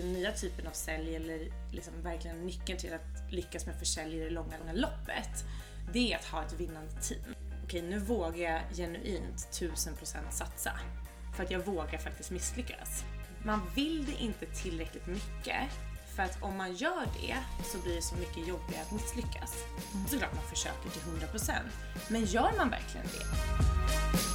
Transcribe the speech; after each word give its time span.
den 0.00 0.12
nya 0.12 0.32
typen 0.32 0.66
av 0.66 0.72
sälj 0.72 1.16
eller 1.16 1.52
liksom 1.70 2.02
verkligen 2.02 2.46
nyckeln 2.46 2.78
till 2.78 2.92
att 2.92 3.32
lyckas 3.32 3.66
med 3.66 3.74
försäljning 3.78 4.18
i 4.18 4.24
det 4.24 4.30
långa, 4.30 4.58
långa 4.58 4.72
loppet, 4.72 5.44
det 5.92 6.12
är 6.12 6.16
att 6.16 6.24
ha 6.24 6.44
ett 6.44 6.52
vinnande 6.52 6.92
team. 7.02 7.34
Okej, 7.64 7.82
nu 7.82 7.98
vågar 7.98 8.52
jag 8.52 8.62
genuint 8.76 9.48
1000% 9.52 10.30
satsa. 10.30 10.72
För 11.36 11.44
att 11.44 11.50
jag 11.50 11.60
vågar 11.60 11.98
faktiskt 11.98 12.30
misslyckas. 12.30 13.04
Man 13.44 13.60
vill 13.74 14.06
det 14.06 14.22
inte 14.22 14.46
tillräckligt 14.46 15.06
mycket 15.06 15.70
för 16.18 16.22
att 16.22 16.42
om 16.42 16.56
man 16.56 16.74
gör 16.74 17.06
det 17.20 17.36
så 17.64 17.78
blir 17.78 17.94
det 17.94 18.02
så 18.02 18.16
mycket 18.16 18.48
jobbigare 18.48 18.82
att 18.82 18.92
misslyckas. 18.92 19.54
Såklart 20.08 20.34
man 20.34 20.44
försöker 20.44 20.90
till 20.90 21.02
100% 21.02 21.52
men 22.08 22.24
gör 22.24 22.52
man 22.56 22.70
verkligen 22.70 23.06
det? 23.06 24.27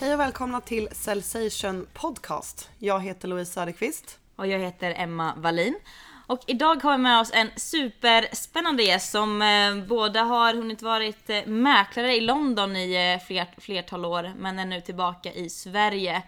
Hej 0.00 0.14
och 0.14 0.20
välkomna 0.20 0.60
till 0.60 0.88
Cellsation 0.92 1.86
Podcast. 1.92 2.70
Jag 2.78 3.00
heter 3.00 3.28
Louise 3.28 3.52
Söderqvist. 3.52 4.18
Och 4.36 4.46
jag 4.46 4.58
heter 4.58 4.94
Emma 4.96 5.34
Wallin. 5.36 5.78
Och 6.26 6.40
idag 6.46 6.82
har 6.82 6.92
vi 6.92 6.98
med 6.98 7.20
oss 7.20 7.30
en 7.34 7.50
superspännande 7.56 8.82
gäst 8.82 9.10
som 9.10 9.42
eh, 9.42 9.76
båda 9.88 10.22
har 10.22 10.54
hunnit 10.54 10.82
varit 10.82 11.30
eh, 11.30 11.46
mäklare 11.46 12.16
i 12.16 12.20
London 12.20 12.76
i 12.76 13.14
eh, 13.14 13.26
fler, 13.26 13.46
flertal 13.58 14.04
år 14.04 14.32
men 14.38 14.58
är 14.58 14.66
nu 14.66 14.80
tillbaka 14.80 15.32
i 15.32 15.50
Sverige 15.50 16.22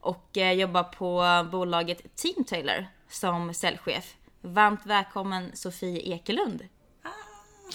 och 0.00 0.36
eh, 0.36 0.52
jobbar 0.52 0.82
på 0.82 1.24
bolaget 1.50 2.16
Team 2.16 2.44
Taylor 2.44 2.86
som 3.08 3.54
säljchef. 3.54 4.14
Varmt 4.40 4.86
välkommen 4.86 5.50
Sofie 5.54 6.14
Ekelund. 6.14 6.68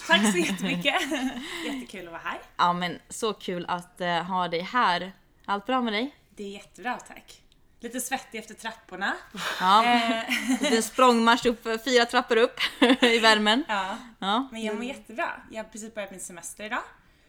Tack 0.08 0.32
så 0.32 0.38
jättemycket! 0.38 1.02
Jättekul 1.66 2.06
att 2.06 2.12
vara 2.12 2.22
här. 2.24 2.40
Ja 2.58 2.74
men 2.74 3.00
så 3.10 3.34
kul 3.34 3.66
att 3.68 4.02
eh, 4.02 4.24
ha 4.24 4.48
dig 4.48 4.62
här. 4.62 5.12
Allt 5.46 5.66
bra 5.66 5.82
med 5.82 5.94
dig? 5.94 6.16
Det 6.30 6.44
är 6.44 6.50
jättebra 6.50 6.98
tack. 7.08 7.42
Lite 7.80 8.00
svettig 8.02 8.40
efter 8.40 8.54
trapporna. 8.56 9.14
Ja, 9.60 9.84
Eh, 9.86 10.24
lite 10.62 10.82
språngmarsch 10.82 11.46
upp, 11.46 11.64
fyra 11.86 12.06
trappor 12.06 12.38
upp 12.38 12.60
i 13.02 13.20
värmen. 13.20 13.64
ja, 13.68 13.98
Ja. 14.20 14.48
men 14.52 14.62
jag 14.64 14.76
mår 14.76 14.84
jättebra. 14.84 15.42
Jag 15.52 15.64
har 15.64 15.70
precis 15.70 15.94
börjat 15.94 16.12
min 16.12 16.20
semester 16.20 16.64
idag. 16.64 16.82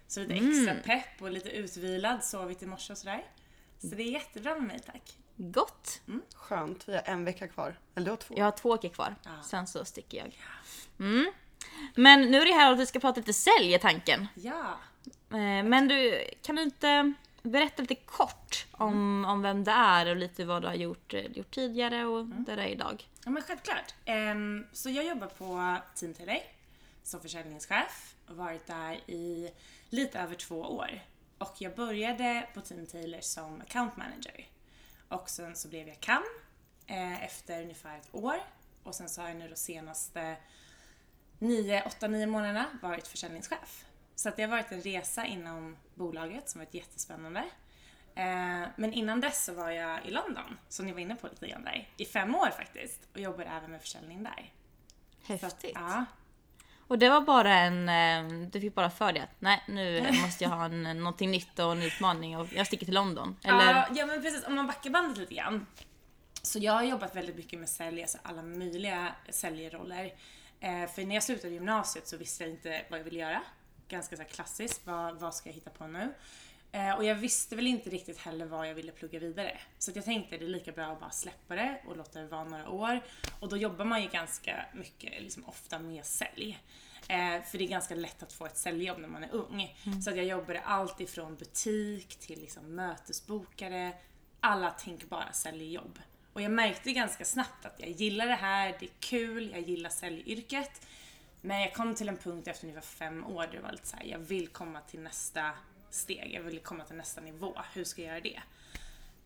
Så 0.09 0.21
lite 0.21 0.35
extra 0.35 0.75
pepp 0.75 1.23
och 1.23 1.31
lite 1.31 1.49
utvilad, 1.49 2.25
sovit 2.25 2.63
i 2.63 2.67
morse 2.67 2.93
och 2.93 2.99
sådär. 2.99 3.25
Så 3.79 3.87
det 3.87 4.03
är 4.03 4.11
jättebra 4.13 4.55
med 4.55 4.63
mig 4.63 4.81
tack. 4.87 5.03
Gott. 5.37 6.01
Skönt, 6.35 6.89
vi 6.89 6.95
har 6.95 7.03
en 7.05 7.25
vecka 7.25 7.49
kvar. 7.49 7.79
Eller 7.95 8.05
du 8.05 8.11
har 8.11 8.17
två. 8.17 8.35
Jag 8.39 8.45
har 8.45 8.53
två 8.53 8.73
veckor 8.77 8.89
kvar, 8.89 9.15
Ja. 9.25 9.31
sen 9.45 9.67
så 9.67 9.85
sticker 9.85 10.19
jag. 10.19 10.37
Mm. 10.99 11.33
Men 11.95 12.21
nu 12.31 12.41
är 12.41 12.47
det 12.47 12.53
här 12.53 12.73
att 12.73 12.79
vi 12.79 12.87
ska 12.87 13.01
prata 13.01 13.21
lite 13.21 13.33
sälj 13.33 13.75
i 13.75 13.79
tanken. 13.79 14.29
Ja. 14.35 14.79
Eh, 15.31 15.65
Men 15.65 15.89
du, 15.89 16.25
kan 16.43 16.57
du 16.57 16.63
inte 16.63 17.13
berätta 17.47 17.83
lite 17.83 17.95
kort 17.95 18.67
om, 18.73 19.25
om 19.25 19.43
vem 19.43 19.65
det 19.65 19.71
är 19.71 20.07
och 20.07 20.17
lite 20.17 20.45
vad 20.45 20.63
du 20.63 20.67
har 20.67 20.75
gjort, 20.75 21.15
eh, 21.15 21.27
gjort 21.27 21.51
tidigare 21.51 22.05
och 22.05 22.27
där 22.27 22.57
det 22.57 22.63
är 22.63 22.69
idag? 22.69 23.09
Ja 23.25 23.31
men 23.31 23.43
självklart. 23.43 23.95
Ehm, 24.05 24.67
så 24.73 24.91
jag 24.91 25.07
jobbar 25.07 25.27
på 25.27 25.77
Team 25.95 26.15
Taylor 26.15 26.39
som 27.03 27.21
försäljningschef 27.21 28.15
och 28.29 28.37
varit 28.37 28.67
där 28.67 29.11
i 29.11 29.51
lite 29.91 30.21
över 30.21 30.35
två 30.35 30.61
år. 30.61 31.01
Och 31.39 31.55
jag 31.59 31.75
började 31.75 32.49
på 32.55 32.61
Team 32.61 32.87
Taylor 32.87 33.21
som 33.21 33.61
account 33.61 33.97
manager. 33.97 34.47
Och 35.09 35.31
sen 35.31 35.57
så 35.57 35.69
blev 35.69 35.89
jag 35.89 36.01
CAM 36.01 36.23
eh, 36.87 37.25
efter 37.25 37.63
ungefär 37.63 37.99
ett 37.99 38.09
år. 38.13 38.37
Och 38.83 38.95
sen 38.95 39.09
så 39.09 39.21
har 39.21 39.29
jag 39.29 39.37
nu 39.37 39.49
de 39.49 39.57
senaste 39.57 40.37
9, 41.39 41.83
8, 41.87 42.09
9 42.09 42.27
månaderna 42.27 42.67
varit 42.83 43.09
försäljningschef. 43.09 43.85
Så 44.17 44.29
att 44.29 44.37
det 44.37 44.43
har 44.43 44.51
varit 44.51 44.73
en 44.73 44.81
resa 44.81 45.27
inom 45.27 45.77
bolaget 45.95 46.49
som 46.49 46.59
varit 46.59 46.75
jättespännande. 46.75 47.41
Eh, 48.15 48.69
Men 48.77 48.93
innan 48.93 49.21
dess 49.21 49.45
så 49.45 49.55
var 49.55 49.71
jag 49.71 50.07
i 50.07 50.11
London, 50.11 50.59
som 50.69 50.87
ni 50.87 50.93
var 50.93 51.01
inne 51.01 51.15
på 51.17 51.27
lite 51.29 51.49
grann 51.49 51.65
där, 51.65 51.89
i 51.97 52.05
fem 52.05 52.35
år 52.35 52.51
faktiskt. 52.51 53.01
Och 53.15 53.21
jobbade 53.21 53.51
även 53.51 53.71
med 53.71 53.81
försäljning 53.81 54.23
där. 54.23 54.53
Så 55.27 55.33
Häftigt. 55.33 55.73
ja, 55.75 56.05
Och 56.87 56.99
det 56.99 57.09
var 57.09 57.21
bara 57.21 57.55
en, 57.55 57.89
eh, 57.89 58.49
du 58.51 58.61
fick 58.61 58.75
bara 58.75 58.91
för 58.91 59.13
dig 59.13 59.23
att 59.23 59.41
nej 59.41 59.65
nu 59.69 60.07
måste 60.23 60.45
jag 60.45 60.51
ha 60.51 60.65
en, 60.65 60.83
någonting 60.83 61.31
nytt 61.31 61.59
och 61.59 61.73
en 61.73 61.83
utmaning 61.83 62.37
och 62.39 62.53
jag 62.53 62.67
sticker 62.67 62.85
till 62.85 62.95
London. 62.95 63.37
Eller? 63.45 63.75
Ja, 63.75 63.87
ja 63.95 64.07
men 64.07 64.23
precis, 64.23 64.47
om 64.47 64.55
man 64.55 64.67
backar 64.67 64.91
bandet 64.91 65.19
lite 65.19 65.35
grann. 65.35 65.67
Så 66.43 66.59
jag 66.59 66.73
har 66.73 66.83
jobbat 66.83 67.17
väldigt 67.17 67.37
mycket 67.37 67.59
med 67.59 67.69
sälj, 67.69 68.03
alltså 68.03 68.19
alla 68.23 68.43
möjliga 68.43 69.15
säljroller. 69.29 70.05
Eh, 70.61 70.87
för 70.87 71.05
när 71.05 71.15
jag 71.15 71.23
slutade 71.25 71.55
gymnasiet 71.55 72.09
så 72.09 72.17
visste 72.17 72.45
jag 72.45 72.51
inte 72.53 72.85
vad 72.91 72.99
jag 73.01 73.05
ville 73.05 73.19
göra. 73.19 73.43
Ganska 73.89 74.17
så 74.17 74.23
här 74.23 74.29
klassiskt, 74.29 74.87
vad, 74.87 75.21
vad 75.21 75.35
ska 75.35 75.49
jag 75.49 75.55
hitta 75.55 75.71
på 75.71 75.87
nu? 75.87 76.13
Eh, 76.73 76.95
och 76.95 77.05
jag 77.05 77.15
visste 77.15 77.57
väl 77.57 77.67
inte 77.67 77.91
riktigt 77.91 78.19
heller 78.19 78.47
vad 78.47 78.69
jag 78.69 78.75
ville 78.75 78.93
plugga 78.93 79.19
vidare. 79.19 79.59
Så 79.79 79.91
att 79.91 79.97
jag 79.97 80.05
tänkte 80.05 80.37
det 80.37 80.45
är 80.45 80.49
lika 80.49 80.73
bra 80.73 80.85
att 80.85 81.01
bara 81.01 81.11
släppa 81.11 81.55
det 81.55 81.83
och 81.87 81.97
låta 81.97 82.21
det 82.21 82.27
vara 82.27 82.45
några 82.45 82.69
år. 82.69 83.01
Och 83.41 83.49
då 83.49 83.57
jobbar 83.57 83.85
man 83.85 84.03
ju 84.03 84.09
ganska 84.09 84.67
mycket, 84.75 85.23
liksom 85.23 85.45
ofta 85.47 85.79
med 85.79 86.05
sälj. 86.05 86.59
Eh, 87.09 87.43
för 87.43 87.59
det 87.59 87.65
är 87.65 87.69
ganska 87.69 87.95
lätt 87.95 88.23
att 88.23 88.33
få 88.33 88.47
ett 88.47 88.57
säljjobb 88.57 88.99
när 88.99 89.09
man 89.09 89.25
är 89.25 89.35
ung. 89.35 89.77
Så 90.05 90.11
att 90.11 90.17
jag 90.17 90.27
jobbade 90.27 90.61
allt 90.61 91.01
ifrån 91.01 91.37
butik 91.37 92.17
till 92.17 92.41
liksom 92.41 92.75
mötesbokare. 92.75 93.93
Alla 94.41 94.71
tänkbara 94.71 95.33
säljjobb. 95.33 95.99
Och 96.33 96.43
jag 96.43 96.53
märkte 96.53 96.93
ganska 96.93 97.25
snabbt 97.25 97.67
att 97.67 97.81
jag 97.81 97.91
gillar 97.91 98.27
det 98.27 98.35
här, 98.35 98.77
det 98.81 98.87
är 98.87 98.91
kul, 99.01 99.51
jag 99.51 99.61
gillar 99.61 99.91
säljyrket. 99.91 100.87
Men 101.41 101.61
jag 101.61 101.75
kom 101.75 101.95
till 101.95 102.09
en 102.09 102.17
punkt 102.17 102.49
efter 102.49 102.67
ungefär 102.67 102.87
fem 102.87 103.27
år 103.27 103.43
där 103.43 103.53
det 103.53 103.61
var 103.61 103.73
lite 103.73 103.87
så 103.87 103.97
här, 103.97 104.05
jag 104.05 104.19
vill 104.19 104.49
komma 104.49 104.81
till 104.81 105.01
nästa 105.01 105.53
steg, 105.91 106.35
jag 106.35 106.43
vill 106.43 106.61
komma 106.61 106.85
till 106.85 106.97
nästa 106.97 107.21
nivå. 107.21 107.55
Hur 107.73 107.85
ska 107.85 108.03
jag 108.03 108.09
göra 108.09 108.21
det? 108.21 108.41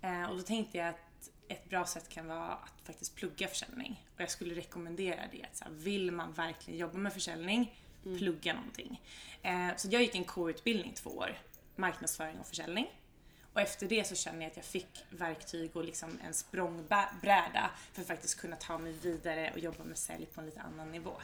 Eh, 0.01 0.31
och 0.31 0.37
då 0.37 0.43
tänkte 0.43 0.79
jag 0.79 0.89
att 0.89 1.31
ett 1.49 1.69
bra 1.69 1.87
sätt 1.87 2.09
kan 2.09 2.27
vara 2.27 2.53
att 2.53 2.81
faktiskt 2.85 3.15
plugga 3.15 3.49
försäljning. 3.49 4.07
Och 4.15 4.21
jag 4.21 4.31
skulle 4.31 4.55
rekommendera 4.55 5.21
det. 5.33 5.43
Att 5.43 5.57
så 5.57 5.65
här, 5.65 5.73
vill 5.73 6.13
man 6.13 6.33
verkligen 6.33 6.81
jobba 6.81 6.99
med 6.99 7.13
försäljning, 7.13 7.75
plugga 8.03 8.55
någonting. 8.55 9.03
Eh, 9.43 9.69
så 9.77 9.89
jag 9.91 10.03
gick 10.03 10.15
en 10.15 10.25
K-utbildning 10.25 10.93
två 10.95 11.11
år, 11.11 11.39
marknadsföring 11.77 12.39
och 12.39 12.47
försäljning. 12.47 12.87
Och 13.53 13.61
efter 13.61 13.89
det 13.89 14.07
så 14.07 14.15
kände 14.15 14.43
jag 14.43 14.51
att 14.51 14.57
jag 14.57 14.65
fick 14.65 15.05
verktyg 15.11 15.77
och 15.77 15.85
liksom 15.85 16.19
en 16.25 16.35
språngbräda 16.35 17.71
för 17.93 18.03
att 18.03 18.09
faktiskt 18.09 18.41
kunna 18.41 18.57
ta 18.57 18.79
mig 18.79 18.93
vidare 18.93 19.51
och 19.53 19.59
jobba 19.59 19.85
med 19.85 19.99
sälj 19.99 20.27
på 20.27 20.41
en 20.41 20.47
lite 20.47 20.61
annan 20.61 20.93
nivå. 20.93 21.21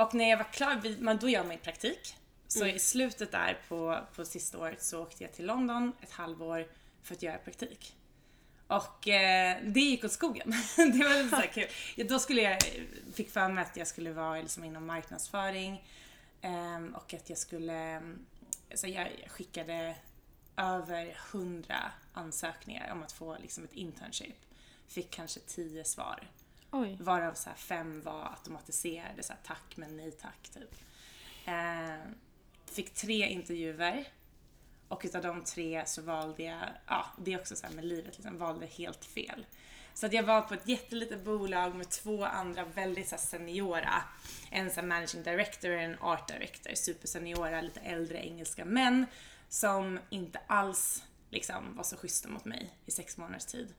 Och 0.00 0.14
när 0.14 0.30
jag 0.30 0.36
var 0.36 0.52
klar, 0.52 1.02
man- 1.02 1.16
då 1.18 1.28
gör 1.28 1.42
man 1.42 1.52
ju 1.52 1.58
praktik. 1.58 2.16
Så 2.48 2.66
i 2.66 2.78
slutet 2.78 3.32
där 3.32 3.58
på, 3.68 3.98
på 4.14 4.24
sista 4.24 4.58
året 4.58 4.82
så 4.82 5.02
åkte 5.02 5.24
jag 5.24 5.32
till 5.32 5.46
London 5.46 5.92
ett 6.02 6.10
halvår 6.10 6.66
för 7.02 7.14
att 7.14 7.22
göra 7.22 7.38
praktik. 7.38 7.96
Och 8.66 9.08
eh, 9.08 9.58
det 9.64 9.80
gick 9.80 10.04
åt 10.04 10.12
skogen. 10.12 10.50
det 10.76 11.04
var 11.04 11.22
lite 11.22 11.36
så 11.36 11.42
kul. 11.42 11.66
Ja, 11.96 12.04
då 12.08 12.18
skulle 12.18 12.42
jag, 12.42 12.58
fick 13.14 13.30
för 13.30 13.48
mig 13.48 13.62
att 13.64 13.76
jag 13.76 13.86
skulle 13.86 14.12
vara 14.12 14.40
liksom 14.40 14.64
inom 14.64 14.86
marknadsföring 14.86 15.84
ehm, 16.40 16.94
och 16.94 17.14
att 17.14 17.28
jag 17.30 17.38
skulle, 17.38 18.02
så 18.74 18.86
jag 18.86 19.08
skickade 19.26 19.94
över 20.56 21.18
hundra 21.32 21.92
ansökningar 22.12 22.92
om 22.92 23.02
att 23.02 23.12
få 23.12 23.36
liksom 23.42 23.64
ett 23.64 23.72
internship. 23.74 24.36
Fick 24.86 25.10
kanske 25.10 25.40
tio 25.40 25.84
svar. 25.84 26.28
Oj. 26.70 26.96
Varav 27.00 27.34
så 27.34 27.48
här 27.48 27.56
fem 27.56 28.02
var 28.02 28.30
automatiserade, 28.30 29.22
så 29.22 29.32
här, 29.32 29.40
tack 29.44 29.76
men 29.76 29.96
nej 29.96 30.10
tack 30.10 30.50
typ. 30.54 30.74
Eh, 31.44 32.10
fick 32.66 32.94
tre 32.94 33.28
intervjuer 33.28 34.04
och 34.88 35.02
utav 35.04 35.22
de 35.22 35.44
tre 35.44 35.82
så 35.86 36.02
valde 36.02 36.42
jag, 36.42 36.68
ja 36.86 37.06
det 37.18 37.32
är 37.32 37.40
också 37.40 37.56
så 37.56 37.66
här 37.66 37.74
med 37.74 37.84
livet, 37.84 38.16
liksom, 38.16 38.38
valde 38.38 38.66
helt 38.66 39.04
fel. 39.04 39.46
Så 39.94 40.06
att 40.06 40.12
jag 40.12 40.22
var 40.22 40.42
på 40.42 40.54
ett 40.54 40.68
jättelitet 40.68 41.24
bolag 41.24 41.74
med 41.74 41.88
två 41.88 42.24
andra 42.24 42.64
väldigt 42.64 43.08
så 43.08 43.16
här, 43.16 43.22
seniora. 43.22 44.02
En 44.50 44.70
så 44.70 44.80
här, 44.80 44.86
managing 44.86 45.22
director 45.22 45.70
och 45.70 45.80
en 45.80 45.98
art 46.00 46.28
director, 46.28 46.74
superseniora, 46.74 47.60
lite 47.60 47.80
äldre 47.80 48.18
engelska 48.18 48.64
män 48.64 49.06
som 49.48 49.98
inte 50.10 50.40
alls 50.46 51.04
liksom 51.30 51.76
var 51.76 51.84
så 51.84 51.96
schyssta 51.96 52.28
mot 52.28 52.44
mig 52.44 52.70
i 52.86 52.90
sex 52.90 53.16
månaders 53.16 53.44
tid. 53.44 53.74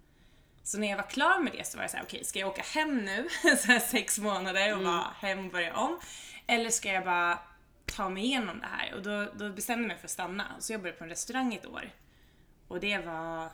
Så 0.63 0.77
när 0.77 0.89
jag 0.89 0.97
var 0.97 1.09
klar 1.09 1.39
med 1.39 1.53
det 1.53 1.67
så 1.67 1.77
var 1.77 1.83
jag 1.83 1.91
såhär, 1.91 2.03
okej 2.03 2.23
ska 2.23 2.39
jag 2.39 2.49
åka 2.49 2.61
hem 2.61 2.97
nu, 2.97 3.27
så 3.41 3.67
här 3.67 3.79
sex 3.79 4.19
månader 4.19 4.77
och 4.77 4.83
vara 4.83 5.07
hem 5.19 5.45
och 5.45 5.51
börja 5.51 5.75
om? 5.75 5.99
Eller 6.47 6.69
ska 6.69 6.89
jag 6.91 7.05
bara 7.05 7.39
ta 7.85 8.09
mig 8.09 8.23
igenom 8.23 8.59
det 8.59 8.67
här? 8.67 8.93
Och 8.93 9.03
då, 9.03 9.31
då 9.35 9.49
bestämde 9.49 9.83
jag 9.83 9.87
mig 9.87 9.97
för 9.97 10.05
att 10.05 10.11
stanna. 10.11 10.45
Så 10.59 10.73
jag 10.73 10.79
jobbade 10.79 10.93
på 10.95 11.03
en 11.03 11.09
restaurang 11.09 11.53
ett 11.53 11.65
år. 11.65 11.91
Och 12.67 12.79
det 12.79 12.97
var 12.97 13.49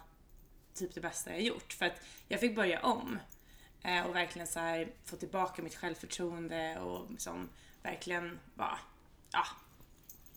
typ 0.74 0.94
det 0.94 1.02
bästa 1.02 1.32
jag 1.32 1.42
gjort. 1.42 1.74
För 1.74 1.86
att 1.86 2.02
jag 2.28 2.40
fick 2.40 2.56
börja 2.56 2.80
om. 2.80 3.20
Eh, 3.84 4.06
och 4.06 4.16
verkligen 4.16 4.48
så 4.48 4.60
här, 4.60 4.88
få 5.06 5.16
tillbaka 5.16 5.62
mitt 5.62 5.76
självförtroende 5.76 6.80
och 6.80 7.12
liksom 7.12 7.50
verkligen 7.84 8.40
bara, 8.56 8.80
ja, 9.32 9.46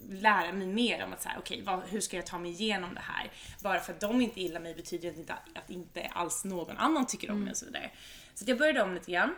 lära 0.09 0.53
mig 0.53 0.67
mer 0.67 1.05
om 1.05 1.13
att 1.13 1.23
så 1.23 1.29
här, 1.29 1.39
okej, 1.39 1.63
vad, 1.63 1.83
hur 1.83 2.01
ska 2.01 2.17
jag 2.17 2.27
ta 2.27 2.39
mig 2.39 2.51
igenom 2.51 2.95
det 2.95 3.01
här? 3.01 3.33
Bara 3.63 3.81
för 3.81 3.93
att 3.93 4.01
de 4.01 4.21
inte 4.21 4.41
gillar 4.41 4.61
mig 4.61 4.75
betyder 4.75 5.13
det 5.13 5.19
inte 5.19 5.33
att 5.55 5.71
inte 5.71 6.03
alls 6.13 6.45
någon 6.45 6.77
annan 6.77 7.07
tycker 7.07 7.31
om 7.31 7.41
mig 7.41 7.51
och 7.51 7.57
så 7.57 7.67
vidare. 7.67 7.91
Så 8.35 8.45
jag 8.47 8.59
började 8.59 8.83
om 8.83 8.95
lite 8.95 9.13
grann. 9.13 9.35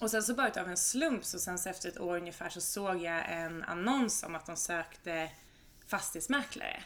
Och 0.00 0.10
sen 0.10 0.22
så 0.22 0.34
bara 0.34 0.48
utav 0.48 0.68
en 0.68 0.76
slump 0.76 1.24
så 1.24 1.38
sen 1.38 1.58
så 1.58 1.68
efter 1.68 1.88
ett 1.88 2.00
år 2.00 2.16
ungefär 2.16 2.48
så 2.48 2.60
såg 2.60 3.02
jag 3.02 3.32
en 3.32 3.62
annons 3.62 4.22
om 4.22 4.34
att 4.34 4.46
de 4.46 4.56
sökte 4.56 5.30
fastighetsmäklare. 5.86 6.82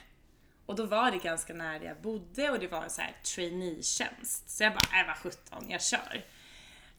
Och 0.66 0.76
då 0.76 0.86
var 0.86 1.10
det 1.10 1.18
ganska 1.18 1.54
nära 1.54 1.78
där 1.78 1.86
jag 1.86 2.00
bodde 2.00 2.50
och 2.50 2.58
det 2.58 2.68
var 2.68 2.82
en 2.82 2.90
så 2.90 3.00
här 3.00 3.16
trainee-tjänst. 3.22 4.50
Så 4.50 4.62
jag 4.62 4.72
bara, 4.72 5.00
äh 5.00 5.06
vad 5.06 5.16
17, 5.16 5.70
jag 5.70 5.82
kör. 5.82 6.24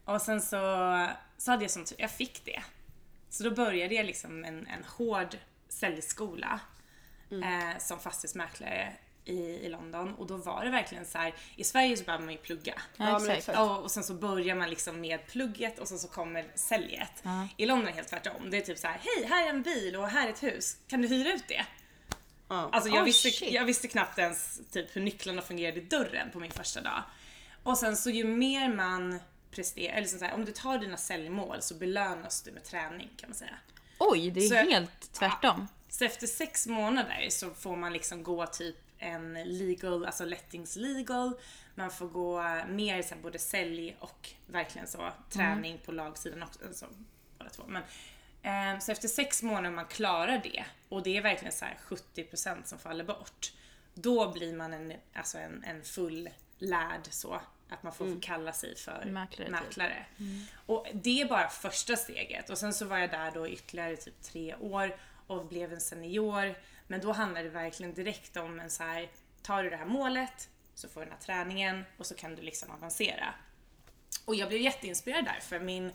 Och 0.04 0.22
sen 0.22 0.40
så, 0.40 1.08
så 1.38 1.50
hade 1.50 1.64
jag 1.64 1.70
som 1.70 1.84
tur, 1.84 1.96
jag 2.00 2.10
fick 2.10 2.44
det. 2.44 2.62
Så 3.30 3.44
då 3.44 3.50
började 3.50 3.94
jag 3.94 4.06
liksom 4.06 4.44
en, 4.44 4.66
en 4.66 4.84
hård 4.84 5.36
säljskola 5.68 6.60
eh, 7.30 7.78
som 7.78 8.00
fastighetsmäklare 8.00 8.92
i, 9.24 9.40
i 9.40 9.68
London 9.68 10.14
och 10.14 10.26
då 10.26 10.36
var 10.36 10.64
det 10.64 10.70
verkligen 10.70 11.06
så 11.06 11.18
här, 11.18 11.34
i 11.56 11.64
Sverige 11.64 11.96
så 11.96 12.04
behöver 12.04 12.24
man 12.24 12.32
ju 12.32 12.38
plugga. 12.38 12.82
Ja, 12.96 13.32
exakt. 13.32 13.58
Och, 13.58 13.82
och 13.82 13.90
sen 13.90 14.04
så 14.04 14.14
börjar 14.14 14.54
man 14.54 14.70
liksom 14.70 15.00
med 15.00 15.26
plugget 15.26 15.78
och 15.78 15.88
sen 15.88 15.98
så 15.98 16.08
kommer 16.08 16.46
säljet. 16.54 17.24
I 17.56 17.66
London 17.66 17.86
är 17.86 17.90
det 17.90 17.96
helt 17.96 18.08
tvärtom. 18.08 18.50
Det 18.50 18.56
är 18.56 18.60
typ 18.60 18.78
så 18.78 18.86
här: 18.86 19.00
hej 19.02 19.26
här 19.28 19.46
är 19.46 19.50
en 19.50 19.62
bil 19.62 19.96
och 19.96 20.08
här 20.08 20.26
är 20.26 20.32
ett 20.32 20.42
hus, 20.42 20.76
kan 20.88 21.02
du 21.02 21.08
hyra 21.08 21.32
ut 21.32 21.48
det? 21.48 21.66
Ja. 22.48 22.68
Alltså 22.72 22.90
jag, 22.90 22.98
Oh, 22.98 23.04
visste, 23.04 23.54
jag 23.54 23.64
visste 23.64 23.88
knappt 23.88 24.18
ens 24.18 24.60
typ 24.70 24.96
hur 24.96 25.00
nycklarna 25.00 25.42
fungerade 25.42 25.80
i 25.80 25.84
dörren 25.84 26.30
på 26.30 26.40
min 26.40 26.50
första 26.50 26.80
dag. 26.80 27.02
Och 27.62 27.78
sen 27.78 27.96
så 27.96 28.10
ju 28.10 28.24
mer 28.24 28.74
man 28.74 29.20
presterar, 29.50 29.96
eller 29.96 30.06
så 30.06 30.24
här, 30.24 30.34
om 30.34 30.44
du 30.44 30.52
tar 30.52 30.78
dina 30.78 30.96
säljmål 30.96 31.62
så 31.62 31.74
belönas 31.74 32.42
du 32.42 32.52
med 32.52 32.64
träning 32.64 33.10
kan 33.16 33.30
man 33.30 33.36
säga. 33.36 33.56
Oj, 33.98 34.30
det 34.30 34.40
är 34.40 34.48
Så- 34.48 34.70
helt 34.70 35.12
tvärtom. 35.12 35.68
Så 35.88 36.04
efter 36.04 36.26
sex 36.26 36.66
månader 36.66 37.26
så 37.30 37.50
får 37.50 37.76
man 37.76 37.92
liksom 37.92 38.22
gå 38.22 38.46
typ 38.46 38.76
en 38.98 39.34
legal, 39.34 40.06
alltså 40.06 40.24
lettings 40.24 40.76
legal. 40.76 41.32
Man 41.74 41.90
får 41.90 42.08
gå 42.08 42.42
mer 42.68 43.02
så 43.02 43.14
här, 43.14 43.22
både 43.22 43.38
sälj 43.38 43.96
och 44.00 44.30
verkligen 44.46 44.86
så 44.88 45.12
träning 45.30 45.78
på 45.84 45.92
lagsidan 45.92 46.42
också. 46.42 46.58
Alltså, 46.66 46.86
båda 47.38 47.50
två. 47.50 47.62
Men, 47.66 47.82
ehm, 48.42 48.80
så 48.80 48.92
efter 48.92 49.08
sex 49.08 49.42
månader 49.42 49.70
man 49.70 49.84
klarar 49.86 50.40
det 50.42 50.64
och 50.88 51.02
det 51.02 51.16
är 51.16 51.22
verkligen 51.22 51.52
så 51.52 51.64
här 51.64 51.78
70% 51.86 52.68
som 52.68 52.78
faller 52.78 53.04
bort. 53.04 53.52
Då 53.94 54.32
blir 54.32 54.56
man 54.56 54.72
en, 54.72 54.92
alltså 55.14 55.38
en, 55.38 55.64
en 55.64 55.82
full 55.82 56.28
lärd 56.58 57.00
så. 57.10 57.40
Att 57.68 57.82
man 57.82 57.92
får 57.92 58.22
kalla 58.22 58.52
sig 58.52 58.76
för 58.76 59.04
Mäklare, 59.04 59.48
typ. 59.48 59.48
mäklare. 59.48 60.06
Och 60.66 60.86
det 60.94 61.20
är 61.20 61.28
bara 61.28 61.48
första 61.48 61.96
steget. 61.96 62.50
Och 62.50 62.58
sen 62.58 62.74
så 62.74 62.84
var 62.86 62.98
jag 62.98 63.10
där 63.10 63.30
då 63.30 63.48
ytterligare 63.48 63.96
typ 63.96 64.22
tre 64.22 64.54
år 64.54 64.96
och 65.26 65.46
blev 65.46 65.72
en 65.72 65.80
senior. 65.80 66.54
Men 66.86 67.00
då 67.00 67.12
handlar 67.12 67.42
det 67.42 67.48
verkligen 67.48 67.94
direkt 67.94 68.36
om 68.36 68.60
en 68.60 68.70
så 68.70 68.82
här, 68.82 69.08
tar 69.42 69.62
du 69.62 69.70
det 69.70 69.76
här 69.76 69.86
målet 69.86 70.48
så 70.74 70.88
får 70.88 71.00
du 71.00 71.04
den 71.04 71.14
här 71.14 71.20
träningen 71.20 71.84
och 71.96 72.06
så 72.06 72.14
kan 72.14 72.34
du 72.34 72.42
liksom 72.42 72.70
avancera. 72.70 73.34
Och 74.24 74.34
jag 74.34 74.48
blev 74.48 74.60
jätteinspirerad 74.60 75.24
där 75.24 75.40
för 75.40 75.60
min, 75.60 75.92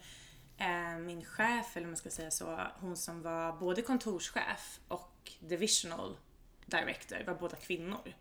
eh, 0.57 0.97
min 0.99 1.25
chef, 1.25 1.77
eller 1.77 1.85
om 1.85 1.91
man 1.91 1.97
ska 1.97 2.09
säga 2.09 2.31
så, 2.31 2.59
hon 2.79 2.97
som 2.97 3.21
var 3.21 3.51
både 3.53 3.81
kontorschef 3.81 4.79
och 4.87 5.31
divisional 5.39 6.17
director 6.65 7.23
var 7.27 7.33
båda 7.35 7.55
kvinnor. 7.55 8.13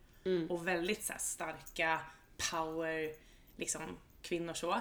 Och 0.50 0.68
väldigt 0.68 1.04
så 1.04 1.12
här, 1.12 1.20
starka 1.20 2.00
power 2.50 3.12
liksom, 3.62 3.82
kvinnor 4.22 4.54
så. 4.54 4.80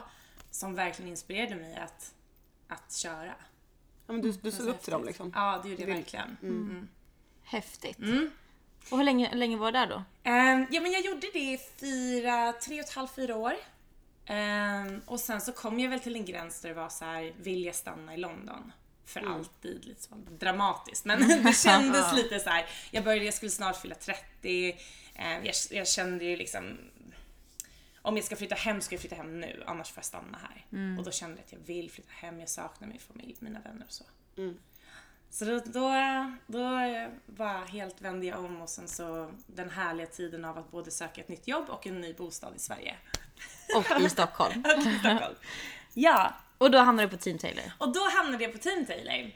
Som 0.52 0.76
verkligen 0.76 1.10
inspirerade 1.10 1.56
mig 1.56 1.76
att, 1.76 2.14
att 2.68 2.94
köra. 2.94 3.36
Ja, 4.08 4.14
men 4.14 4.22
du, 4.22 4.32
du 4.32 4.52
såg 4.52 4.68
upp 4.68 4.82
till 4.82 4.92
dem 4.92 5.06
liksom. 5.06 5.32
Ja, 5.36 5.60
det 5.64 5.70
gjorde 5.70 5.82
jag 5.82 5.96
verkligen. 5.96 6.38
Mm. 6.42 6.88
Häftigt. 7.44 7.98
Och 8.90 8.98
hur 8.98 9.04
länge, 9.04 9.30
hur 9.30 9.38
länge 9.38 9.58
var 9.58 9.72
du 9.72 9.80
där 9.80 9.88
då? 9.88 10.04
Ehm, 10.24 10.66
ja 10.72 10.82
men 10.82 10.92
jag 10.92 11.06
gjorde 11.06 11.28
det 11.34 11.40
i 11.40 11.60
fyra, 11.80 12.54
tre 12.54 12.80
och 12.80 12.88
ett 12.88 12.94
halvt, 12.94 13.16
fyra 13.16 13.36
år. 13.36 13.54
Ehm, 14.26 15.02
och 15.06 15.20
sen 15.20 15.42
så 15.42 15.52
kom 15.52 15.80
jag 15.80 15.90
väl 15.90 16.00
till 16.00 16.16
en 16.16 16.26
gräns 16.26 16.62
där 16.62 16.70
det 16.70 16.76
var 16.76 16.90
så 16.90 17.06
här, 17.06 17.34
vill 17.38 17.66
jag 17.66 17.76
stanna 17.76 18.14
i 18.14 18.18
London? 18.18 18.72
För 19.06 19.34
alltid, 19.34 19.86
lite 19.86 20.02
så 20.02 20.16
dramatiskt. 20.40 21.06
Men 21.06 21.28
det 21.44 21.54
kändes 21.54 22.14
lite 22.14 22.40
så 22.40 22.50
här. 22.50 22.66
jag 22.92 23.04
började, 23.04 23.26
jag 23.26 23.34
skulle 23.34 23.52
snart 23.52 23.82
fylla 23.82 23.96
30. 23.96 24.78
Ehm, 25.16 25.46
jag, 25.46 25.56
jag 25.72 25.88
kände 25.88 26.26
ju 26.26 26.36
liksom, 26.36 26.78
om 28.02 28.16
jag 28.16 28.26
ska 28.26 28.36
flytta 28.36 28.56
hem 28.56 28.82
ska 28.82 28.96
jag 28.96 29.00
flytta 29.02 29.16
hem 29.16 29.40
nu, 29.40 29.64
annars 29.68 29.92
får 29.92 29.98
jag 30.00 30.06
stanna 30.06 30.38
här. 30.42 30.66
Och 31.00 31.04
då 31.06 31.12
kände 31.12 31.36
jag 31.38 31.46
att 31.46 31.52
jag 31.52 31.60
vill 31.60 31.92
flytta 31.92 32.12
hem, 32.14 32.40
jag 32.40 32.50
saknar 32.50 32.88
min 32.88 33.00
familj, 33.00 33.36
mina 33.40 33.60
vänner 33.60 33.86
och 33.86 33.92
så. 33.94 34.04
Så 35.30 35.46
då, 35.46 35.62
då, 35.66 35.92
då 36.48 36.70
bara 37.26 37.66
helt 37.66 38.02
vände 38.02 38.26
jag 38.26 38.46
om 38.46 38.62
och 38.62 38.70
sen 38.70 38.88
så 38.88 39.32
den 39.48 39.70
härliga 39.70 40.08
tiden 40.08 40.46
av 40.46 40.58
att 40.58 40.72
både 40.72 40.92
söka 40.92 41.22
ett 41.22 41.28
nytt 41.30 41.48
jobb 41.48 41.70
och 41.70 41.88
en 41.88 42.02
ny 42.02 42.14
bostad 42.14 42.56
i 42.56 42.60
Sverige. 42.60 42.96
Och 43.76 44.02
i 44.02 44.10
Stockholm. 44.10 44.64
I 44.78 45.00
Stockholm. 45.00 45.36
ja, 45.94 46.34
Och 46.58 46.72
då 46.72 46.78
hamnade 46.78 47.08
du 47.08 47.18
på 47.18 47.24
Team 47.24 47.38
Taylor. 47.38 47.72
och 47.78 47.94
då 47.94 48.00
hamnade 48.18 48.44
jag 48.44 48.54
på 48.54 48.60
Team 48.60 48.86
Taylor. 48.86 49.32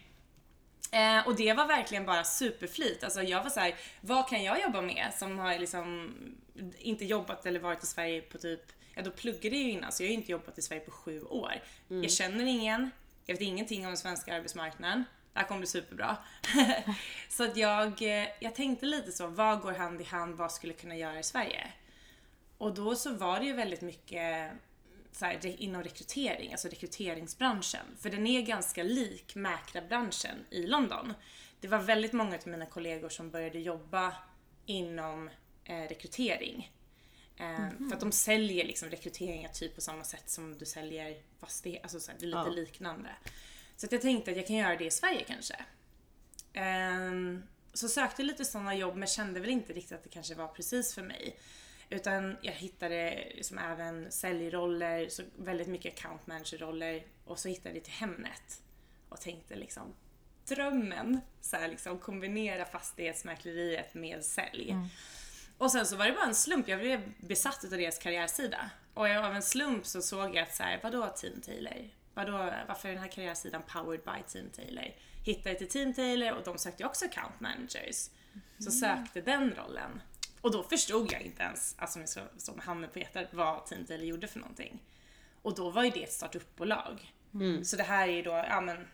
Eh, 0.95 1.27
och 1.27 1.35
det 1.35 1.53
var 1.53 1.67
verkligen 1.67 2.05
bara 2.05 2.23
superflyt. 2.23 3.03
Alltså 3.03 3.23
jag 3.23 3.43
var 3.43 3.49
så 3.49 3.59
här, 3.59 3.75
vad 4.01 4.29
kan 4.29 4.43
jag 4.43 4.61
jobba 4.61 4.81
med 4.81 5.11
som 5.15 5.39
har 5.39 5.59
liksom 5.59 6.13
inte 6.77 7.05
jobbat 7.05 7.45
eller 7.45 7.59
varit 7.59 7.83
i 7.83 7.87
Sverige 7.87 8.21
på 8.21 8.37
typ, 8.37 8.61
ja 8.93 9.01
då 9.01 9.11
pluggade 9.11 9.55
jag 9.55 9.65
ju 9.65 9.71
innan 9.71 9.91
så 9.91 10.03
jag 10.03 10.07
har 10.07 10.11
ju 10.11 10.17
inte 10.17 10.31
jobbat 10.31 10.57
i 10.57 10.61
Sverige 10.61 10.81
på 10.81 10.91
sju 10.91 11.23
år. 11.23 11.53
Jag 11.87 12.11
känner 12.11 12.45
ingen, 12.45 12.91
jag 13.25 13.33
vet 13.33 13.41
ingenting 13.41 13.81
om 13.81 13.87
den 13.87 13.97
svenska 13.97 14.35
arbetsmarknaden. 14.35 15.03
Det 15.33 15.39
här 15.39 15.47
kommer 15.47 15.59
bli 15.59 15.67
superbra. 15.67 16.17
så 17.29 17.43
att 17.43 17.57
jag, 17.57 18.01
eh, 18.01 18.27
jag 18.39 18.55
tänkte 18.55 18.85
lite 18.85 19.11
så, 19.11 19.27
vad 19.27 19.61
går 19.61 19.73
hand 19.73 20.01
i 20.01 20.03
hand, 20.03 20.35
vad 20.35 20.51
skulle 20.51 20.73
jag 20.73 20.81
kunna 20.81 20.95
göra 20.95 21.19
i 21.19 21.23
Sverige? 21.23 21.67
Och 22.57 22.73
då 22.73 22.95
så 22.95 23.13
var 23.13 23.39
det 23.39 23.45
ju 23.45 23.53
väldigt 23.53 23.81
mycket 23.81 24.51
så 25.15 25.25
här, 25.25 25.61
inom 25.61 25.83
rekrytering, 25.83 26.51
alltså 26.51 26.67
rekryteringsbranschen. 26.67 27.85
För 27.99 28.09
den 28.09 28.27
är 28.27 28.41
ganska 28.41 28.83
lik 28.83 29.35
mäklarbranschen 29.35 30.45
i 30.49 30.67
London. 30.67 31.13
Det 31.59 31.67
var 31.67 31.79
väldigt 31.79 32.13
många 32.13 32.35
av 32.35 32.47
mina 32.47 32.65
kollegor 32.65 33.09
som 33.09 33.29
började 33.31 33.59
jobba 33.59 34.13
inom 34.65 35.29
eh, 35.63 35.81
rekrytering. 35.81 36.71
Eh, 37.37 37.69
För 37.89 37.93
att 37.93 37.99
de 37.99 38.11
säljer 38.11 38.65
liksom 38.65 38.89
rekryteringar 38.89 39.49
typ 39.49 39.75
på 39.75 39.81
samma 39.81 40.03
sätt 40.03 40.29
som 40.29 40.57
du 40.57 40.65
säljer 40.65 41.21
fastighet, 41.39 41.83
alltså 41.83 41.99
så 41.99 42.11
här, 42.11 42.17
det 42.19 42.25
är 42.25 42.27
lite 42.27 42.37
Ja. 42.39 42.47
liknande. 42.49 43.09
Så 43.75 43.87
jag 43.91 44.01
tänkte 44.01 44.31
att 44.31 44.37
jag 44.37 44.47
kan 44.47 44.55
göra 44.55 44.75
det 44.75 44.85
i 44.85 44.91
Sverige 44.91 45.23
kanske. 45.27 45.55
Ehm, 46.53 47.43
så 47.73 47.89
sökte 47.89 48.23
lite 48.23 48.45
sådana 48.45 48.75
jobb 48.75 48.95
men 48.95 49.07
kände 49.07 49.39
väl 49.39 49.49
inte 49.49 49.73
riktigt 49.73 49.91
att 49.91 50.03
det 50.03 50.09
kanske 50.09 50.35
var 50.35 50.47
precis 50.47 50.93
för 50.93 51.01
mig. 51.01 51.39
Utan 51.89 52.37
jag 52.41 52.53
hittade 52.53 53.27
liksom 53.35 53.57
även 53.57 54.11
säljroller, 54.11 55.09
så 55.09 55.23
väldigt 55.37 55.67
mycket 55.67 55.93
account 55.99 56.27
manager-roller 56.27 57.03
och 57.25 57.39
så 57.39 57.47
hittade 57.49 57.75
jag 57.75 57.83
till 57.83 57.93
Hemnet. 57.93 58.61
Och 59.09 59.21
tänkte 59.21 59.55
liksom 59.55 59.93
drömmen, 60.47 61.21
så 61.41 61.57
här 61.57 61.67
liksom 61.67 61.99
kombinera 61.99 62.65
fastighetsmäkleriet 62.65 63.93
med 63.93 64.25
sälj. 64.25 64.75
Och 65.57 65.71
sen 65.71 65.85
så 65.85 65.95
var 65.95 66.05
det 66.05 66.11
bara 66.11 66.25
en 66.25 66.35
slump, 66.35 66.67
jag 66.67 66.79
blev 66.79 67.11
besatt 67.17 67.63
av 67.63 67.69
deras 67.69 67.97
karriärsida. 67.99 68.69
Och 68.93 69.09
jag- 69.09 69.25
av 69.25 69.35
en 69.35 69.41
slump 69.41 69.85
så 69.85 70.01
såg 70.01 70.35
jag 70.35 70.37
att 70.43 70.55
så 70.55 70.63
här, 70.63 70.79
vadå 70.83 71.07
Team 71.15 71.41
Taylor? 71.41 71.89
Vadå, 72.13 72.31
varför 72.67 72.89
är 72.89 72.93
den 72.93 73.01
här 73.03 73.09
karriärsidan 73.11 73.61
powered 73.67 74.01
by 74.03 74.23
Team 74.33 74.49
Taylor? 74.49 74.85
Hittade 75.25 75.55
till 75.55 75.69
Team 75.69 75.93
Taylor 75.93 76.31
och 76.31 76.43
de 76.43 76.57
sökte 76.57 76.85
också 76.85 77.05
account 77.05 77.39
managers. 77.39 78.09
Så 78.59 78.71
sökte 78.71 79.21
den 79.21 79.55
rollen. 79.55 80.01
Och 80.45 80.51
då 80.51 80.63
förstod 80.63 81.11
jag 81.11 81.21
inte 81.21 81.43
ens, 81.43 81.75
alltså 81.77 81.99
med 81.99 82.09
så, 82.09 82.19
som 82.37 82.59
handen 82.59 82.89
på 82.93 82.99
hjärtat, 82.99 83.27
vad 83.31 83.65
Team 83.65 83.85
Taylor 83.85 84.05
gjorde 84.05 84.27
för 84.27 84.39
någonting. 84.39 84.79
Och 85.41 85.55
då 85.55 85.69
var 85.69 85.83
ju 85.83 85.89
det 85.89 86.03
ett 86.03 86.11
startup-bolag. 86.11 87.13
Så 87.63 87.75
det 87.75 87.83
här 87.83 88.07
är 88.07 88.11
ju 88.11 88.21
då, 88.21 88.31
ja 88.31 88.61
men, 88.61 88.87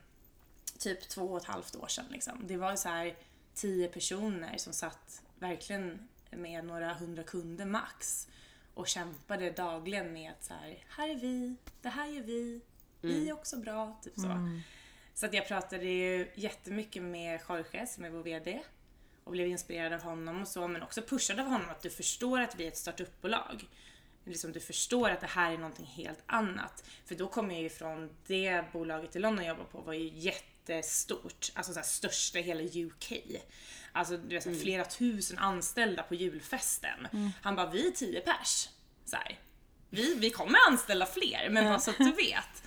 typ 0.79 1.10
två 1.10 1.25
och 1.25 1.38
ett 1.38 1.46
halvt 1.46 1.75
år 1.75 1.88
sedan 1.88 2.05
liksom. 2.10 2.48
Det 2.48 2.58
var 2.58 2.72
ju 2.72 2.77
så 2.77 2.89
här 2.89 3.15
tio 3.53 3.88
personer 3.88 4.58
som 4.58 4.74
satt 4.74 5.24
verkligen 5.39 6.08
med 6.29 6.65
några 6.65 6.93
hundra 6.93 7.24
kunder 7.24 7.65
max 7.65 8.27
och 8.74 8.88
kämpade 8.88 9.51
dagligen 9.51 10.13
med 10.13 10.31
att 10.31 10.43
så 10.43 10.53
här, 10.53 10.84
här 10.89 11.10
är 11.10 11.15
vi, 11.15 11.55
det 11.81 11.89
här 11.89 12.08
gör 12.08 12.24
vi, 12.24 12.62
vi 13.01 13.29
är 13.29 13.34
också 13.34 13.58
bra, 13.58 14.00
typ 14.03 14.13
så. 14.15 14.62
Så 15.13 15.25
att 15.25 15.34
jag 15.34 15.48
pratade 15.48 15.86
ju 15.86 16.31
jättemycket 16.36 17.03
med 17.03 17.39
Jorge 17.50 17.88
som 17.88 18.05
är 18.05 18.10
vår 18.10 18.24
VD 18.24 18.62
och 19.24 19.32
blev 19.32 19.48
inspirerad 19.48 19.94
av 19.94 20.01
honom 20.01 20.42
och 20.42 20.48
så, 20.48 20.68
men 20.68 20.84
också 20.84 21.01
pushad 21.01 21.40
av 21.40 21.46
honom 21.46 21.70
att 21.70 21.82
du 21.82 21.90
förstår 21.90 22.42
att 22.42 22.56
vi 22.56 22.63
är 22.63 22.68
ett 22.68 22.78
startupbolag. 22.78 23.68
Liksom 24.25 24.51
du 24.51 24.60
förstår 24.60 25.10
att 25.10 25.22
det 25.22 25.28
här 25.28 25.51
är 25.51 25.58
någonting 25.58 25.86
helt 25.86 26.24
annat. 26.25 26.84
För 27.06 27.16
då 27.16 27.28
kommer 27.28 27.54
jag 27.54 27.63
ju 27.63 27.70
från 27.70 28.10
det 28.28 28.63
bolaget 28.74 29.16
i 29.16 29.20
London 29.20 29.46
jag 29.46 29.58
jobbar 29.58 29.70
på 29.72 29.82
var 29.82 29.94
ju 29.94 30.12
jättestort, 30.13 31.51
alltså 31.54 31.74
så 31.74 31.80
här 31.80 31.86
största 31.86 32.40
i 32.40 32.42
hela 32.42 32.62
UK. 32.62 33.12
Alltså 33.92 34.18
du 34.18 34.36
vet, 34.36 34.44
så 34.44 34.50
här, 34.50 34.58
flera 34.58 34.86
tusen 34.86 35.38
anställda 35.38 36.04
på 36.04 36.16
julfesten. 36.16 37.08
Han 37.42 37.56
bara, 37.56 37.70
vi 37.70 37.88
är 37.88 37.92
tio 37.92 38.22
pers. 38.22 38.70
Så 39.06 39.16
här. 39.16 39.40
Vi, 39.90 40.16
vi 40.16 40.30
kommer 40.30 40.60
anställa 40.70 41.06
fler, 41.06 41.50
men 41.50 41.66
bara 41.66 41.80
så 41.80 41.92
att 41.92 41.98
du 41.98 42.12
vet 42.18 42.63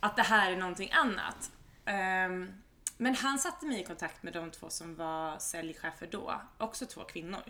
att 0.00 0.16
det 0.16 0.22
här 0.22 0.52
är 0.52 0.56
någonting 0.56 0.90
annat. 0.92 1.50
Ehm, 1.84 2.52
men 2.96 3.14
han 3.14 3.38
satte 3.38 3.66
mig 3.66 3.80
i 3.80 3.84
kontakt 3.84 4.22
med 4.22 4.32
de 4.32 4.50
två 4.50 4.70
som 4.70 4.94
var 4.94 5.38
säljchefer 5.38 6.08
då, 6.10 6.40
också 6.58 6.86
två 6.86 7.04
kvinnor. 7.04 7.42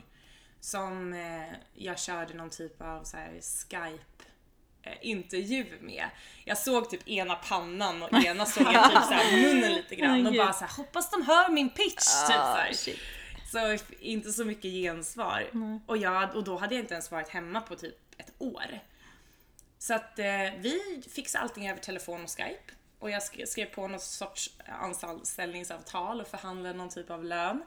Som 0.61 1.13
eh, 1.13 1.59
jag 1.75 1.99
körde 1.99 2.35
någon 2.35 2.51
typ 2.51 2.83
av 2.83 3.05
så 3.05 3.17
här, 3.17 3.41
Skype 3.41 4.25
eh, 4.83 4.97
intervju 5.01 5.79
med. 5.81 6.09
Jag 6.45 6.59
såg 6.59 6.91
typ 6.91 7.09
ena 7.09 7.35
pannan 7.35 8.03
och 8.03 8.25
ena 8.25 8.47
såg 8.47 8.67
jag 8.73 8.91
typ 8.91 9.03
såhär 9.03 9.43
munnen 9.43 9.73
lite 9.73 9.97
grann 9.97 10.27
och 10.27 10.35
bara 10.35 10.53
såhär 10.53 10.77
hoppas 10.77 11.11
de 11.11 11.23
hör 11.23 11.49
min 11.49 11.71
pitch 11.71 12.27
typ 12.27 12.37
såhär. 12.37 12.71
Ah. 12.71 12.97
Så 13.53 13.85
inte 14.01 14.33
så 14.33 14.45
mycket 14.45 14.71
gensvar. 14.71 15.51
Och, 15.87 15.97
jag, 15.97 16.37
och 16.37 16.45
då 16.45 16.57
hade 16.57 16.75
jag 16.75 16.83
inte 16.83 16.95
ens 16.95 17.11
varit 17.11 17.29
hemma 17.29 17.61
på 17.61 17.77
typ 17.77 17.97
ett 18.19 18.33
år. 18.39 18.81
Så 19.79 19.95
att 19.95 20.19
eh, 20.19 20.27
vi 20.59 21.03
fixade 21.11 21.43
allting 21.43 21.71
över 21.71 21.81
telefon 21.81 22.25
och 22.25 22.31
Skype. 22.31 22.73
Och 22.99 23.11
jag 23.11 23.23
skrev, 23.23 23.47
skrev 23.47 23.67
på 23.67 23.89
något 23.89 24.03
sorts 24.03 24.51
anställningsavtal 24.69 26.21
och 26.21 26.29
förhandlade 26.29 26.79
någon 26.79 26.89
typ 26.89 27.11
av 27.11 27.25
lön. 27.25 27.63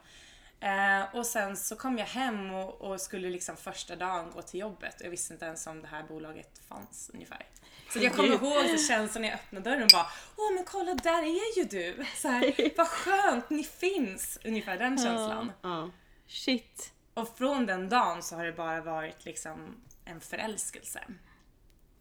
Eh, 0.59 1.15
och 1.15 1.25
sen 1.25 1.57
så 1.57 1.75
kom 1.75 1.97
jag 1.97 2.05
hem 2.05 2.53
och, 2.53 2.81
och 2.81 3.01
skulle 3.01 3.29
liksom 3.29 3.57
första 3.57 3.95
dagen 3.95 4.31
gå 4.31 4.41
till 4.41 4.59
jobbet. 4.59 4.95
Jag 4.99 5.09
visste 5.09 5.33
inte 5.33 5.45
ens 5.45 5.67
om 5.67 5.81
det 5.81 5.87
här 5.87 6.03
bolaget 6.03 6.61
fanns 6.67 7.11
ungefär. 7.13 7.45
Så 7.93 7.99
jag 7.99 8.15
kommer 8.15 8.29
ihåg 8.29 8.79
så 8.79 8.87
känslan 8.87 9.21
när 9.21 9.29
jag 9.29 9.35
öppnade 9.39 9.69
dörren 9.69 9.83
och 9.83 9.89
bara 9.93 10.07
Åh 10.37 10.53
men 10.53 10.65
kolla 10.65 10.93
där 10.93 11.23
är 11.23 11.57
ju 11.57 11.63
du! 11.63 12.05
Så 12.15 12.27
här, 12.27 12.77
vad 12.77 12.87
skönt, 12.87 13.49
ni 13.49 13.63
finns! 13.63 14.39
Ungefär 14.45 14.77
den 14.77 14.97
känslan. 14.97 15.51
Ja. 15.61 15.89
Shit. 16.27 16.93
Och 17.13 17.37
från 17.37 17.65
den 17.65 17.89
dagen 17.89 18.23
så 18.23 18.35
har 18.35 18.45
det 18.45 18.51
bara 18.51 18.81
varit 18.81 19.25
liksom 19.25 19.81
en 20.05 20.21
förälskelse. 20.21 21.03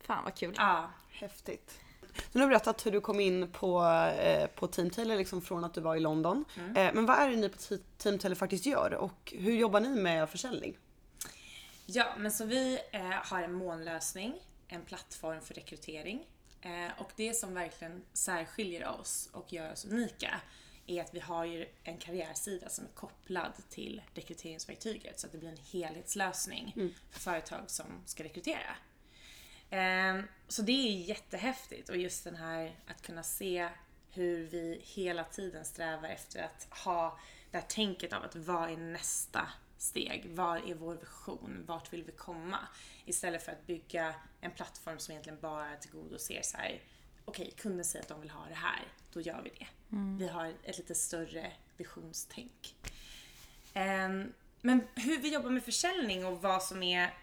Fan 0.01 0.25
vad 0.25 0.35
kul. 0.35 0.55
Ja. 0.57 0.91
Häftigt. 1.11 1.81
Du 2.33 2.41
har 2.41 2.49
berättat 2.49 2.87
hur 2.87 2.91
du 2.91 3.01
kom 3.01 3.21
in 3.21 3.53
på, 3.53 3.85
eh, 4.21 4.47
på 4.47 4.67
Team 4.67 4.91
Taylor 4.91 5.17
liksom 5.17 5.43
från 5.43 5.65
att 5.65 5.75
du 5.75 5.81
var 5.81 5.97
i 5.97 6.01
London. 6.01 6.45
Eh, 6.57 6.95
men 6.95 7.07
vad 7.07 7.19
är 7.19 7.31
det 7.31 7.37
ni 7.37 7.49
på 7.49 7.57
Te- 7.59 7.79
Team 7.99 8.19
Taylor 8.19 8.35
faktiskt 8.37 8.67
gör 8.67 8.95
och 8.95 9.33
hur 9.37 9.53
jobbar 9.57 9.81
ni 9.81 9.89
med 9.89 10.31
försäljning? 10.31 10.77
Ja, 11.87 12.07
men 12.19 12.33
så 12.33 12.45
vi 12.45 12.79
eh, 12.93 13.01
har 13.11 13.43
en 13.43 13.53
molnlösning, 13.53 14.35
en 14.69 14.83
plattform 14.83 15.41
för 15.41 15.55
rekrytering. 15.55 16.27
Eh, 16.61 17.01
och 17.01 17.11
det 17.17 17.35
som 17.35 17.55
verkligen 17.55 18.03
särskiljer 18.13 18.89
oss 19.01 19.29
och 19.33 19.53
gör 19.53 19.73
oss 19.73 19.85
unika 19.85 20.41
är 20.87 21.01
att 21.01 21.15
vi 21.15 21.21
har 21.21 21.45
ju 21.45 21.67
en 21.85 21.97
karriärsida 21.99 22.69
som 22.69 22.85
är 22.85 22.89
kopplad 22.95 23.53
till 23.71 24.03
rekryteringsverktyget 24.15 25.21
så 25.21 25.27
att 25.27 25.33
det 25.33 25.39
blir 25.39 25.49
en 25.49 25.57
helhetslösning 25.73 26.93
för 27.11 27.21
företag 27.21 27.61
som 27.67 27.87
ska 28.07 28.25
rekrytera. 28.25 28.77
Ehm, 29.71 30.23
Så 30.49 30.63
det 30.63 30.73
är 30.73 31.09
jättehäftigt 31.09 31.89
och 31.89 31.97
just 31.97 32.25
den 32.25 32.37
här 32.37 32.77
att 32.87 33.03
kunna 33.03 33.23
se 33.23 33.69
hur 34.13 34.47
vi 34.47 34.81
hela 34.85 35.25
tiden 35.25 35.65
strävar 35.65 36.09
efter 36.09 36.43
att 36.43 36.69
ha 36.85 37.19
det 37.51 37.57
här 37.59 37.65
tänket 37.69 38.13
av 38.13 38.23
att 38.25 38.37
vad 38.37 38.71
är 38.71 38.77
nästa 38.77 39.49
steg? 39.79 40.27
Vad 40.31 40.71
är 40.71 40.75
vår 40.75 40.95
vision? 40.95 41.65
Vart 41.67 41.93
vill 41.93 42.05
vi 42.05 42.13
komma? 42.13 42.59
Istället 43.05 43.43
för 43.43 43.53
att 43.53 43.67
bygga 43.67 44.15
en 44.41 44.51
plattform 44.51 44.99
som 44.99 45.13
egentligen 45.13 45.41
bara 45.41 45.77
tillgodoser 45.77 46.43
så 46.43 46.57
här. 46.57 46.83
okej, 47.25 47.53
kunden 47.57 47.85
säger 47.85 48.03
att 48.03 48.09
de 48.09 48.21
vill 48.21 48.31
ha 48.31 48.47
det 48.49 48.55
här, 48.55 48.83
då 49.13 49.21
gör 49.21 49.43
vi 49.43 49.51
det. 49.59 49.67
Vi 50.19 50.29
har 50.29 50.55
ett 50.63 50.79
lite 50.79 50.95
större 50.95 51.53
visionstänk. 51.77 52.75
Ehm, 53.75 54.33
Men 54.61 54.81
hur 54.95 55.19
vi 55.19 55.33
jobbar 55.35 55.51
med 55.51 55.65
försäljning 55.65 56.27
och 56.27 56.43
vad 56.43 56.63
som 56.63 56.83
är 56.83 57.15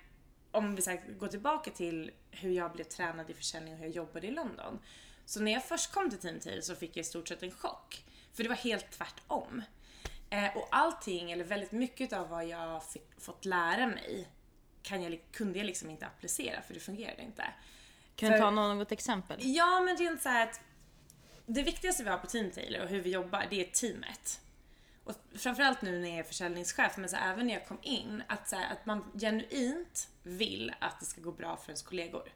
om 0.52 0.76
vi 0.76 0.82
så 0.82 0.90
här, 0.90 1.02
går 1.20 1.28
tillbaka 1.28 1.72
till 1.72 2.12
hur 2.36 2.52
jag 2.52 2.72
blev 2.72 2.84
tränad 2.84 3.30
i 3.30 3.34
försäljning 3.34 3.74
och 3.74 3.80
hur 3.80 3.86
jag 3.86 3.96
jobbade 3.96 4.28
i 4.28 4.32
London. 4.32 4.80
Så 5.26 5.40
när 5.40 5.52
jag 5.52 5.64
först 5.66 5.92
kom 5.92 6.10
till 6.10 6.20
Team 6.20 6.40
Tail 6.40 6.64
så 6.64 6.76
fick 6.76 6.90
jag 6.98 7.02
i 7.02 7.04
stort 7.04 7.28
sett 7.28 7.44
en 7.44 7.52
chock. 7.52 8.04
För 8.34 8.44
det 8.44 8.50
var 8.50 8.56
helt 8.56 8.92
tvärtom. 8.92 9.62
Eh, 10.30 10.58
och 10.58 10.68
allting, 10.72 11.32
eller 11.32 11.44
väldigt 11.44 11.72
mycket 11.72 12.14
av 12.14 12.30
vad 12.30 12.46
jag 12.46 12.84
fick, 12.84 13.08
fått 13.22 13.46
lära 13.46 13.88
mig 13.88 14.28
kan 14.82 15.04
jag, 15.04 15.20
kunde 15.32 15.60
jag 15.60 15.66
liksom 15.66 15.90
inte 15.90 16.06
applicera 16.06 16.62
för 16.62 16.74
det 16.74 16.80
fungerade 16.80 17.22
inte. 17.22 17.46
Kan 18.16 18.32
du 18.32 18.38
För- 18.38 18.44
ta 18.44 18.52
något 18.52 18.92
exempel? 18.92 19.38
Ja, 19.42 19.82
men 19.82 19.98
rent 19.98 20.22
så 20.22 20.30
här 20.30 20.48
att 20.48 20.62
det 21.46 21.64
viktigaste 21.64 22.04
vi 22.04 22.10
har 22.10 22.18
på 22.18 22.28
Team 22.28 22.52
Tailor 22.52 22.82
och 22.82 22.90
hur 22.90 23.02
vi 23.02 23.10
jobbar, 23.10 23.48
det 23.50 23.62
är 23.62 23.72
teamet. 23.72 24.42
Och 25.06 25.14
framförallt 25.36 25.82
nu 25.82 26.00
när 26.00 26.10
jag 26.10 26.20
är 26.20 26.24
försäljningschef, 26.24 26.98
men 26.98 27.10
så 27.10 27.16
även 27.16 27.48
när 27.48 27.54
jag 27.54 27.68
kom 27.68 27.80
in, 27.82 28.24
att, 28.28 28.50
så 28.50 28.56
här, 28.56 28.72
att 28.72 28.86
man 28.86 29.12
genuint 29.20 30.10
vill 30.24 30.74
att 30.80 31.00
det 31.00 31.06
ska 31.06 31.22
gå 31.22 31.32
bra 31.32 31.58
för 31.58 31.70
ens 31.70 31.82
kollegor. 31.82 32.34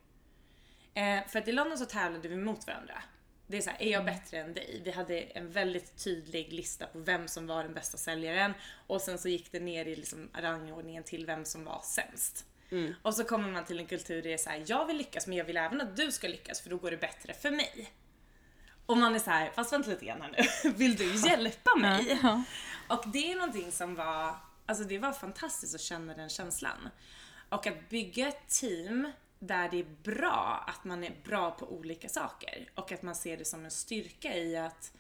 Eh, 0.94 1.28
för 1.28 1.40
att 1.40 1.48
i 1.48 1.52
London 1.52 1.78
så 1.78 1.86
tävlade 1.86 2.28
vi 2.28 2.36
mot 2.36 2.68
varandra. 2.68 3.04
Det 3.48 3.58
är 3.58 3.62
så 3.62 3.70
här, 3.70 3.82
är 3.82 3.92
jag 3.92 4.06
bättre 4.06 4.38
än 4.38 4.54
dig? 4.54 4.82
Vi 4.84 4.92
hade 4.92 5.20
en 5.20 5.52
väldigt 5.52 6.04
tydlig 6.04 6.54
lista 6.54 6.86
på 6.86 7.00
vem 7.00 7.28
som 7.28 7.48
var 7.48 7.64
den 7.64 7.74
bästa 7.74 7.98
säljaren 7.98 8.54
och 8.88 9.02
sen 9.02 9.18
så 9.18 9.30
gick 9.30 9.52
det 9.52 9.60
ner 9.60 9.86
i 9.86 9.96
liksom 9.96 10.30
rangordningen 10.34 11.04
till 11.04 11.26
vem 11.26 11.46
som 11.46 11.66
var 11.66 11.82
sämst. 11.84 12.46
Och 13.02 13.16
så 13.16 13.24
kommer 13.24 13.52
man 13.52 13.66
till 13.66 13.80
en 13.80 13.86
kultur 13.86 14.16
där 14.16 14.22
det 14.22 14.34
är 14.34 14.38
så 14.38 14.50
här, 14.50 14.64
jag 14.68 14.86
vill 14.86 14.98
lyckas 14.98 15.28
men 15.28 15.38
jag 15.38 15.46
vill 15.46 15.58
även 15.58 15.82
att 15.82 15.96
du 15.96 16.12
ska 16.12 16.28
lyckas 16.28 16.62
för 16.62 16.70
då 16.70 16.78
går 16.78 16.92
det 16.92 16.98
bättre 16.98 17.34
för 17.34 17.52
mig. 17.52 17.92
Och 18.90 18.98
man 18.98 19.16
är 19.16 19.20
så 19.20 19.30
här, 19.30 19.52
fast 19.52 19.74
vänta 19.74 19.90
lite 19.90 20.06
grann 20.06 20.22
här 20.22 20.36
nu, 20.64 20.70
vill 20.78 20.96
du 20.96 21.16
hjälpa 21.16 21.76
mig? 21.76 22.20
Ja. 22.24 22.44
Och 22.88 23.04
det 23.08 23.32
är 23.32 23.36
någonting 23.36 23.72
som 23.72 23.96
var, 23.96 24.36
alltså 24.66 24.84
det 24.84 25.00
var 25.00 25.12
fantastiskt 25.12 25.76
att 25.76 25.82
känna 25.82 26.14
den 26.14 26.30
känslan. 26.30 26.90
Och 27.50 27.68
att 27.68 27.90
bygga 27.90 28.28
ett 28.28 28.50
team 28.50 29.12
där 29.40 29.70
det 29.70 29.80
är 29.80 29.86
bra 30.04 30.64
att 30.68 30.84
man 30.84 31.04
är 31.04 31.16
bra 31.24 31.52
på 31.52 31.74
olika 31.74 32.10
saker 32.10 32.70
och 32.76 32.92
att 32.92 33.02
man 33.02 33.16
ser 33.16 33.38
det 33.38 33.46
som 33.46 33.66
en 33.66 33.72
styrka 33.72 34.36
i 34.36 34.58
att, 34.58 34.94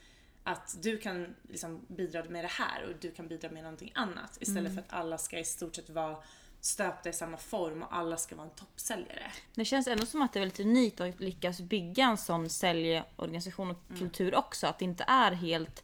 att 0.43 0.75
du 0.81 0.97
kan 0.97 1.35
liksom 1.49 1.85
bidra 1.87 2.23
med 2.23 2.43
det 2.43 2.51
här 2.51 2.83
och 2.83 2.93
du 2.99 3.11
kan 3.11 3.27
bidra 3.27 3.49
med 3.49 3.63
någonting 3.63 3.91
annat 3.95 4.37
istället 4.41 4.73
för 4.73 4.81
att 4.81 4.93
alla 4.93 5.17
ska 5.17 5.39
i 5.39 5.45
stort 5.45 5.75
sett 5.75 5.89
vara 5.89 6.17
stöpta 6.61 7.09
i 7.09 7.13
samma 7.13 7.37
form 7.37 7.83
och 7.83 7.95
alla 7.95 8.17
ska 8.17 8.35
vara 8.35 8.47
en 8.47 8.55
toppsäljare. 8.55 9.31
Det 9.55 9.65
känns 9.65 9.87
ändå 9.87 10.05
som 10.05 10.21
att 10.21 10.33
det 10.33 10.39
är 10.39 10.41
väldigt 10.41 10.59
unikt 10.59 11.01
att 11.01 11.19
lyckas 11.19 11.61
bygga 11.61 12.05
en 12.05 12.17
sån 12.17 12.49
säljorganisation 12.49 13.71
och 13.71 13.97
kultur 13.97 14.35
också. 14.35 14.67
Att 14.67 14.79
det 14.79 14.85
inte 14.85 15.03
är 15.07 15.31
helt 15.31 15.83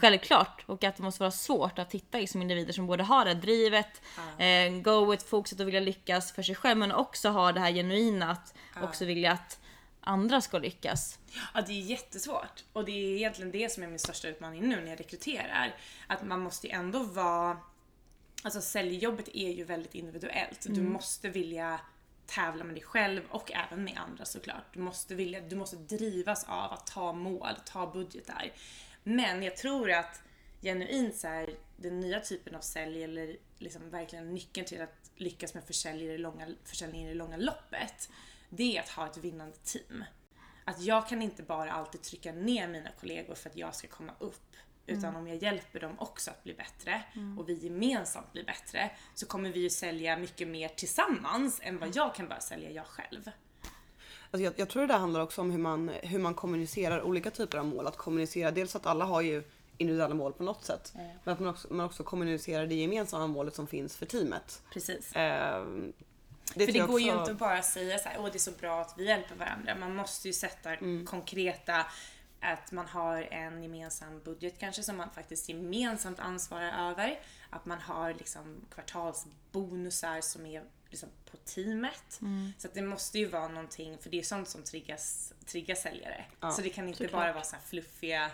självklart 0.00 0.64
och 0.66 0.84
att 0.84 0.96
det 0.96 1.02
måste 1.02 1.22
vara 1.22 1.30
svårt 1.30 1.78
att 1.78 1.92
hitta 1.92 2.18
liksom 2.18 2.42
individer 2.42 2.72
som 2.72 2.86
både 2.86 3.02
har 3.02 3.24
det 3.24 3.34
drivet, 3.34 4.02
eh, 4.38 4.82
go 4.82 5.10
with 5.10 5.24
fokuset 5.24 5.60
och 5.60 5.66
vilja 5.66 5.80
lyckas 5.80 6.32
för 6.32 6.42
sig 6.42 6.54
själv 6.54 6.78
men 6.78 6.92
också 6.92 7.28
har 7.28 7.52
det 7.52 7.60
här 7.60 7.72
genuina 7.72 8.30
att 8.30 8.54
också 8.82 9.04
vilja 9.04 9.32
att 9.32 9.60
andra 10.00 10.40
ska 10.40 10.58
lyckas. 10.58 11.18
Ja, 11.54 11.60
det 11.66 11.72
är 11.72 11.80
jättesvårt. 11.80 12.64
Och 12.72 12.84
det 12.84 12.92
är 12.92 13.16
egentligen 13.16 13.50
det 13.50 13.72
som 13.72 13.82
är 13.82 13.86
min 13.86 13.98
största 13.98 14.28
utmaning 14.28 14.68
nu 14.68 14.80
när 14.80 14.90
jag 14.90 15.00
rekryterar. 15.00 15.74
Att 16.06 16.26
man 16.26 16.40
måste 16.40 16.66
ju 16.66 16.72
ändå 16.72 17.02
vara... 17.02 17.56
Alltså 18.42 18.60
säljjobbet 18.60 19.28
är 19.34 19.52
ju 19.52 19.64
väldigt 19.64 19.94
individuellt. 19.94 20.66
Du 20.68 20.82
måste 20.82 21.28
vilja 21.28 21.80
tävla 22.26 22.64
med 22.64 22.74
dig 22.74 22.82
själv 22.82 23.22
och 23.30 23.52
även 23.52 23.84
med 23.84 23.98
andra 23.98 24.24
såklart. 24.24 24.74
Du 24.74 24.80
måste, 24.80 25.14
vilja, 25.14 25.40
du 25.40 25.56
måste 25.56 25.76
drivas 25.76 26.44
av 26.44 26.72
att 26.72 26.86
ta 26.86 27.12
mål, 27.12 27.54
ta 27.66 27.92
budgetar. 27.92 28.52
Men 29.02 29.42
jag 29.42 29.56
tror 29.56 29.90
att 29.90 30.22
genuint 30.62 31.16
så 31.16 31.28
här, 31.28 31.50
den 31.76 32.00
nya 32.00 32.20
typen 32.20 32.54
av 32.54 32.60
sälj 32.60 33.04
eller 33.04 33.36
liksom 33.58 33.90
verkligen 33.90 34.34
nyckeln 34.34 34.66
till 34.66 34.82
att 34.82 35.10
lyckas 35.16 35.54
med 35.54 35.64
försäljning 35.64 36.06
i 36.06 36.12
det 36.12 36.18
långa, 36.18 36.48
försäljning 36.64 37.04
i 37.04 37.08
det 37.08 37.14
långa 37.14 37.36
loppet, 37.36 38.10
det 38.50 38.76
är 38.76 38.80
att 38.80 38.88
ha 38.88 39.06
ett 39.06 39.16
vinnande 39.16 39.56
team. 39.56 40.04
Att 40.64 40.80
jag 40.80 41.08
kan 41.08 41.22
inte 41.22 41.42
bara 41.42 41.72
alltid 41.72 42.02
trycka 42.02 42.32
ner 42.32 42.68
mina 42.68 42.90
kollegor 43.00 43.34
för 43.34 43.50
att 43.50 43.56
jag 43.56 43.74
ska 43.74 43.88
komma 43.88 44.12
upp. 44.18 44.56
Utan 44.86 45.16
om 45.16 45.28
jag 45.28 45.36
hjälper 45.42 45.80
dem 45.80 45.98
också 45.98 46.30
att 46.30 46.44
bli 46.44 46.54
bättre 46.54 47.02
och 47.38 47.48
vi 47.48 47.52
gemensamt 47.54 48.32
blir 48.32 48.44
bättre 48.44 48.90
så 49.14 49.26
kommer 49.26 49.50
vi 49.52 49.60
ju 49.60 49.70
sälja 49.70 50.16
mycket 50.16 50.48
mer 50.48 50.68
tillsammans 50.68 51.60
än 51.62 51.78
vad 51.78 51.96
jag 51.96 52.14
kan 52.14 52.28
bara 52.28 52.40
sälja 52.40 52.70
jag 52.70 52.86
själv. 52.86 53.30
Alltså 54.30 54.44
jag, 54.44 54.52
jag 54.56 54.68
tror 54.68 54.82
det 54.82 54.88
där 54.88 54.98
handlar 54.98 55.20
också 55.20 55.40
om 55.40 55.50
hur 55.50 55.58
man, 55.58 55.88
hur 55.88 56.18
man 56.18 56.34
kommunicerar 56.34 57.02
olika 57.02 57.30
typer 57.30 57.58
av 57.58 57.66
mål. 57.66 57.86
Att 57.86 57.96
kommunicera, 57.96 58.50
dels 58.50 58.76
att 58.76 58.86
alla 58.86 59.04
har 59.04 59.20
ju 59.20 59.42
individuella 59.78 60.14
mål 60.14 60.32
på 60.32 60.42
något 60.42 60.64
sätt. 60.64 60.92
Men 61.24 61.32
att 61.34 61.40
man 61.40 61.48
också, 61.48 61.68
man 61.74 61.86
också 61.86 62.04
kommunicerar 62.04 62.66
det 62.66 62.74
gemensamma 62.74 63.26
målet 63.26 63.54
som 63.54 63.66
finns 63.66 63.96
för 63.96 64.06
teamet. 64.06 64.62
Precis. 64.72 65.12
Eh, 65.16 65.64
För 65.64 66.58
det 66.58 66.66
tror 66.66 66.76
jag 66.76 66.88
går 66.88 67.00
ju 67.00 67.08
också- 67.10 67.20
inte 67.20 67.32
att 67.32 67.38
bara 67.38 67.62
säga 67.62 67.98
så 67.98 68.08
här, 68.08 68.16
åh 68.20 68.24
det 68.32 68.36
är 68.36 68.38
så 68.38 68.50
bra 68.50 68.80
att 68.80 68.94
vi 68.98 69.06
hjälper 69.06 69.34
varandra. 69.34 69.74
Man 69.74 69.94
måste 69.94 70.28
ju 70.28 70.32
sätta 70.34 70.76
konkreta, 71.06 71.86
att 72.42 72.72
man 72.72 72.86
har 72.86 73.22
en 73.22 73.62
gemensam 73.62 74.20
budget 74.20 74.58
kanske 74.58 74.82
som 74.82 74.96
man 74.96 75.10
faktiskt 75.10 75.48
gemensamt 75.48 76.20
ansvarar 76.20 76.90
över. 76.90 77.20
Att 77.50 77.66
man 77.66 77.80
har 77.80 78.14
liksom 78.14 78.60
kvartalsbonusar 78.74 80.20
som 80.20 80.46
är 80.46 80.62
liksom 80.90 81.08
på 81.30 81.36
teamet. 81.36 82.20
Så 82.58 82.68
att 82.68 82.74
det 82.74 82.82
måste 82.82 83.18
ju 83.18 83.26
vara 83.26 83.48
någonting, 83.48 83.98
för 83.98 84.10
det 84.10 84.18
är 84.18 84.22
sånt 84.22 84.48
som 84.48 84.62
triggas, 84.62 85.32
triggar 85.46 85.74
säljare. 85.74 86.24
så 86.56 86.62
det 86.62 86.70
kan 86.70 86.88
inte 86.88 86.98
såklart. 86.98 87.20
bara 87.20 87.32
vara 87.32 87.44
så 87.44 87.56
här 87.56 87.62
fluffiga 87.62 88.30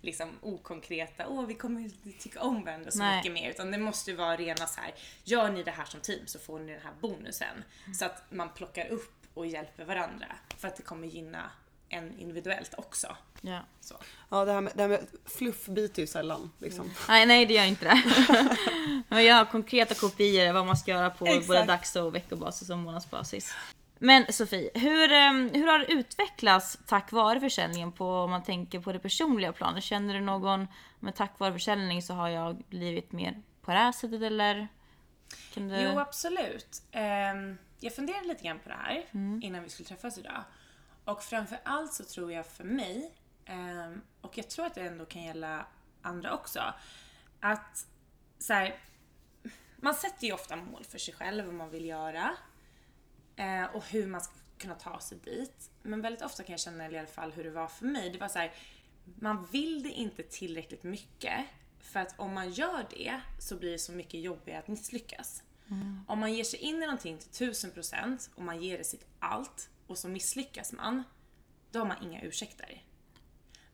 liksom 0.00 0.30
okonkreta, 0.40 1.28
åh 1.28 1.46
vi 1.46 1.54
kommer 1.54 1.90
tycka 2.18 2.40
om 2.40 2.64
varandra 2.64 2.90
så 2.90 2.98
Nej. 2.98 3.16
mycket 3.16 3.32
mer. 3.32 3.50
Utan 3.50 3.70
det 3.70 3.78
måste 3.78 4.10
ju 4.10 4.16
vara 4.16 4.36
rena 4.36 4.66
så 4.66 4.80
här, 4.80 4.94
gör 5.24 5.50
ni 5.50 5.62
det 5.62 5.70
här 5.70 5.84
som 5.84 6.00
team 6.00 6.26
så 6.26 6.38
får 6.38 6.58
ni 6.58 6.72
den 6.72 6.82
här 6.82 6.92
bonusen. 7.00 7.64
Så 7.98 8.04
att 8.04 8.22
man 8.30 8.48
plockar 8.48 8.86
upp 8.88 9.26
och 9.34 9.46
hjälper 9.46 9.84
varandra. 9.84 10.26
För 10.58 10.68
att 10.68 10.76
det 10.76 10.82
kommer 10.82 11.08
gynna 11.08 11.50
en 11.92 12.18
individuellt 12.18 12.74
också. 12.76 13.16
Ja. 13.40 13.60
Så. 13.80 13.94
Ja, 14.28 14.44
det 14.44 14.52
här 14.52 14.60
med, 14.60 14.72
det 14.74 14.82
här 14.82 14.88
med 14.88 15.06
fluff 15.24 15.66
biter 15.66 16.02
ju 16.02 16.06
sällan. 16.06 16.50
Liksom. 16.58 16.90
Nej, 17.08 17.26
nej 17.26 17.46
det 17.46 17.54
gör 17.54 17.64
inte 17.64 17.84
det. 17.84 18.02
Men 19.08 19.24
jag 19.24 19.34
har 19.34 19.44
konkreta 19.44 19.94
kopior 19.94 20.52
vad 20.52 20.66
man 20.66 20.76
ska 20.76 20.90
göra 20.90 21.10
på 21.10 21.26
Exakt. 21.26 21.46
både 21.46 21.64
dags 21.64 21.96
och 21.96 22.14
veckobasis 22.14 22.70
och 22.70 22.78
månadsbasis. 22.78 23.54
Men 23.98 24.32
Sofie, 24.32 24.70
hur, 24.74 25.12
ehm, 25.12 25.50
hur 25.54 25.66
har 25.66 25.78
det 25.78 25.92
utvecklats 25.92 26.78
tack 26.86 27.12
vare 27.12 27.40
försäljningen 27.40 27.92
på, 27.92 28.06
om 28.06 28.30
man 28.30 28.42
tänker 28.42 28.80
på 28.80 28.92
det 28.92 28.98
personliga 28.98 29.52
planet? 29.52 29.84
Känner 29.84 30.14
du 30.14 30.20
någon, 30.20 30.68
men 31.00 31.12
tack 31.12 31.38
vare 31.38 31.52
försäljning 31.52 32.02
så 32.02 32.14
har 32.14 32.28
jag 32.28 32.56
blivit 32.68 33.12
mer 33.12 33.42
på 33.60 33.70
det 33.70 33.76
här 33.76 33.92
sättet 33.92 34.22
eller? 34.22 34.68
Kan 35.54 35.68
du... 35.68 35.80
Jo, 35.80 35.98
absolut. 35.98 36.82
Ehm, 36.92 37.58
jag 37.80 37.94
funderade 37.94 38.28
lite 38.28 38.44
grann 38.44 38.58
på 38.58 38.68
det 38.68 38.74
här 38.74 39.04
innan 39.42 39.62
vi 39.62 39.68
skulle 39.68 39.88
träffas 39.88 40.18
idag. 40.18 40.44
Och 41.04 41.22
framför 41.22 41.58
allt 41.62 41.92
så 41.92 42.04
tror 42.04 42.32
jag 42.32 42.46
för 42.46 42.64
mig, 42.64 43.14
ehm, 43.44 44.02
och 44.20 44.38
jag 44.38 44.50
tror 44.50 44.66
att 44.66 44.74
det 44.74 44.80
ändå 44.80 45.04
kan 45.04 45.22
gälla 45.22 45.66
andra 46.02 46.34
också, 46.34 46.74
att 47.40 47.86
så 48.38 48.52
här, 48.52 48.80
man 49.76 49.94
sätter 49.94 50.26
ju 50.26 50.32
ofta 50.32 50.56
mål 50.56 50.84
för 50.84 50.98
sig 50.98 51.14
själv, 51.14 51.44
vad 51.44 51.54
man 51.54 51.70
vill 51.70 51.84
göra 51.84 52.36
eh, 53.36 53.64
och 53.64 53.84
hur 53.84 54.06
man 54.06 54.20
ska 54.20 54.32
kunna 54.58 54.74
ta 54.74 55.00
sig 55.00 55.18
dit. 55.18 55.70
Men 55.82 56.02
väldigt 56.02 56.22
ofta 56.22 56.42
kan 56.42 56.52
jag 56.52 56.60
känna 56.60 56.90
i 56.90 56.98
alla 56.98 57.06
fall 57.06 57.32
hur 57.32 57.44
det 57.44 57.50
var 57.50 57.68
för 57.68 57.86
mig. 57.86 58.10
Det 58.10 58.18
var 58.18 58.28
så 58.28 58.38
här, 58.38 58.52
man 59.04 59.46
vill 59.46 59.82
det 59.82 59.90
inte 59.90 60.22
tillräckligt 60.22 60.82
mycket 60.82 61.44
för 61.80 62.00
att 62.00 62.14
om 62.18 62.34
man 62.34 62.50
gör 62.50 62.86
det 62.90 63.20
så 63.38 63.56
blir 63.56 63.72
det 63.72 63.78
så 63.78 63.92
mycket 63.92 64.20
jobbigare 64.20 64.58
att 64.58 64.68
misslyckas. 64.68 65.42
Om 66.06 66.18
man 66.18 66.34
ger 66.34 66.44
sig 66.44 66.60
in 66.60 66.82
i 66.82 66.86
någonting 66.86 67.18
till 67.18 67.50
1000% 67.50 68.28
och 68.34 68.42
man 68.42 68.62
ger 68.62 68.78
det 68.78 68.84
sitt 68.84 69.06
allt 69.18 69.68
och 69.92 69.98
så 69.98 70.08
misslyckas 70.08 70.72
man, 70.72 71.02
då 71.70 71.78
har 71.78 71.86
man 71.86 72.02
inga 72.02 72.22
ursäkter. 72.22 72.82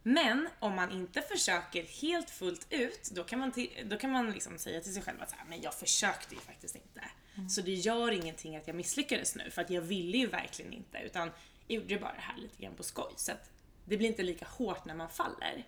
Men 0.03 0.49
om 0.59 0.75
man 0.75 0.91
inte 0.91 1.23
försöker 1.23 1.83
helt 1.83 2.31
fullt 2.31 2.67
ut, 2.71 3.11
då 3.13 3.25
kan 3.25 3.39
man, 3.39 3.53
till, 3.53 3.71
då 3.85 3.97
kan 3.97 4.11
man 4.11 4.31
liksom 4.31 4.59
säga 4.59 4.81
till 4.81 4.95
sig 4.95 5.03
själv 5.03 5.23
att 5.23 5.31
så 5.31 5.37
här, 5.37 5.45
men 5.49 5.63
jag 5.63 5.75
försökte 5.75 6.35
ju 6.35 6.41
faktiskt 6.41 6.77
inte. 6.77 7.05
Så 7.49 7.61
det 7.61 7.75
gör 7.75 8.13
ingenting 8.13 8.57
att 8.57 8.67
jag 8.67 8.77
misslyckades 8.77 9.37
nu, 9.37 9.51
för 9.51 9.63
att 9.63 9.71
jag 9.71 9.83
ville 9.83 10.19
ju 10.19 10.27
verkligen 10.27 10.73
inte. 10.73 10.99
Utan 10.99 11.31
jag 11.67 11.83
gjorde 11.83 11.99
bara 11.99 12.13
det 12.15 12.21
här 12.21 12.37
lite 12.37 12.63
grann 12.63 12.75
på 12.75 12.83
skoj. 12.83 13.13
Så 13.17 13.33
att 13.33 13.51
det 13.85 13.97
blir 13.97 14.09
inte 14.09 14.23
lika 14.23 14.47
hårt 14.47 14.85
när 14.85 14.95
man 14.95 15.09
faller. 15.09 15.67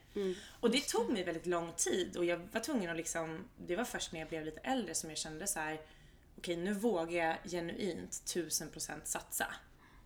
Och 0.61 0.71
det 0.71 0.89
tog 0.89 1.13
mig 1.13 1.25
väldigt 1.25 1.47
lång 1.47 1.73
tid 1.77 2.17
och 2.17 2.25
jag 2.25 2.49
var 2.53 2.61
tvungen 2.61 2.91
att 2.91 2.97
liksom, 2.97 3.49
det 3.57 3.77
var 3.77 3.85
först 3.85 4.13
när 4.13 4.21
jag 4.21 4.29
blev 4.29 4.45
lite 4.45 4.61
äldre 4.61 4.95
som 4.95 5.11
jag 5.11 5.19
kände 5.19 5.47
så 5.47 5.61
här. 5.61 5.81
okej 6.39 6.57
nu 6.57 6.73
vågar 6.73 7.27
jag 7.27 7.37
genuint 7.51 8.11
1000% 8.11 9.01
satsa. 9.05 9.55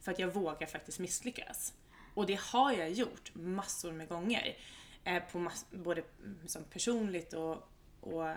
För 0.04 0.12
att 0.12 0.18
jag 0.18 0.28
vågar 0.34 0.66
faktiskt 0.66 0.98
misslyckas. 0.98 1.74
Och 2.14 2.26
det 2.26 2.40
har 2.40 2.72
jag 2.72 2.92
gjort 2.92 3.34
massor 3.34 3.92
med 3.92 4.08
gånger. 4.08 4.56
Eh, 5.04 5.22
på 5.32 5.38
mass- 5.38 5.66
både 5.70 6.02
mm, 6.24 6.48
som 6.48 6.64
personligt 6.64 7.32
och, 7.32 7.68
och 8.00 8.28
eh, 8.28 8.36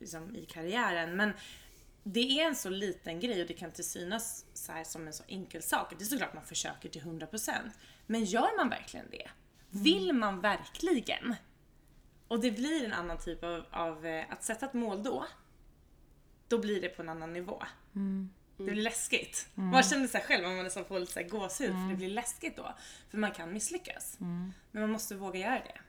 liksom 0.00 0.36
i 0.36 0.44
karriären. 0.44 1.16
Men 1.16 1.32
det 2.02 2.40
är 2.40 2.46
en 2.46 2.56
så 2.56 2.68
liten 2.70 3.20
grej 3.20 3.40
och 3.42 3.48
det 3.48 3.54
kan 3.54 3.68
inte 3.68 3.82
synas 3.82 4.44
så 4.54 4.72
som 4.84 5.06
en 5.06 5.12
så 5.12 5.24
enkel 5.28 5.62
sak. 5.62 5.94
Det 5.98 6.04
är 6.04 6.06
såklart 6.06 6.34
man 6.34 6.44
försöker 6.44 6.88
till 6.88 7.02
100%. 7.02 7.50
Men 8.06 8.24
gör 8.24 8.56
man 8.56 8.68
verkligen 8.68 9.06
det? 9.10 9.30
Vill 9.70 10.12
man 10.12 10.40
verkligen? 10.40 11.34
Och 12.28 12.40
det 12.40 12.50
blir 12.50 12.84
en 12.84 12.92
annan 12.92 13.18
typ 13.18 13.44
av, 13.44 13.64
av 13.70 14.06
eh, 14.06 14.24
att 14.30 14.44
sätta 14.44 14.66
ett 14.66 14.74
mål 14.74 15.02
då. 15.02 15.26
Då 16.48 16.58
blir 16.58 16.80
det 16.80 16.88
på 16.88 17.02
en 17.02 17.08
annan 17.08 17.32
nivå. 17.32 17.62
Det 18.66 18.72
blir 18.72 18.82
läskigt. 18.82 19.48
Man 19.54 19.82
känner 19.82 20.06
sig 20.06 20.20
själv, 20.20 20.44
man 20.44 20.64
nästan 20.64 20.84
får 20.84 21.00
lite 21.00 21.12
så 21.12 21.20
här 21.20 21.28
gåshud 21.28 21.72
för 21.72 21.90
det 21.90 21.96
blir 21.96 22.08
läskigt 22.08 22.56
då. 22.56 22.74
För 23.08 23.18
man 23.18 23.32
kan 23.32 23.52
misslyckas. 23.52 24.16
Men 24.70 24.82
man 24.82 24.90
måste 24.90 25.14
våga 25.14 25.38
göra 25.38 25.58
det. 25.58 25.80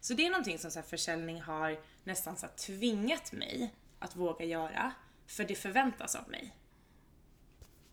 Så 0.00 0.14
det 0.14 0.26
är 0.26 0.30
någonting 0.30 0.58
som 0.58 0.70
så 0.70 0.78
här 0.78 0.86
försäljning 0.86 1.40
har 1.40 1.78
nästan 2.04 2.36
så 2.36 2.46
här 2.46 2.54
tvingat 2.54 3.32
mig 3.32 3.74
att 3.98 4.16
våga 4.16 4.44
göra. 4.44 4.92
För 5.26 5.44
det 5.44 5.54
förväntas 5.54 6.14
av 6.14 6.28
mig. 6.28 6.56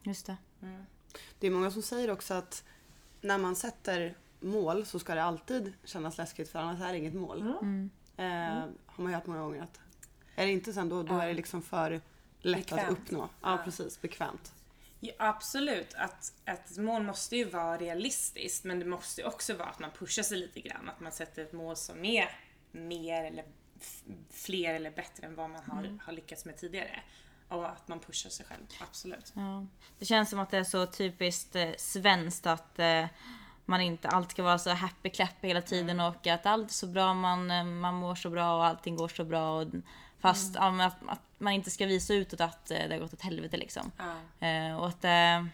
Just 0.04 0.26
det. 0.26 0.38
Det 1.40 1.48
är 1.48 1.52
många 1.52 1.72
som 1.72 1.82
säger 1.82 2.12
också 2.12 2.34
att 2.34 2.64
när 3.22 3.38
man 3.38 3.56
sätter 3.56 4.16
mål 4.40 4.86
så 4.86 5.00
ska 5.00 5.16
det 5.16 5.24
alltid 5.24 5.74
kännas 5.84 6.18
läskigt 6.18 6.50
för 6.50 6.60
annars 6.60 6.82
är 6.82 6.92
det 6.92 6.98
inget 6.98 7.14
mål. 7.14 7.42
Eh, 8.18 8.26
har 8.86 9.04
man 9.04 9.14
hört 9.14 9.28
många 9.28 9.42
gånger 9.42 9.64
att 9.64 9.80
är 10.36 10.46
det 10.46 10.52
inte 10.52 10.74
sen 10.74 10.90
då, 10.90 11.04
då 11.04 11.18
är 11.20 11.28
det 11.28 11.34
liksom 11.34 11.62
för 11.62 12.02
lätt 12.42 12.60
att 12.60 12.70
Bekvämt. 12.70 13.00
uppnå. 13.00 13.30
Ja, 13.42 13.62
precis, 13.64 14.02
bekvämt. 14.02 14.54
Ja, 15.00 15.14
absolut, 15.18 15.94
att, 15.94 16.34
att 16.46 16.72
ett 16.72 16.78
mål 16.78 17.04
måste 17.04 17.38
ju 17.38 17.50
vara 17.50 17.78
realistiskt 17.78 18.64
men 18.64 18.80
det 18.80 18.86
måste 18.86 19.22
ju 19.22 19.28
också 19.28 19.54
vara 19.54 19.70
att 19.70 19.80
man 19.80 19.92
pushar 19.92 20.24
sig 20.24 20.38
lite 20.38 20.60
grann. 20.60 20.90
Att 20.90 21.00
man 21.00 21.12
sätter 21.12 21.42
ett 21.42 21.54
mål 21.54 21.76
som 21.76 22.06
är 22.06 22.30
mer 22.72 23.24
eller 23.24 23.46
fler 24.32 24.74
eller 24.74 24.92
bättre 24.92 25.28
än 25.28 25.36
vad 25.36 25.50
man 25.50 25.64
har, 25.64 26.00
har 26.06 26.14
lyckats 26.14 26.46
med 26.46 26.58
tidigare. 26.58 27.00
Och 27.48 27.70
att 27.70 27.88
man 27.88 28.00
pushar 28.00 28.30
sig 28.30 28.46
själv, 28.46 28.64
absolut. 28.82 29.34
Ja. 29.36 29.66
Det 30.00 30.06
känns 30.06 30.30
som 30.30 30.40
att 30.40 30.50
det 30.50 30.58
är 30.58 30.64
så 30.64 30.86
typiskt 30.86 31.56
eh, 31.56 31.70
svenskt 31.78 32.48
att 32.48 32.80
eh, 32.80 33.06
man 33.66 33.82
inte 33.82 34.08
alltid 34.08 34.32
ska 34.32 34.44
vara 34.44 34.60
så 34.60 34.70
happy 34.70 35.10
clappy 35.10 35.48
hela 35.48 35.62
tiden 35.62 36.00
och 36.00 36.28
att 36.28 36.46
allt 36.46 36.70
är 36.70 36.74
så 36.74 36.88
bra, 36.88 37.14
man, 37.14 37.52
eh, 37.52 37.64
man 37.64 37.96
mår 37.96 38.16
så 38.16 38.30
bra 38.30 38.56
och 38.58 38.66
allting 38.66 38.96
går 38.96 39.08
så 39.08 39.24
bra. 39.24 39.62
Och, 39.62 39.68
fast 40.28 40.54
men 40.54 40.82
att, 40.82 40.98
att 41.08 41.22
man 41.38 41.54
inte 41.54 41.72
ska 41.72 41.86
visa 41.86 42.14
utåt 42.14 42.42
att 42.42 42.72
eh, 42.72 42.78
det 42.88 42.94
har 42.94 43.00
gått 43.00 43.14
åt 43.14 43.22
helvete 43.22 43.58
liksom. 43.58 43.92
Eh, 44.40 44.78
och 44.78 44.88
att 44.88 45.04
eh, 45.04 45.46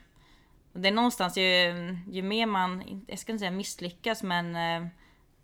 det 0.73 0.87
är 0.87 0.91
någonstans 0.91 1.37
ju, 1.37 1.97
ju 2.11 2.21
mer 2.21 2.45
man, 2.45 3.01
jag 3.07 3.19
ska 3.19 3.31
inte 3.31 3.39
säga 3.39 3.51
misslyckas 3.51 4.23
men 4.23 4.55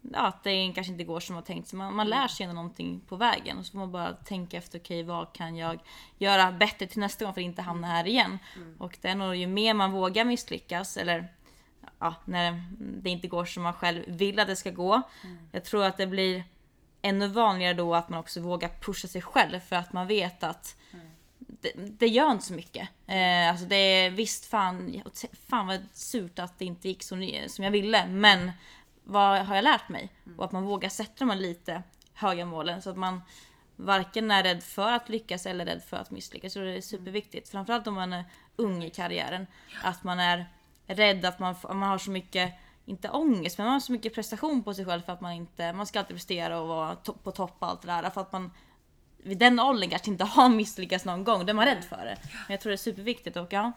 ja, 0.01 0.27
att 0.27 0.43
det 0.43 0.71
kanske 0.75 0.91
inte 0.91 1.03
går 1.03 1.19
som 1.19 1.33
man 1.35 1.43
tänkt. 1.43 1.67
Så 1.67 1.75
man, 1.75 1.95
man 1.95 2.09
lär 2.09 2.27
sig 2.27 2.43
ändå 2.43 2.55
någonting 2.55 3.01
på 3.07 3.15
vägen 3.15 3.57
och 3.57 3.65
så 3.65 3.71
får 3.71 3.79
man 3.79 3.91
bara 3.91 4.13
tänka 4.13 4.57
efter, 4.57 4.79
okej 4.79 5.03
vad 5.03 5.33
kan 5.33 5.55
jag 5.55 5.79
göra 6.17 6.51
bättre 6.51 6.87
till 6.87 6.99
nästa 6.99 7.25
gång 7.25 7.33
för 7.33 7.41
att 7.41 7.45
inte 7.45 7.61
hamna 7.61 7.87
här 7.87 8.07
igen. 8.07 8.39
Och 8.77 8.97
det 9.01 9.07
är 9.07 9.15
nog 9.15 9.35
ju 9.35 9.47
mer 9.47 9.73
man 9.73 9.91
vågar 9.91 10.25
misslyckas 10.25 10.97
eller 10.97 11.27
ja, 11.99 12.15
när 12.25 12.63
det 12.77 13.09
inte 13.09 13.27
går 13.27 13.45
som 13.45 13.63
man 13.63 13.73
själv 13.73 14.03
vill 14.07 14.39
att 14.39 14.47
det 14.47 14.55
ska 14.55 14.71
gå. 14.71 15.01
Jag 15.51 15.63
tror 15.63 15.83
att 15.83 15.97
det 15.97 16.07
blir 16.07 16.43
ännu 17.01 17.27
vanligare 17.27 17.73
då 17.73 17.95
att 17.95 18.09
man 18.09 18.19
också 18.19 18.41
vågar 18.41 18.69
pusha 18.69 19.07
sig 19.07 19.21
själv 19.21 19.59
för 19.59 19.75
att 19.75 19.93
man 19.93 20.07
vet 20.07 20.43
att 20.43 20.75
det, 21.61 21.71
det 21.75 22.07
gör 22.07 22.31
inte 22.31 22.45
så 22.45 22.53
mycket. 22.53 22.89
Eh, 23.07 23.49
alltså 23.49 23.65
det 23.65 23.75
är 23.75 24.09
visst 24.09 24.45
fan, 24.45 25.01
fan 25.47 25.67
vad 25.67 25.85
surt 25.93 26.39
att 26.39 26.59
det 26.59 26.65
inte 26.65 26.87
gick 26.87 27.03
som, 27.03 27.31
som 27.47 27.63
jag 27.63 27.71
ville 27.71 28.07
men 28.07 28.51
vad 29.03 29.45
har 29.45 29.55
jag 29.55 29.63
lärt 29.63 29.89
mig? 29.89 30.09
Och 30.37 30.45
att 30.45 30.51
man 30.51 30.63
vågar 30.63 30.89
sätta 30.89 31.13
de 31.17 31.29
här 31.29 31.37
lite 31.37 31.83
höga 32.13 32.45
målen 32.45 32.81
så 32.81 32.89
att 32.89 32.97
man 32.97 33.21
varken 33.75 34.31
är 34.31 34.43
rädd 34.43 34.63
för 34.63 34.91
att 34.91 35.09
lyckas 35.09 35.45
eller 35.45 35.65
rädd 35.65 35.81
för 35.83 35.97
att 35.97 36.11
misslyckas. 36.11 36.53
Så 36.53 36.59
det 36.59 36.77
är 36.77 36.81
superviktigt. 36.81 37.49
Framförallt 37.49 37.87
om 37.87 37.93
man 37.93 38.13
är 38.13 38.25
ung 38.55 38.83
i 38.83 38.89
karriären. 38.89 39.47
Att 39.83 40.03
man 40.03 40.19
är 40.19 40.45
rädd 40.87 41.25
att 41.25 41.39
man, 41.39 41.55
man 41.63 41.83
har 41.83 41.97
så 41.97 42.11
mycket, 42.11 42.53
inte 42.89 43.09
ångest, 43.09 43.57
men 43.57 43.65
man 43.65 43.73
har 43.73 43.79
så 43.79 43.91
mycket 43.91 44.15
prestation 44.15 44.63
på 44.63 44.73
sig 44.73 44.85
själv 44.85 45.01
för 45.01 45.13
att 45.13 45.21
man 45.21 45.31
inte, 45.31 45.73
man 45.73 45.87
ska 45.87 45.99
alltid 45.99 46.15
prestera 46.15 46.59
och 46.59 46.67
vara 46.67 46.95
to- 46.95 47.17
på 47.23 47.31
topp 47.31 47.55
och 47.59 47.67
allt 47.67 47.81
det 47.81 47.87
där. 47.87 48.09
För 48.09 48.21
att 48.21 48.31
man 48.31 48.51
vid 49.17 49.37
den 49.37 49.59
åldern 49.59 49.89
kanske 49.89 50.11
inte 50.11 50.23
har 50.23 50.49
misslyckats 50.55 51.05
någon 51.05 51.23
gång, 51.23 51.45
då 51.45 51.49
är 51.49 51.53
man 51.53 51.65
rädd 51.65 51.83
för 51.83 52.05
det. 52.05 52.17
Men 52.23 52.53
jag 52.53 52.61
tror 52.61 52.69
det 52.69 52.75
är 52.75 52.77
superviktigt 52.77 53.37
och 53.37 53.53
ja, 53.53 53.71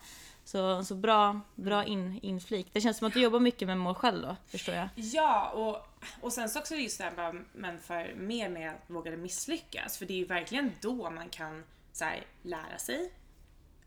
så, 0.45 0.85
så 0.85 0.95
bra, 0.95 1.41
bra 1.55 1.85
in, 1.85 2.19
inflik. 2.23 2.67
Det 2.73 2.81
känns 2.81 2.99
som 2.99 3.09
att 3.09 3.15
du 3.15 3.21
jobbar 3.21 3.41
mycket 3.41 3.69
med 3.69 3.79
mål 3.79 3.95
själv 3.95 4.23
då, 4.23 4.37
förstår 4.49 4.75
jag. 4.75 4.89
Ja, 4.95 5.51
och, 5.51 5.87
och 6.21 6.33
sen 6.33 6.49
så 6.49 6.59
också 6.59 6.75
just 6.75 6.99
det 6.99 7.05
här 7.05 7.45
men 7.53 7.79
för 7.79 8.15
mer 8.15 8.49
med 8.49 8.71
att 8.71 8.91
våga 8.91 9.11
misslyckas. 9.11 9.99
För 9.99 10.07
det 10.07 10.13
är 10.13 10.19
ju 10.19 10.25
verkligen 10.25 10.73
då 10.81 11.11
man 11.11 11.29
kan 11.29 11.65
så 11.93 12.05
här, 12.05 12.23
lära 12.43 12.79
sig, 12.79 13.13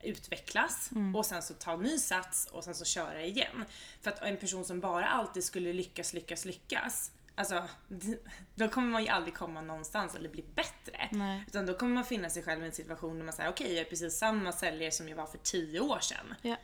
utvecklas 0.06 0.90
och 1.16 1.26
sen 1.26 1.42
så 1.42 1.54
ta 1.54 1.78
ny 1.78 1.98
sats 1.98 2.48
och 2.52 2.64
sen 2.64 2.76
så 2.76 2.86
köra 2.86 3.24
igen. 3.24 3.66
För 4.02 4.12
att 4.12 4.22
en 4.22 4.38
person 4.38 4.66
som 4.66 4.80
bara 4.80 5.08
alltid 5.08 5.44
skulle 5.44 5.74
lyckas, 5.74 6.14
lyckas, 6.14 6.46
lyckas. 6.46 7.12
Alltså, 7.36 7.64
då 8.56 8.68
kommer 8.68 8.88
man 8.88 9.04
ju 9.04 9.10
aldrig 9.10 9.36
komma 9.36 9.62
någonstans 9.62 10.16
eller 10.16 10.30
bli 10.30 10.46
bättre. 10.56 11.10
Nej. 11.12 11.44
Utan 11.48 11.66
då 11.66 11.74
kommer 11.74 11.94
man 11.94 12.06
finna 12.06 12.30
sig 12.30 12.44
själv 12.44 12.64
i 12.64 12.66
en 12.66 12.72
situation 12.72 13.18
där 13.18 13.26
man 13.26 13.34
säger 13.34 13.50
okej, 13.50 13.74
jag 13.74 13.86
är 13.86 13.90
precis 13.90 14.18
samma 14.18 14.52
säljare 14.52 14.92
som 14.92 15.10
jag 15.10 15.16
var 15.16 15.26
för 15.26 15.38
10 15.38 15.80
år 15.80 16.00
sedan. 16.00 16.36
Ja. 16.42 16.56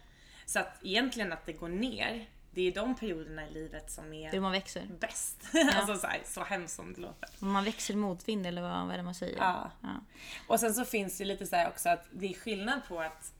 Så 0.45 0.59
att 0.59 0.79
egentligen 0.83 1.33
att 1.33 1.45
det 1.45 1.53
går 1.53 1.69
ner, 1.69 2.29
det 2.53 2.67
är 2.67 2.71
de 2.71 2.95
perioderna 2.95 3.47
i 3.47 3.53
livet 3.53 3.91
som 3.91 4.13
är 4.13 4.31
Hur 4.31 4.39
man 4.39 4.51
växer. 4.51 4.87
bäst. 4.99 5.43
alltså 5.75 5.97
så, 5.97 6.07
här, 6.07 6.21
så 6.25 6.43
hemskt 6.43 6.75
som 6.75 6.93
det 6.93 7.01
låter. 7.01 7.29
Man 7.39 7.63
växer 7.63 7.95
motvind 7.95 8.47
eller 8.47 8.61
vad, 8.61 8.85
vad 8.85 8.93
är 8.93 8.97
det 8.97 9.03
man 9.03 9.15
säger? 9.15 9.37
Ja. 9.37 9.71
Ja. 9.81 10.03
Och 10.47 10.59
sen 10.59 10.73
så 10.73 10.85
finns 10.85 11.17
det 11.17 11.25
lite 11.25 11.45
så 11.45 11.67
också 11.67 11.89
att 11.89 12.07
det 12.11 12.25
är 12.25 12.33
skillnad 12.33 12.81
på 12.87 12.99
att, 12.99 13.33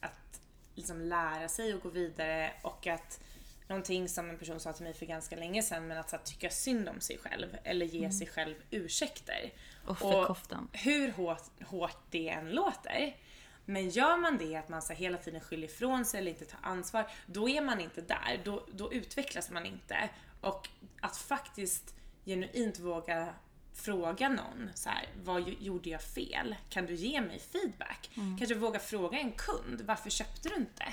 att 0.00 0.40
liksom 0.74 1.00
lära 1.00 1.48
sig 1.48 1.74
och 1.74 1.80
gå 1.82 1.88
vidare 1.88 2.52
och 2.62 2.86
att 2.86 3.20
någonting 3.68 4.08
som 4.08 4.30
en 4.30 4.38
person 4.38 4.60
sa 4.60 4.72
till 4.72 4.84
mig 4.84 4.94
för 4.94 5.06
ganska 5.06 5.36
länge 5.36 5.62
sedan 5.62 5.86
men 5.86 5.98
att 5.98 6.10
så 6.10 6.16
här, 6.16 6.24
tycka 6.24 6.50
synd 6.50 6.88
om 6.88 7.00
sig 7.00 7.18
själv 7.18 7.56
eller 7.64 7.86
ge 7.86 8.10
sig 8.10 8.26
själv 8.26 8.54
ursäkter. 8.70 9.52
Offerkoftan. 9.86 10.68
hur 10.72 11.12
hårt, 11.12 11.62
hårt 11.64 11.98
det 12.10 12.28
än 12.28 12.50
låter. 12.50 13.16
Men 13.64 13.88
gör 13.88 14.16
man 14.16 14.38
det, 14.38 14.56
att 14.56 14.68
man 14.68 14.82
så 14.82 14.92
hela 14.92 15.18
tiden 15.18 15.40
skyller 15.40 15.64
ifrån 15.64 16.04
sig 16.04 16.20
eller 16.20 16.30
inte 16.30 16.44
tar 16.44 16.60
ansvar, 16.62 17.10
då 17.26 17.48
är 17.48 17.62
man 17.62 17.80
inte 17.80 18.00
där. 18.00 18.40
Då, 18.44 18.66
då 18.72 18.92
utvecklas 18.92 19.50
man 19.50 19.66
inte. 19.66 20.10
Och 20.40 20.68
att 21.00 21.16
faktiskt 21.16 21.94
genuint 22.24 22.78
våga 22.78 23.34
fråga 23.74 24.28
någon 24.28 24.70
så 24.74 24.88
här, 24.88 25.08
vad 25.24 25.48
gjorde 25.48 25.90
jag 25.90 26.02
fel? 26.02 26.56
Kan 26.68 26.86
du 26.86 26.94
ge 26.94 27.20
mig 27.20 27.38
feedback? 27.38 28.10
Kanske 28.38 28.54
våga 28.54 28.78
fråga 28.78 29.18
en 29.18 29.32
kund, 29.32 29.80
varför 29.86 30.10
köpte 30.10 30.48
du 30.48 30.54
inte? 30.54 30.84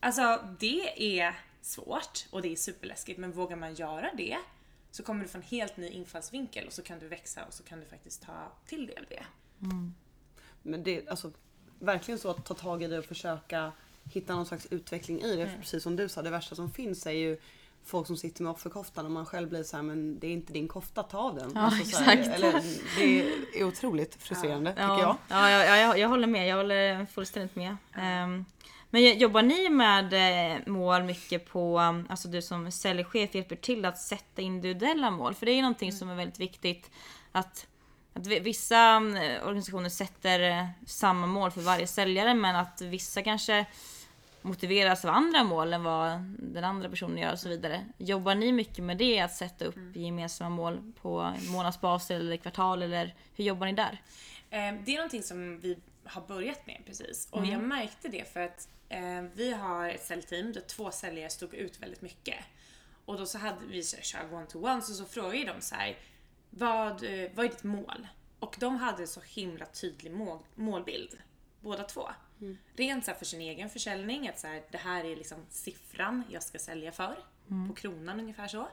Alltså 0.00 0.48
det 0.60 1.18
är 1.20 1.34
svårt 1.60 2.26
och 2.30 2.42
det 2.42 2.52
är 2.52 2.56
superläskigt 2.56 3.18
men 3.20 3.32
vågar 3.32 3.56
man 3.56 3.74
göra 3.74 4.10
det 4.16 4.38
så 4.90 5.02
kommer 5.02 5.22
du 5.22 5.28
få 5.28 5.38
en 5.38 5.44
helt 5.44 5.76
ny 5.76 5.88
infallsvinkel 5.88 6.66
och 6.66 6.72
så 6.72 6.82
kan 6.82 6.98
du 6.98 7.08
växa 7.08 7.44
och 7.44 7.54
så 7.54 7.62
kan 7.62 7.80
du 7.80 7.86
faktiskt 7.86 8.22
ta 8.22 8.52
till 8.66 8.86
dig 8.86 8.96
av 8.98 9.04
det. 9.08 9.24
Men 10.64 10.82
det 10.82 10.96
är 10.96 11.10
alltså 11.10 11.30
verkligen 11.78 12.18
så 12.18 12.30
att 12.30 12.44
ta 12.44 12.54
tag 12.54 12.82
i 12.82 12.86
det 12.86 12.98
och 12.98 13.04
försöka 13.04 13.72
hitta 14.12 14.34
någon 14.34 14.46
slags 14.46 14.66
utveckling 14.70 15.20
i 15.22 15.36
det. 15.36 15.48
För 15.48 15.58
precis 15.58 15.82
som 15.82 15.96
du 15.96 16.08
sa, 16.08 16.22
det 16.22 16.30
värsta 16.30 16.54
som 16.54 16.70
finns 16.70 17.06
är 17.06 17.10
ju 17.10 17.38
folk 17.84 18.06
som 18.06 18.16
sitter 18.16 18.42
med 18.42 18.52
offerkoftan 18.52 19.04
och 19.04 19.12
man 19.12 19.26
själv 19.26 19.48
blir 19.48 19.62
så 19.62 19.76
här, 19.76 19.82
men 19.82 20.18
det 20.18 20.26
är 20.26 20.32
inte 20.32 20.52
din 20.52 20.68
kofta, 20.68 21.02
ta 21.02 21.18
av 21.18 21.34
den. 21.34 21.52
Ja, 21.54 21.60
Alltså 21.60 21.84
så 21.84 22.02
här, 22.02 22.18
exakt. 22.18 22.36
Eller, 22.36 22.62
det 22.98 23.60
är 23.60 23.64
otroligt 23.64 24.14
frustrerande 24.14 24.70
tycker 24.70 24.82
jag. 24.82 25.16
Ja, 25.28 25.50
ja, 25.50 25.64
ja 25.64 25.76
jag, 25.76 25.98
jag 25.98 26.08
håller 26.08 26.26
med. 26.26 26.48
Jag 26.48 26.56
håller 26.56 27.06
fullständigt 27.06 27.56
med. 27.56 27.76
Ehm, 27.94 28.44
men 28.90 29.18
jobbar 29.18 29.42
ni 29.42 29.68
med 29.68 30.12
eh, 30.12 30.58
mål 30.66 31.02
mycket 31.02 31.48
på, 31.48 31.80
um, 31.80 32.06
alltså 32.08 32.28
du 32.28 32.42
som 32.42 32.70
säljchef 32.70 33.34
hjälper 33.34 33.56
till 33.56 33.84
att 33.84 33.98
sätta 33.98 34.42
individuella 34.42 35.10
mål? 35.10 35.34
För 35.34 35.46
det 35.46 35.52
är 35.52 35.56
ju 35.56 35.62
någonting 35.62 35.92
som 35.92 36.10
är 36.10 36.14
väldigt 36.14 36.40
viktigt 36.40 36.90
att, 37.32 37.66
att 38.14 38.26
vi- 38.26 38.40
vissa 38.40 38.96
eh, 38.96 39.46
organisationer 39.46 39.88
sätter 39.88 40.40
eh, 40.40 40.66
samma 40.86 41.26
mål 41.26 41.50
för 41.50 41.60
varje 41.60 41.86
säljare 41.86 42.34
men 42.34 42.56
att 42.56 42.80
vissa 42.80 43.22
kanske 43.22 43.66
motiveras 44.42 45.04
av 45.04 45.10
andra 45.10 45.44
mål 45.44 45.72
än 45.72 45.84
vad 45.84 46.18
den 46.38 46.64
andra 46.64 46.88
personen 46.88 47.18
gör 47.18 47.32
och 47.32 47.38
så 47.38 47.48
vidare. 47.48 47.84
Jobbar 47.98 48.34
ni 48.34 48.52
mycket 48.52 48.84
med 48.84 48.96
det, 48.96 49.20
att 49.20 49.34
sätta 49.34 49.64
upp 49.64 49.76
gemensamma 49.94 50.50
mål 50.50 50.92
på 51.02 51.32
månadsbasis 51.50 52.10
eller 52.10 52.36
kvartal 52.36 52.82
eller 52.82 53.14
hur 53.36 53.44
jobbar 53.44 53.66
ni 53.66 53.72
där? 53.72 54.02
Eh, 54.50 54.74
Det 54.84 54.92
är 54.92 54.96
någonting 54.96 55.22
som 55.22 55.60
vi 55.60 55.78
har 56.04 56.22
börjat 56.22 56.66
med 56.66 56.82
precis. 56.86 57.28
Och 57.30 57.46
jag 57.46 57.60
märkte 57.62 58.08
det 58.08 58.32
för 58.32 58.40
att 58.40 58.68
vi 59.34 59.52
har 59.52 59.88
ett 59.88 60.04
säljteam 60.04 60.52
där 60.52 60.60
två 60.60 60.90
säljare 60.90 61.30
stod 61.30 61.54
ut 61.54 61.82
väldigt 61.82 62.02
mycket. 62.02 62.44
Och 63.04 63.18
då 63.18 63.26
så 63.26 63.38
hade 63.38 63.66
vi 63.70 63.82
så 63.82 63.96
här, 63.96 64.02
kör 64.02 64.34
one-to-one 64.34 64.80
så, 64.82 64.94
så 64.94 65.04
frågade 65.04 65.44
de 65.44 65.60
så 65.60 65.74
här, 65.74 65.96
vad, 66.56 67.04
eh, 67.04 67.30
vad 67.34 67.46
är 67.46 67.50
ditt 67.50 67.64
mål? 67.64 68.08
Och 68.38 68.56
de 68.60 68.76
hade 68.76 69.06
så 69.06 69.20
himla 69.20 69.66
tydlig 69.66 70.12
mål, 70.12 70.38
målbild, 70.54 71.18
båda 71.60 71.82
två. 71.82 72.08
Rent 72.76 73.04
så 73.04 73.14
för 73.14 73.24
sin 73.24 73.40
egen 73.40 73.70
försäljning, 73.70 74.28
att 74.28 74.38
så 74.38 74.46
här, 74.46 74.62
det 74.70 74.78
här 74.78 75.04
är 75.04 75.16
liksom 75.16 75.38
siffran 75.48 76.24
jag 76.30 76.42
ska 76.42 76.58
sälja 76.58 76.92
för. 76.92 77.16
På 77.68 77.74
kronan 77.74 78.20
ungefär 78.20 78.48
så. 78.48 78.68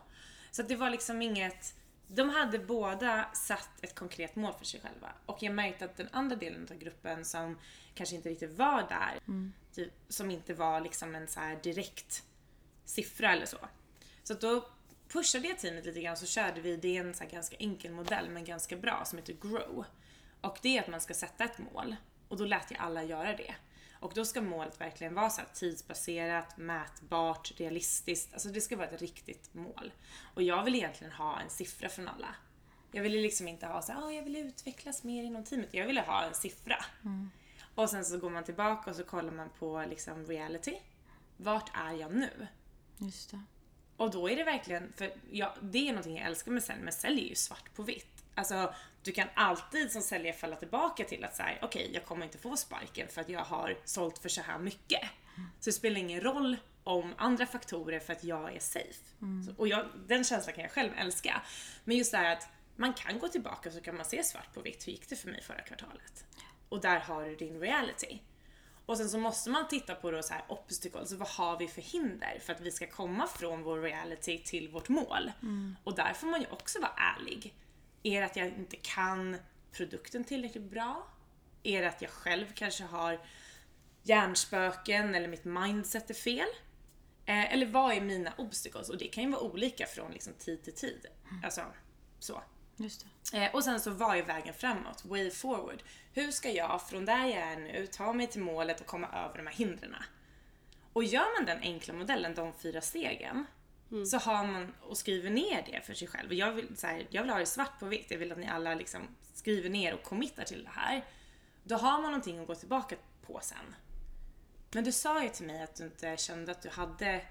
Så 0.52 0.64
det 0.64 0.76
var 0.76 0.90
liksom 0.90 1.22
inget, 1.22 1.76
de 2.08 2.30
hade 2.30 2.60
båda 2.60 3.30
satt 3.34 3.84
ett 3.84 3.96
konkret 3.96 4.36
mål 4.36 4.54
för 4.54 4.66
sig 4.66 4.82
själva. 4.82 5.12
Och 5.26 5.44
jag 5.44 5.54
märkte 5.54 5.86
att 5.86 5.98
den 5.98 6.10
andra 6.12 6.36
delen 6.36 6.68
av 6.72 6.78
gruppen 6.78 7.26
som 7.26 7.58
kanske 7.94 8.16
inte 8.16 8.30
riktigt 8.30 8.58
var 8.58 8.82
där, 8.90 9.20
typ, 9.74 9.94
som 10.08 10.32
inte 10.32 10.54
var 10.54 10.82
liksom 10.82 11.16
en 11.16 11.28
så 11.28 11.40
här 11.40 11.60
direkt 11.64 12.24
siffra 12.86 13.32
eller 13.34 13.46
så. 13.46 13.58
Så 14.24 14.34
då 14.34 14.66
pushade 15.12 15.48
jag 15.48 15.60
teamet 15.60 15.86
lite 15.86 16.02
grann 16.02 16.18
så 16.18 16.26
körde 16.26 16.62
vi, 16.62 16.76
det 16.76 16.98
är 16.98 17.06
en 17.06 17.14
så 17.14 17.26
ganska 17.32 17.56
enkel 17.60 17.92
modell 17.92 18.30
men 18.30 18.46
ganska 18.46 18.78
bra 18.78 19.06
som 19.06 19.18
heter 19.18 19.34
GROW. 19.34 19.86
Och 20.42 20.58
det 20.62 20.78
är 20.78 20.82
att 20.82 20.88
man 20.88 21.02
ska 21.02 21.14
sätta 21.14 21.44
ett 21.44 21.58
mål 21.58 21.96
och 22.28 22.38
då 22.38 22.46
lät 22.46 22.72
jag 22.72 22.80
alla 22.80 23.04
göra 23.04 23.36
det. 23.38 23.56
Och 24.00 24.12
då 24.16 24.26
ska 24.26 24.42
målet 24.42 24.82
verkligen 24.82 25.14
vara 25.14 25.30
så 25.30 25.42
tidsbaserat, 25.54 26.58
mätbart, 26.58 27.52
realistiskt. 27.60 28.34
Alltså 28.34 28.50
det 28.50 28.62
ska 28.62 28.78
vara 28.78 28.88
ett 28.88 29.02
riktigt 29.02 29.54
mål. 29.54 29.92
Och 30.36 30.44
jag 30.44 30.64
vill 30.64 30.76
egentligen 30.76 31.14
ha 31.14 31.40
en 31.40 31.50
siffra 31.50 31.90
från 31.90 32.08
alla. 32.08 32.36
Jag 32.92 33.04
ville 33.04 33.22
liksom 33.22 33.48
inte 33.48 33.66
ha 33.66 33.82
så 33.82 33.94
"Ah, 33.94 34.12
jag 34.12 34.24
vill 34.24 34.36
utvecklas 34.36 35.04
mer 35.04 35.24
inom 35.24 35.44
teamet. 35.44 35.74
Jag 35.74 35.88
ville 35.88 36.02
ha 36.02 36.24
en 36.24 36.34
siffra. 36.34 36.86
Och 37.76 37.90
sen 37.90 38.06
så 38.06 38.18
går 38.18 38.30
man 38.30 38.44
tillbaka 38.44 38.90
och 38.90 38.96
så 38.96 39.04
kollar 39.04 39.32
man 39.32 39.50
på 39.60 39.86
liksom 39.90 40.26
reality. 40.26 40.76
Vart 41.38 41.72
är 41.74 41.94
jag 41.94 42.16
nu? 42.16 42.48
Just 42.98 43.32
det. 43.32 43.42
Och 44.02 44.12
då 44.12 44.30
är 44.30 44.36
det 44.36 44.44
verkligen, 44.44 44.94
för 44.96 45.14
ja, 45.32 45.56
det 45.62 45.88
är 45.88 45.92
någonting 45.92 46.18
jag 46.18 46.28
älskar 46.28 46.52
med 46.52 46.64
sälj, 46.64 46.82
men 46.82 46.94
sälj 46.94 47.22
är 47.26 47.30
ju 47.30 47.36
svart 47.36 47.74
på 47.76 47.84
vitt. 47.84 48.24
Alltså, 48.36 48.74
du 49.04 49.12
kan 49.12 49.28
alltid 49.34 49.92
som 49.92 50.02
säljare 50.02 50.36
falla 50.36 50.56
tillbaka 50.56 51.04
till 51.04 51.24
att 51.24 51.36
säga, 51.36 51.58
okej, 51.62 51.92
jag 51.94 52.06
kommer 52.06 52.26
inte 52.26 52.38
få 52.38 52.58
sparken 52.58 53.08
för 53.08 53.22
att 53.22 53.30
jag 53.30 53.40
har 53.40 53.78
sålt 53.86 54.18
för 54.18 54.30
så 54.30 54.42
här 54.42 54.60
mycket. 54.60 55.02
Så 55.60 55.70
det 55.70 55.74
spelar 55.74 56.00
ingen 56.00 56.22
roll 56.22 56.58
om 56.84 57.14
andra 57.18 57.46
faktorer 57.46 58.00
för 58.00 58.14
att 58.14 58.24
jag 58.24 58.56
är 58.56 58.60
safe. 58.60 59.04
Så, 59.46 59.54
och 59.58 59.68
jag, 59.68 59.86
den 60.08 60.24
känslan 60.24 60.56
kan 60.56 60.64
jag 60.64 60.72
själv 60.72 60.92
älska. 60.98 61.42
Men 61.84 61.98
just 61.98 62.12
det 62.12 62.18
här 62.18 62.34
att 62.34 62.48
man 62.76 62.94
kan 62.94 63.20
gå 63.20 63.28
tillbaka 63.28 63.72
så 63.72 63.82
kan 63.82 63.96
man 63.96 64.06
se 64.06 64.24
svart 64.24 64.54
på 64.54 64.62
vitt, 64.62 64.88
hur 64.88 64.92
gick 64.92 65.10
det 65.10 65.16
för 65.16 65.30
mig 65.30 65.42
förra 65.42 65.62
kvartalet? 65.62 66.26
Och 66.70 66.82
där 66.82 67.00
har 67.00 67.24
du 67.24 67.36
din 67.36 67.60
reality. 67.60 68.20
Och 68.92 68.98
sen 68.98 69.10
så 69.10 69.18
måste 69.18 69.50
man 69.50 69.68
titta 69.68 69.96
på 69.96 70.12
då 70.12 70.24
så 70.24 70.34
här 70.34 70.44
obstacles, 70.48 71.14
vad 71.14 71.28
har 71.28 71.58
vi 71.60 71.68
för 71.68 71.82
hinder 71.82 72.40
för 72.42 72.54
att 72.54 72.62
vi 72.62 72.72
ska 72.72 72.88
komma 72.88 73.28
från 73.28 73.64
vår 73.64 73.82
reality 73.82 74.44
till 74.44 74.70
vårt 74.70 74.90
mål? 74.90 75.32
Och 75.84 75.96
där 75.96 76.14
får 76.14 76.28
man 76.28 76.42
ju 76.42 76.48
också 76.48 76.80
vara 76.80 76.92
ärlig. 76.98 77.54
Är 78.04 78.20
det 78.20 78.26
att 78.26 78.36
jag 78.36 78.48
inte 78.48 78.76
kan 78.76 79.38
produkten 79.72 80.24
tillräckligt 80.24 80.64
bra? 80.64 81.08
Är 81.64 81.82
det 81.82 81.90
att 81.90 82.02
jag 82.02 82.12
själv 82.12 82.46
kanske 82.56 82.84
har 82.84 83.20
hjärnspöken 84.04 85.16
eller 85.16 85.28
mitt 85.28 85.46
mindset 85.46 86.10
är 86.10 86.14
fel? 86.14 86.50
Eh, 87.26 87.54
eller 87.54 87.66
vad 87.66 87.94
är 87.94 88.02
mina 88.02 88.34
obstacles? 88.38 88.90
Och 88.90 88.98
det 88.98 89.08
kan 89.08 89.24
ju 89.24 89.32
vara 89.32 89.42
olika 89.42 89.86
från 89.86 90.12
liksom 90.12 90.34
tid 90.34 90.64
till 90.64 90.76
tid. 90.76 91.06
Alltså, 91.44 91.62
så. 92.20 92.42
Just. 92.84 93.06
Eh, 93.34 93.56
och 93.56 93.64
sen 93.64 93.80
så 93.80 93.92
vad 93.92 94.18
är 94.18 94.24
vägen 94.24 94.54
framåt? 94.54 95.06
Way 95.06 95.32
forward. 95.32 95.84
Hur 96.14 96.32
ska 96.32 96.50
jag 96.50 96.90
från 96.90 97.06
där 97.06 97.26
jag 97.26 97.38
är 97.38 97.56
nu 97.56 97.88
ta 97.88 98.14
mig 98.14 98.28
till 98.28 98.42
målet 98.42 98.80
och 98.80 98.86
komma 98.86 99.08
över 99.08 99.38
de 99.38 99.48
här 99.48 99.54
hindren? 99.54 99.96
Och 100.94 101.04
gör 101.04 101.40
man 101.40 101.46
den 101.46 101.60
enkla 101.62 101.94
modellen, 101.94 102.36
de 102.36 102.54
fyra 102.54 102.82
stegen, 102.82 103.46
så 104.06 104.18
har 104.18 104.48
man 104.48 104.74
och 104.82 104.98
skriver 104.98 105.30
ner 105.30 105.64
det 105.66 105.86
för 105.86 105.94
sig 105.94 106.08
själv. 106.08 106.34
Jag 106.34 106.52
vill, 106.52 106.78
så 106.78 106.88
här, 106.88 107.08
jag 107.10 107.22
vill 107.22 107.32
ha 107.32 107.40
det 107.40 107.46
svart 107.46 107.80
på 107.80 107.86
vitt. 107.86 108.12
Jag 108.12 108.18
vill 108.18 108.32
att 108.32 108.38
ni 108.38 108.48
alla 108.48 108.76
liksom 108.76 109.02
skriver 109.34 109.70
ner 109.70 109.94
och 109.94 110.04
committar 110.04 110.44
till 110.44 110.64
det 110.64 110.70
här. 110.70 111.06
Då 111.64 111.76
har 111.76 111.92
man 111.92 112.12
någonting 112.12 112.40
att 112.40 112.48
gå 112.48 112.56
tillbaka 112.56 112.96
på 113.26 113.40
sen. 113.42 113.76
Men 114.72 114.84
du 114.84 114.92
sa 114.92 115.24
ju 115.24 115.30
till 115.30 115.46
mig 115.46 115.64
att 115.64 115.76
du 115.76 115.84
inte 115.84 116.18
kände 116.18 116.52
att 116.52 116.62
du 116.62 116.70
hade 116.70 117.22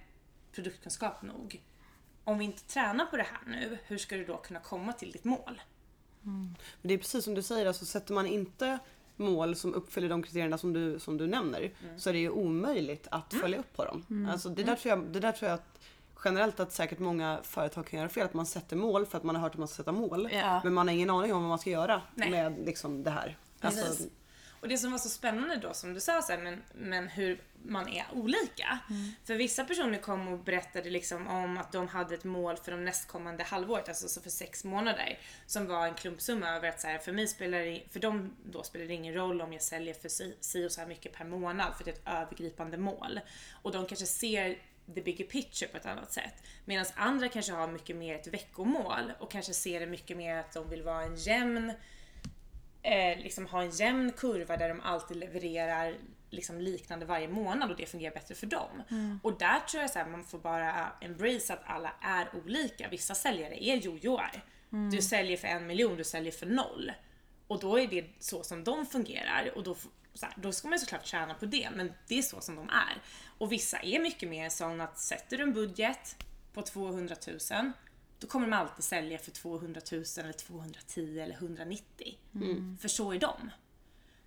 produktkunskap 0.53 1.23
nog. 1.23 1.61
Om 2.25 2.39
vi 2.39 2.45
inte 2.45 2.63
tränar 2.63 3.07
på 3.07 3.17
det 3.17 3.23
här 3.23 3.41
nu, 3.47 3.79
hur 3.87 3.99
ska 3.99 4.17
du 4.17 4.25
då 4.25 4.37
kunna 4.37 4.61
komma 4.61 4.93
till 4.93 5.13
ditt 5.13 5.25
mål? 5.25 5.61
Men 6.23 6.57
det 6.83 6.95
är 6.95 6.99
precis 6.99 7.25
som 7.25 7.35
du 7.35 7.43
säger, 7.43 7.67
alltså 7.67 7.85
sätter 7.85 8.15
man 8.15 8.27
inte 8.27 8.79
mål 9.17 9.57
som 9.57 9.75
uppfyller 9.75 10.09
de 10.09 10.23
kriterierna 10.23 10.59
som 10.59 10.73
du, 10.73 10.99
som 10.99 11.17
du 11.17 11.27
nämner 11.27 11.71
så 11.97 12.09
är 12.09 12.13
det 12.13 12.19
ju 12.19 12.31
omöjligt 12.31 13.09
att 13.11 13.35
följa 13.35 13.59
upp 13.59 13.77
på 13.77 13.85
dem. 13.85 14.29
Alltså 14.33 14.49
det, 14.49 14.63
där 14.63 14.77
tror 14.77 14.91
jag, 14.91 15.05
det 15.05 15.21
där 15.21 15.33
tror 15.33 15.51
jag 15.51 15.55
att 15.55 15.81
generellt 16.25 16.61
att 16.61 16.73
säkert 16.73 16.99
många 16.99 17.41
företag 17.43 17.87
kan 17.87 17.99
göra 17.99 18.09
fel. 18.09 18.25
Att 18.25 18.35
man 18.35 18.47
sätter 18.47 18.77
mål 18.77 19.07
för 19.07 19.19
att 19.19 19.25
man 19.25 19.35
har 19.35 19.43
hört 19.43 19.53
att 19.53 19.59
man 19.59 19.69
ska 19.69 19.77
sätta 19.77 19.93
mål. 19.93 20.29
Ja. 20.33 20.61
Men 20.65 20.75
man 20.75 20.89
har 20.89 20.95
ingen 20.95 21.11
aning 21.11 21.35
om 21.35 21.41
vad 21.43 21.49
man 21.49 21.59
ska 21.59 21.71
göra 21.71 22.03
Nej. 22.15 22.31
med 22.31 22.59
liksom 22.65 23.03
det 23.03 23.11
här. 23.11 23.39
Alltså, 23.61 23.87
Precis. 23.87 24.09
Och 24.61 24.69
det 24.69 24.79
som 24.79 24.91
var 24.91 24.99
så 24.99 25.09
spännande 25.09 25.57
då 25.57 25.75
som 25.75 25.95
du 25.95 26.01
sa 26.01 26.23
så 26.23 26.33
här, 26.33 26.39
men, 26.39 26.63
men 26.75 27.09
hur 27.09 27.41
man 27.65 27.89
är 27.89 28.07
olika. 28.13 28.79
För 29.25 29.35
vissa 29.35 29.65
personer 29.65 29.99
kom 29.99 30.29
och 30.29 30.39
berättade 30.39 30.91
liksom 30.91 31.27
om 31.27 31.59
att 31.59 31.73
de 31.73 31.89
hade 31.89 32.15
ett 32.15 32.25
mål 32.25 32.57
för 32.57 32.73
de 32.73 32.85
nästkommande 32.85 33.45
halvåret, 33.45 33.89
alltså 33.89 34.09
så 34.09 34.21
för 34.21 34.31
sex 34.31 34.65
månader. 34.65 35.19
Som 35.47 35.67
var 35.67 35.87
en 35.87 35.95
klumpsumma 35.95 36.49
över 36.49 36.69
att 36.69 36.81
så 36.81 36.87
här, 36.87 36.99
för 36.99 37.13
mig 37.13 37.27
spelar 37.27 37.59
det, 37.59 37.83
för 37.91 38.01
dem 38.01 38.37
då 38.45 38.63
spelar 38.63 38.87
det 38.87 38.95
ingen 38.95 39.15
roll 39.15 39.41
om 39.41 39.53
jag 39.53 39.63
säljer 39.63 39.95
för 39.95 40.09
si, 40.09 40.37
si 40.41 40.67
och 40.67 40.73
så 40.73 40.81
här 40.81 40.89
mycket 40.89 41.13
per 41.13 41.25
månad 41.25 41.77
för 41.77 41.85
det 41.85 41.91
är 41.91 41.95
ett 41.95 42.03
övergripande 42.07 42.77
mål. 42.77 43.21
Och 43.63 43.73
de 43.73 43.87
kanske 43.87 44.07
ser 44.07 44.59
the 44.95 45.01
bigger 45.01 45.25
picture 45.25 45.71
på 45.71 45.77
ett 45.77 45.87
annat 45.87 46.13
sätt. 46.13 46.35
Medan 46.65 46.87
andra 46.95 47.29
kanske 47.29 47.53
har 47.53 47.69
mycket 47.69 47.97
mer 47.97 48.15
ett 48.15 48.27
veckomål 48.27 49.13
och 49.19 49.31
kanske 49.31 49.55
ser 49.55 49.81
det 49.81 49.87
mycket 49.87 50.17
mer 50.17 50.37
att 50.37 50.53
de 50.53 50.71
vill 50.71 50.83
vara 50.83 51.03
en 51.03 51.17
jämn 51.17 51.73
eh, 52.83 53.19
liksom 53.19 53.47
ha 53.47 53.63
en 53.63 53.71
jämn 53.71 54.13
kurva 54.13 54.57
där 54.57 54.69
de 54.69 54.81
alltid 54.81 55.17
levererar 55.17 55.95
liksom 56.31 56.61
liknande 56.61 57.07
varje 57.07 57.29
månad 57.29 57.71
och 57.71 57.77
det 57.77 57.87
fungerar 57.87 58.15
bättre 58.15 58.35
för 58.35 58.47
dem. 58.47 58.83
Och 59.23 59.39
där 59.39 59.61
tror 59.61 59.83
jag 59.83 59.99
att 59.99 60.11
man 60.11 60.25
får 60.25 60.39
bara 60.39 60.93
embrace 61.01 61.53
att 61.53 61.63
alla 61.65 61.93
är 62.01 62.29
olika. 62.45 62.89
Vissa 62.89 63.15
säljare 63.15 63.65
är 63.65 63.77
jojoar. 63.77 64.45
Du 64.91 65.03
säljer 65.03 65.37
för 65.37 65.49
en 65.49 65.67
miljon, 65.67 65.97
du 65.97 66.05
säljer 66.05 66.33
för 66.33 66.47
noll. 66.47 66.93
Och 67.47 67.61
då 67.61 67.79
är 67.79 67.87
det 67.87 68.05
så 68.19 68.43
som 68.43 68.65
de 68.65 68.87
fungerar 68.87 69.53
och 69.57 69.63
då, 69.63 69.75
så 70.15 70.27
här, 70.27 70.35
då 70.37 70.53
ska 70.53 70.69
man 70.69 70.79
såklart 70.79 71.07
tjäna 71.07 71.35
på 71.35 71.47
det 71.47 71.71
men 71.71 71.93
det 72.09 72.19
är 72.19 72.23
så 72.23 72.41
som 72.41 72.57
de 72.57 72.69
är. 72.69 73.03
Och 73.39 73.53
vissa 73.53 73.79
är 73.79 74.01
mycket 74.01 74.29
mer 74.29 74.49
sån 74.49 74.81
att 74.81 74.99
sätter 74.99 75.37
du 75.37 75.43
en 75.43 75.53
budget 75.53 76.17
på 76.53 76.63
200 76.63 77.17
000 77.51 77.73
då 78.21 78.27
kommer 78.27 78.47
de 78.47 78.57
alltid 78.57 78.85
sälja 78.85 79.19
för 79.19 79.31
200 79.31 79.81
000 79.93 80.05
eller 80.19 80.33
210 80.33 81.21
eller 81.21 81.35
190. 81.35 82.19
För 82.81 82.89
så 82.89 83.13
är 83.13 83.19
de. 83.19 83.51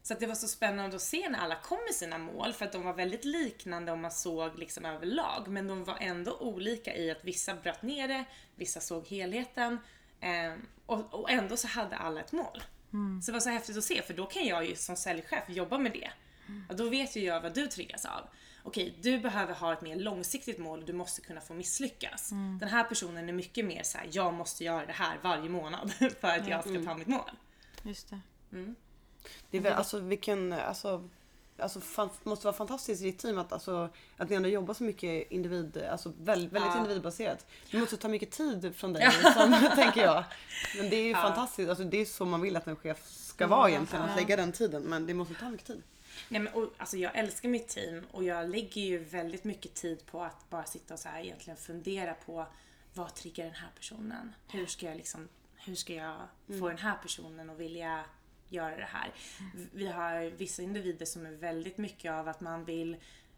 Så 0.04 0.14
att 0.14 0.20
det 0.20 0.28
var 0.28 0.36
så 0.36 0.48
spännande 0.48 0.96
att 0.96 1.02
se 1.02 1.30
när 1.30 1.40
alla 1.40 1.56
kom 1.56 1.78
med 1.86 1.96
sina 1.96 2.18
mål 2.18 2.54
för 2.54 2.66
att 2.66 2.72
de 2.72 2.84
var 2.84 2.94
väldigt 2.94 3.26
liknande 3.26 3.92
om 3.92 4.02
man 4.02 4.12
såg 4.12 4.60
liksom 4.60 4.86
överlag 4.86 5.48
men 5.48 5.68
de 5.68 5.84
var 5.84 5.98
ändå 6.00 6.38
olika 6.38 6.96
i 6.96 7.12
att 7.12 7.24
vissa 7.24 7.56
bröt 7.56 7.82
ner 7.82 8.08
det, 8.08 8.26
vissa 8.56 8.80
såg 8.80 9.08
helheten 9.08 9.80
eh, 10.20 10.54
och, 10.86 11.14
och 11.14 11.30
ändå 11.32 11.58
så 11.58 11.68
hade 11.68 11.96
alla 11.96 12.22
ett 12.22 12.32
mål. 12.32 12.64
Så 13.22 13.32
det 13.32 13.34
var 13.34 13.40
så 13.40 13.50
häftigt 13.50 13.78
att 13.78 13.84
se 13.84 14.02
för 14.02 14.14
då 14.14 14.26
kan 14.26 14.46
jag 14.46 14.66
ju 14.66 14.76
som 14.76 14.96
säljchef 14.96 15.44
jobba 15.50 15.78
med 15.78 15.92
det. 15.92 16.12
Och 16.70 16.76
då 16.76 16.90
vet 16.90 17.16
ju 17.16 17.22
jag 17.24 17.42
vad 17.42 17.54
du 17.54 17.68
triggas 17.68 18.06
av. 18.06 18.28
okej 18.64 18.96
du 19.02 19.20
behöver 19.20 19.54
ha 19.54 19.74
ett 19.74 19.82
mer 19.82 19.96
långsiktigt 19.96 20.58
mål 20.58 20.80
och 20.80 20.86
du 20.86 20.94
måste 20.94 21.22
kunna 21.22 21.42
få 21.42 21.54
misslyckas. 21.54 22.30
Den 22.60 22.70
här 22.70 22.84
personen 22.84 23.30
är 23.30 23.34
mycket 23.34 23.66
mer 23.66 23.84
så 23.84 23.98
här: 23.98 24.10
jag 24.12 24.34
måste 24.34 24.64
göra 24.64 24.86
det 24.86 24.94
här 24.94 25.18
varje 25.24 25.50
månad 25.50 25.92
för 26.20 26.28
att 26.28 26.48
jag 26.48 26.62
ska 26.62 26.84
ta 26.84 26.98
mitt 26.98 27.08
mål. 27.08 27.32
Just 27.84 28.10
det. 28.10 28.20
Det 29.52 29.58
är 29.58 29.62
väl, 29.62 29.74
alltså 29.74 30.00
vilken, 30.00 30.54
alltså, 30.54 31.10
alltså 31.58 31.80
fan, 31.82 32.10
måste 32.24 32.46
vara 32.48 32.56
fantastiskt 32.56 33.02
i 33.02 33.06
ditt 33.06 33.20
team 33.20 33.38
att, 33.38 33.54
alltså, 33.54 33.90
att 34.18 34.30
ni 34.30 34.36
ändå 34.36 34.50
jobbar 34.50 34.74
så 34.74 34.84
mycket 34.84 35.32
individ, 35.32 35.78
alltså 35.92 36.14
väldigt, 36.20 36.52
väldigt 36.54 36.72
Ja. 36.74 36.78
individbaserat. 36.82 37.46
Det 37.72 37.78
måste 37.80 37.98
ta 37.98 38.08
mycket 38.08 38.32
tid 38.32 38.76
från 38.76 38.94
dig 38.94 39.10
liksom, 39.24 39.70
tänker 39.76 40.04
jag. 40.04 40.24
Men 40.78 40.90
det 40.90 40.96
är 40.96 41.04
ju 41.04 41.10
Ja. 41.12 41.22
fantastiskt, 41.22 41.70
alltså 41.70 41.84
det 41.84 41.98
är 41.98 42.06
så 42.06 42.26
man 42.26 42.42
vill 42.42 42.56
att 42.56 42.68
en 42.68 42.76
chef 42.76 43.08
ska 43.08 43.48
vara 43.48 43.70
egentligen, 43.70 44.06
att 44.06 44.16
lägga 44.16 44.36
den 44.36 44.52
tiden. 44.52 44.82
Men 44.84 45.08
det 45.08 45.14
måste 45.14 45.34
ta 45.34 45.50
mycket 45.50 45.68
tid. 45.68 45.82
Nej, 46.30 46.42
men, 46.42 46.54
och, 46.54 46.70
alltså, 46.78 46.98
jag 46.98 47.18
älskar 47.18 47.50
mitt 47.50 47.68
team 47.68 48.04
och 48.12 48.24
jag 48.24 48.50
lägger 48.50 48.82
ju 48.82 48.98
väldigt 49.04 49.44
mycket 49.44 49.74
tid 49.74 50.06
på 50.06 50.24
att 50.24 50.50
bara 50.50 50.64
sitta 50.66 50.94
och 50.94 51.00
så 51.00 51.10
här 51.10 51.22
egentligen 51.22 51.58
fundera 51.58 52.14
på 52.14 52.46
vad 52.94 53.14
triggar 53.16 53.46
den 53.46 53.54
här 53.54 53.70
personen? 53.78 54.36
Hur 54.48 54.66
ska 54.66 54.86
jag 54.86 54.98
liksom, 54.98 55.28
hur 55.56 55.76
ska 55.76 55.94
jag 55.94 56.16
få 56.60 56.68
den 56.68 56.78
här 56.78 56.96
personen 57.02 57.50
att 57.50 57.58
vilja 57.58 58.04
göra 58.54 58.76
det 58.76 58.90
här? 58.92 59.14
Vi 59.74 59.88
har 59.88 60.30
vissa 60.30 60.62
individer 60.62 61.06
som 61.06 61.26
är 61.26 61.32
väldigt 61.32 61.78
mycket 61.78 62.12
av 62.12 62.28
att 62.28 62.42
man 62.42 62.66
vill 62.66 62.98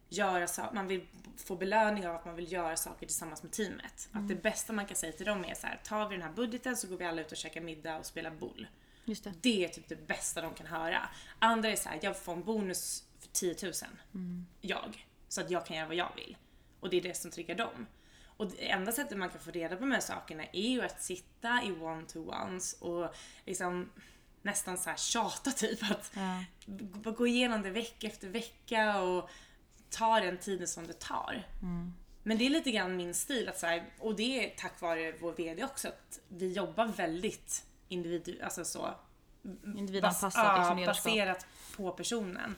göra 0.10 0.48
så, 0.48 0.70
man 0.74 0.88
vill 0.88 1.06
få 1.38 1.56
belöning 1.56 2.08
av 2.08 2.16
att 2.16 2.26
man 2.26 2.36
vill 2.36 2.52
göra 2.52 2.76
saker 2.76 3.06
tillsammans 3.06 3.44
med 3.44 3.52
teamet. 3.52 4.10
Att 4.12 4.28
det 4.28 4.36
bästa 4.36 4.74
man 4.74 4.86
kan 4.86 4.96
säga 4.96 5.14
till 5.14 5.26
dem 5.26 5.46
är 5.46 5.54
så 5.54 5.68
här, 5.68 5.82
tar 5.84 6.10
vi 6.10 6.16
den 6.16 6.24
här 6.24 6.34
budgeten 6.34 6.78
så 6.78 6.88
går 6.88 6.98
vi 6.98 7.06
alla 7.06 7.22
ut 7.22 7.32
och 7.32 7.38
käkar 7.38 7.62
middag 7.62 7.98
och 7.98 8.06
spelar 8.06 8.32
boll. 8.32 8.68
Just 9.06 9.24
det. 9.24 9.34
Det 9.42 9.66
är 9.66 9.70
typ 9.70 9.88
det 9.88 10.08
bästa 10.08 10.42
de 10.42 10.54
kan 10.54 10.68
höra. 10.68 11.10
Andra 11.40 11.70
är 11.70 11.76
såhär, 11.76 12.00
jag 12.02 12.18
får 12.18 12.34
en 12.34 12.44
bonus 12.44 13.04
för 13.20 13.28
10 13.28 13.56
000. 13.64 13.74
Jag. 14.62 15.08
Så 15.28 15.42
att 15.42 15.50
jag 15.50 15.66
kan 15.66 15.78
göra 15.78 15.88
vad 15.88 15.96
jag 15.96 16.12
vill. 16.16 16.38
Och 16.80 16.90
det 16.90 16.98
är 16.98 17.02
det 17.02 17.18
som 17.18 17.32
triggar 17.32 17.56
dem. 17.56 17.88
Och 18.38 18.48
det 18.48 18.72
enda 18.72 18.92
sättet 18.92 19.18
man 19.18 19.30
kan 19.30 19.40
få 19.42 19.52
reda 19.52 19.76
på 19.76 19.82
de 19.82 19.92
här 19.92 20.00
sakerna 20.00 20.44
är 20.54 20.70
ju 20.70 20.82
att 20.82 21.02
sitta 21.02 21.64
i 21.64 21.72
one-to-ones 21.72 22.74
och 22.82 23.16
liksom 23.46 23.92
nästan 24.46 24.78
så 24.78 24.90
här 24.90 24.98
tjata 24.98 25.52
typ. 25.52 25.92
Att 25.92 26.12
Ja. 26.16 26.44
gå 27.12 27.28
igenom 27.28 27.62
det 27.62 27.70
vecka 27.70 28.08
efter 28.08 28.28
vecka 28.30 29.02
och 29.02 29.30
ta 29.90 30.20
den 30.20 30.38
tiden 30.38 30.68
som 30.68 30.88
det 30.88 31.00
tar. 31.00 31.48
Men 32.24 32.38
det 32.38 32.46
är 32.46 32.50
lite 32.50 32.72
grann 32.72 32.98
min 32.98 33.14
stil, 33.14 33.50
att 33.50 33.60
så 33.60 33.66
här, 33.68 33.86
och 34.00 34.16
det 34.16 34.46
är 34.46 34.56
tack 34.58 34.82
vare 34.82 35.14
vår 35.22 35.34
VD 35.34 35.64
också, 35.64 35.88
att 35.88 36.20
vi 36.28 36.52
jobbar 36.54 36.86
väldigt 36.88 37.66
individ, 37.88 38.42
alltså 38.42 38.66
så 38.66 38.94
Individanpassat 39.78 40.34
Bas- 40.36 40.80
ja, 40.80 40.86
baserat 40.86 41.46
på 41.76 41.92
personen. 41.92 42.56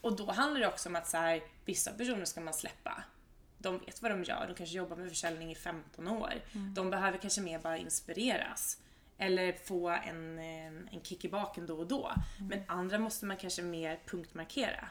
Och 0.00 0.16
då 0.16 0.30
handlar 0.32 0.60
det 0.60 0.68
också 0.68 0.88
om 0.88 0.96
att 0.96 1.08
så 1.08 1.16
här, 1.16 1.42
vissa 1.64 1.90
personer 1.92 2.24
ska 2.24 2.40
man 2.40 2.54
släppa. 2.54 3.02
De 3.58 3.78
vet 3.78 4.02
vad 4.02 4.10
de 4.10 4.24
gör, 4.24 4.46
de 4.48 4.54
kanske 4.54 4.76
jobbar 4.76 4.96
med 4.96 5.08
försäljning 5.08 5.50
i 5.52 5.54
15 5.54 6.08
år. 6.08 6.32
De 6.74 6.90
behöver 6.90 7.18
kanske 7.18 7.40
mer 7.40 7.58
bara 7.58 7.78
inspireras. 7.78 8.78
Eller 9.22 9.52
få 9.52 9.88
en, 9.88 10.38
en 10.38 11.00
kick 11.02 11.24
i 11.24 11.28
baken 11.28 11.66
då 11.66 11.78
och 11.78 11.86
då. 11.86 12.12
Men 12.38 12.62
andra 12.66 12.98
måste 12.98 13.26
man 13.26 13.36
kanske 13.36 13.62
mer 13.62 14.00
punktmarkera. 14.06 14.88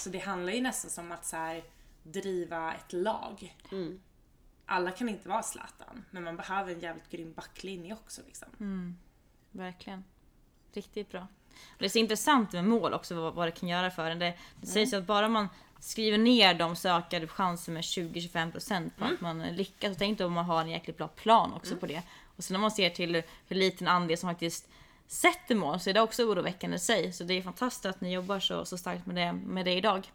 Så 0.00 0.08
det 0.08 0.18
handlar 0.18 0.52
ju 0.52 0.60
nästan 0.60 0.90
som 0.90 1.12
att 1.12 1.24
så 1.24 1.36
här, 1.36 1.64
driva 2.02 2.74
ett 2.74 2.92
lag. 2.92 3.56
Alla 4.66 4.90
kan 4.90 5.08
inte 5.08 5.28
vara 5.28 5.42
Zlatan, 5.42 6.04
men 6.10 6.22
man 6.22 6.36
behöver 6.36 6.72
en 6.72 6.80
jävligt 6.80 7.10
grym 7.10 7.32
backlinje 7.32 7.92
också. 7.92 8.22
Liksom. 8.26 8.48
Verkligen. 9.50 10.04
Riktigt 10.72 11.10
bra. 11.10 11.26
Och 11.52 11.78
det 11.78 11.84
är 11.84 11.88
så 11.88 11.98
intressant 11.98 12.52
med 12.52 12.64
mål 12.64 12.94
också, 12.94 13.14
vad, 13.14 13.34
vad 13.34 13.48
det 13.48 13.52
kan 13.52 13.68
göra 13.68 13.90
för 13.90 14.10
en. 14.10 14.18
Det, 14.18 14.38
det 14.60 14.66
sägs 14.66 14.92
ju 14.92 14.96
att 14.96 15.06
bara 15.06 15.28
man 15.28 15.48
skriver 15.80 16.18
ner 16.18 16.54
de 16.54 16.76
så 16.76 16.88
ökar 16.88 17.26
chansen 17.26 17.74
med 17.74 17.82
20-25% 17.82 18.90
på 18.98 19.04
att 19.04 19.20
man 19.20 19.42
lyckas. 19.42 19.90
Och 19.92 19.98
tänk 19.98 20.18
då 20.18 20.26
om 20.26 20.32
man 20.32 20.44
har 20.44 20.60
en 20.60 20.70
jäkligt 20.70 20.98
bra 20.98 21.08
plan 21.08 21.52
också 21.52 21.76
på 21.76 21.86
det. 21.86 22.02
Och 22.42 22.46
sen 22.46 22.54
när 22.54 22.60
man 22.60 22.70
ser 22.70 22.90
till 22.90 23.22
hur, 23.48 23.56
liten 23.56 23.88
andel 23.88 24.18
som 24.18 24.30
faktiskt 24.30 24.68
sätter 25.06 25.54
mål 25.54 25.80
så 25.80 25.90
är 25.90 25.94
det 25.94 26.00
också 26.00 26.24
oroväckande 26.24 26.76
i 26.76 26.78
sig. 26.78 27.12
Så 27.12 27.24
det 27.24 27.34
är 27.34 27.42
fantastiskt 27.42 27.86
att 27.86 28.00
ni 28.00 28.12
jobbar 28.12 28.40
så, 28.40 28.64
så 28.64 28.78
starkt 28.78 29.06
med 29.06 29.16
det, 29.16 29.32
med 29.32 29.64
det 29.64 29.72
idag. 29.72 30.12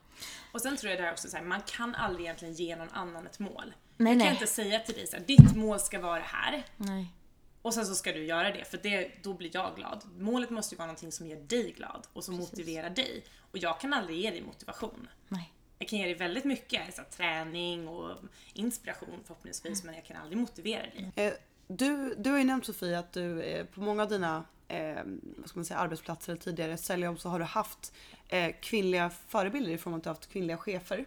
Och 0.51 0.61
sen 0.61 0.77
tror 0.77 0.91
jag 0.91 1.01
där 1.01 1.11
också 1.11 1.29
så 1.29 1.37
här, 1.37 1.43
man 1.43 1.61
kan 1.61 1.95
aldrig 1.95 2.25
egentligen 2.25 2.53
ge 2.53 2.75
någon 2.75 2.89
annan 2.89 3.27
ett 3.27 3.39
mål. 3.39 3.73
Nej, 3.97 4.11
jag 4.11 4.17
nej. 4.17 4.27
kan 4.27 4.33
inte 4.33 4.47
säga 4.47 4.79
till 4.79 4.95
dig 4.95 5.07
så 5.07 5.17
här, 5.17 5.23
ditt 5.23 5.55
mål 5.55 5.79
ska 5.79 5.99
vara 5.99 6.19
det 6.19 6.25
här 6.25 6.63
Nej. 6.77 7.13
och 7.61 7.73
sen 7.73 7.85
så 7.85 7.95
ska 7.95 8.11
du 8.11 8.25
göra 8.25 8.51
det 8.51 8.65
för 8.65 8.77
det, 8.77 9.11
då 9.23 9.33
blir 9.33 9.49
jag 9.53 9.75
glad. 9.75 10.03
Målet 10.17 10.49
måste 10.49 10.75
ju 10.75 10.77
vara 10.77 10.87
någonting 10.87 11.11
som 11.11 11.27
gör 11.27 11.37
dig 11.37 11.71
glad 11.71 12.07
och 12.13 12.23
som 12.23 12.35
motiverar 12.35 12.89
dig. 12.89 13.23
Och 13.51 13.57
jag 13.57 13.79
kan 13.79 13.93
aldrig 13.93 14.19
ge 14.19 14.31
dig 14.31 14.41
motivation. 14.41 15.07
Nej. 15.27 15.53
Jag 15.79 15.89
kan 15.89 15.99
ge 15.99 16.05
dig 16.05 16.13
väldigt 16.13 16.43
mycket 16.43 16.95
så 16.95 17.01
här, 17.01 17.09
träning 17.09 17.87
och 17.87 18.17
inspiration 18.53 19.19
förhoppningsvis 19.25 19.83
men 19.83 19.95
jag 19.95 20.05
kan 20.05 20.17
aldrig 20.17 20.37
motivera 20.37 20.81
dig. 20.81 21.11
Eh, 21.15 21.33
Du, 21.67 22.15
du 22.17 22.31
har 22.31 22.37
ju 22.37 22.43
nämnt 22.43 22.65
Sofie 22.65 22.99
att 22.99 23.13
du 23.13 23.41
eh, 23.41 23.65
på 23.65 23.81
många 23.81 24.03
av 24.03 24.09
dina 24.09 24.43
eh, 24.67 25.03
vad 25.37 25.49
ska 25.49 25.59
man 25.59 25.65
säga, 25.65 25.79
arbetsplatser 25.79 26.31
eller 26.31 26.41
tidigare 26.41 26.77
säljjobb 26.77 27.19
så 27.19 27.29
har 27.29 27.39
du 27.39 27.45
haft 27.45 27.93
eh, 28.27 28.55
kvinnliga 28.61 29.09
förebilder 29.09 29.71
i 29.71 29.77
form 29.77 29.93
av 29.93 29.97
att 29.97 30.03
du 30.03 30.09
har 30.09 30.15
haft 30.15 30.29
kvinnliga 30.29 30.57
chefer. 30.57 31.05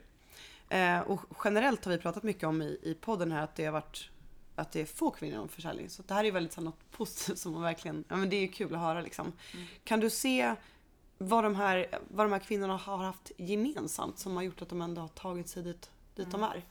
Eh, 0.69 1.01
och 1.01 1.21
generellt 1.45 1.85
har 1.85 1.93
vi 1.93 1.99
pratat 1.99 2.23
mycket 2.23 2.45
om 2.45 2.63
i, 2.63 2.79
i 2.83 2.95
podden 3.01 3.33
här 3.33 3.43
att 3.43 3.55
det 3.57 3.65
har 3.65 3.73
varit 3.73 4.11
att 4.55 4.73
det 4.73 4.81
är 4.81 4.87
få 4.87 5.11
kvinnor 5.11 5.35
inom 5.35 5.49
försäljning. 5.49 5.91
Så 5.91 6.03
det 6.03 6.15
här 6.15 6.21
är 6.21 6.25
ju 6.25 6.31
väldigt 6.31 6.53
så, 6.53 6.61
här, 6.61 6.65
något 6.65 6.91
positivt 6.91 7.39
som 7.39 7.53
man 7.53 7.63
verkligen, 7.63 8.05
ja 8.09 8.17
men 8.17 8.31
det 8.31 8.37
är 8.37 8.41
ju 8.41 8.49
kul 8.49 8.75
att 8.75 8.81
höra 8.81 9.01
liksom. 9.01 9.33
Kan 9.85 10.01
du 10.01 10.11
se 10.11 10.55
vad 11.19 11.45
de, 11.45 11.55
här, 11.55 11.87
vad 12.09 12.27
de 12.27 12.33
här 12.33 12.39
kvinnorna 12.39 12.77
har 12.77 12.97
haft 12.97 13.33
gemensamt 13.37 14.19
som 14.19 14.37
har 14.37 14.43
gjort 14.43 14.63
att 14.63 14.69
de 14.69 14.83
ändå 14.83 15.01
har 15.01 15.09
tagit 15.09 15.49
sig 15.49 15.63
dit, 15.63 15.91
dit 16.15 16.31
de 16.31 16.43
är? 16.43 16.65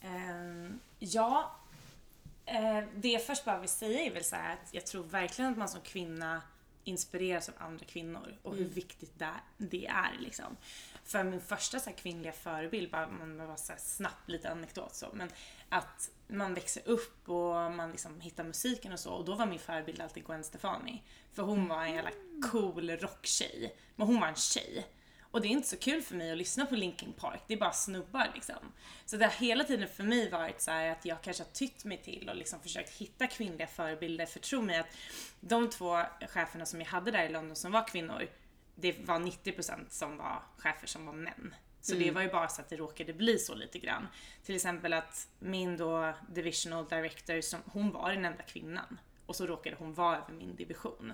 Ehm, 0.00 0.80
ja, 0.98 1.56
det 2.94 3.08
jag 3.08 3.22
först 3.22 3.44
bara 3.44 3.58
vill 3.58 3.68
säga 3.68 4.00
är 4.00 4.10
väl 4.10 4.24
så 4.24 4.36
att 4.36 4.68
jag 4.70 4.86
tror 4.86 5.04
verkligen 5.04 5.50
att 5.50 5.58
man 5.58 5.68
som 5.68 5.80
kvinna 5.80 6.42
inspireras 6.84 7.48
av 7.48 7.54
andra 7.58 7.84
kvinnor 7.84 8.38
och 8.42 8.56
hur 8.56 8.64
viktigt 8.64 9.22
det, 9.58 9.86
är 9.86 10.18
liksom. 10.18 10.56
För 11.04 11.24
min 11.24 11.40
första 11.40 11.80
så 11.80 11.90
kvinnliga 11.90 12.32
förebild, 12.32 12.90
bara, 12.90 13.08
man 13.08 13.38
bara 13.38 13.56
så 13.56 13.72
här, 13.72 13.80
snabbt 13.80 14.28
lite 14.28 14.50
anekdot 14.50 14.94
så, 14.94 15.06
men 15.12 15.30
att 15.68 16.10
man 16.28 16.54
växer 16.54 16.82
upp 16.88 17.28
och 17.28 17.72
man 17.72 17.90
liksom 17.90 18.20
hittar 18.20 18.44
musiken 18.44 18.92
och 18.92 19.00
så 19.00 19.12
och 19.12 19.24
då 19.24 19.34
var 19.34 19.46
min 19.46 19.58
förebild 19.58 20.00
alltid 20.00 20.26
Gwen 20.26 20.44
Stefani. 20.44 21.02
För 21.32 21.42
hon 21.42 21.68
var 21.68 21.84
en 21.84 21.94
jävla 21.94 22.10
cool 22.52 22.90
rocktjej. 22.90 23.76
Men 23.96 24.06
hon 24.06 24.20
var 24.20 24.28
en 24.28 24.34
tjej. 24.34 24.86
Och 25.30 25.40
det 25.40 25.48
är 25.48 25.50
inte 25.50 25.68
så 25.68 25.76
kul 25.76 26.02
för 26.02 26.14
mig 26.14 26.30
att 26.30 26.38
lyssna 26.38 26.66
på 26.66 26.74
Linkin 26.74 27.12
Park, 27.12 27.42
det 27.46 27.54
är 27.54 27.58
bara 27.58 27.72
snubbar 27.72 28.30
liksom. 28.34 28.72
Så 29.04 29.16
det 29.16 29.24
har 29.24 29.32
hela 29.32 29.64
tiden 29.64 29.88
för 29.88 30.04
mig 30.04 30.30
varit 30.30 30.60
så 30.60 30.70
här 30.70 30.90
att 30.90 31.04
jag 31.04 31.22
kanske 31.22 31.42
har 31.42 31.50
tytt 31.50 31.84
mig 31.84 32.02
till 32.02 32.28
och 32.28 32.36
liksom 32.36 32.60
försökt 32.60 32.90
hitta 32.90 33.26
kvinnliga 33.26 33.66
förebilder. 33.66 34.26
För 34.26 34.40
tro 34.40 34.62
mig 34.62 34.78
att 34.78 34.96
de 35.40 35.70
två 35.70 36.02
cheferna 36.28 36.66
som 36.66 36.80
jag 36.80 36.88
hade 36.88 37.10
där 37.10 37.24
i 37.24 37.28
London 37.28 37.56
som 37.56 37.72
var 37.72 37.88
kvinnor, 37.88 38.28
det 38.74 38.98
var 39.06 39.18
90% 39.18 39.86
som 39.88 40.16
var 40.16 40.42
chefer 40.56 40.86
som 40.86 41.06
var 41.06 41.12
män. 41.12 41.54
Så 41.80 41.94
det 41.94 42.10
var 42.10 42.22
ju 42.22 42.28
bara 42.28 42.48
så 42.48 42.60
att 42.60 42.68
det 42.68 42.76
råkade 42.76 43.12
bli 43.12 43.38
så 43.38 43.54
lite 43.54 43.78
grann. 43.78 44.08
Till 44.44 44.54
exempel 44.54 44.92
att 44.92 45.28
min 45.38 45.76
då 45.76 46.14
divisional 46.30 46.88
director, 46.88 47.40
som, 47.40 47.60
hon 47.66 47.90
var 47.90 48.12
den 48.12 48.24
enda 48.24 48.42
kvinnan. 48.42 49.00
Och 49.26 49.36
så 49.36 49.46
råkade 49.46 49.76
hon 49.78 49.94
vara 49.94 50.16
över 50.16 50.32
min 50.32 50.56
division. 50.56 51.12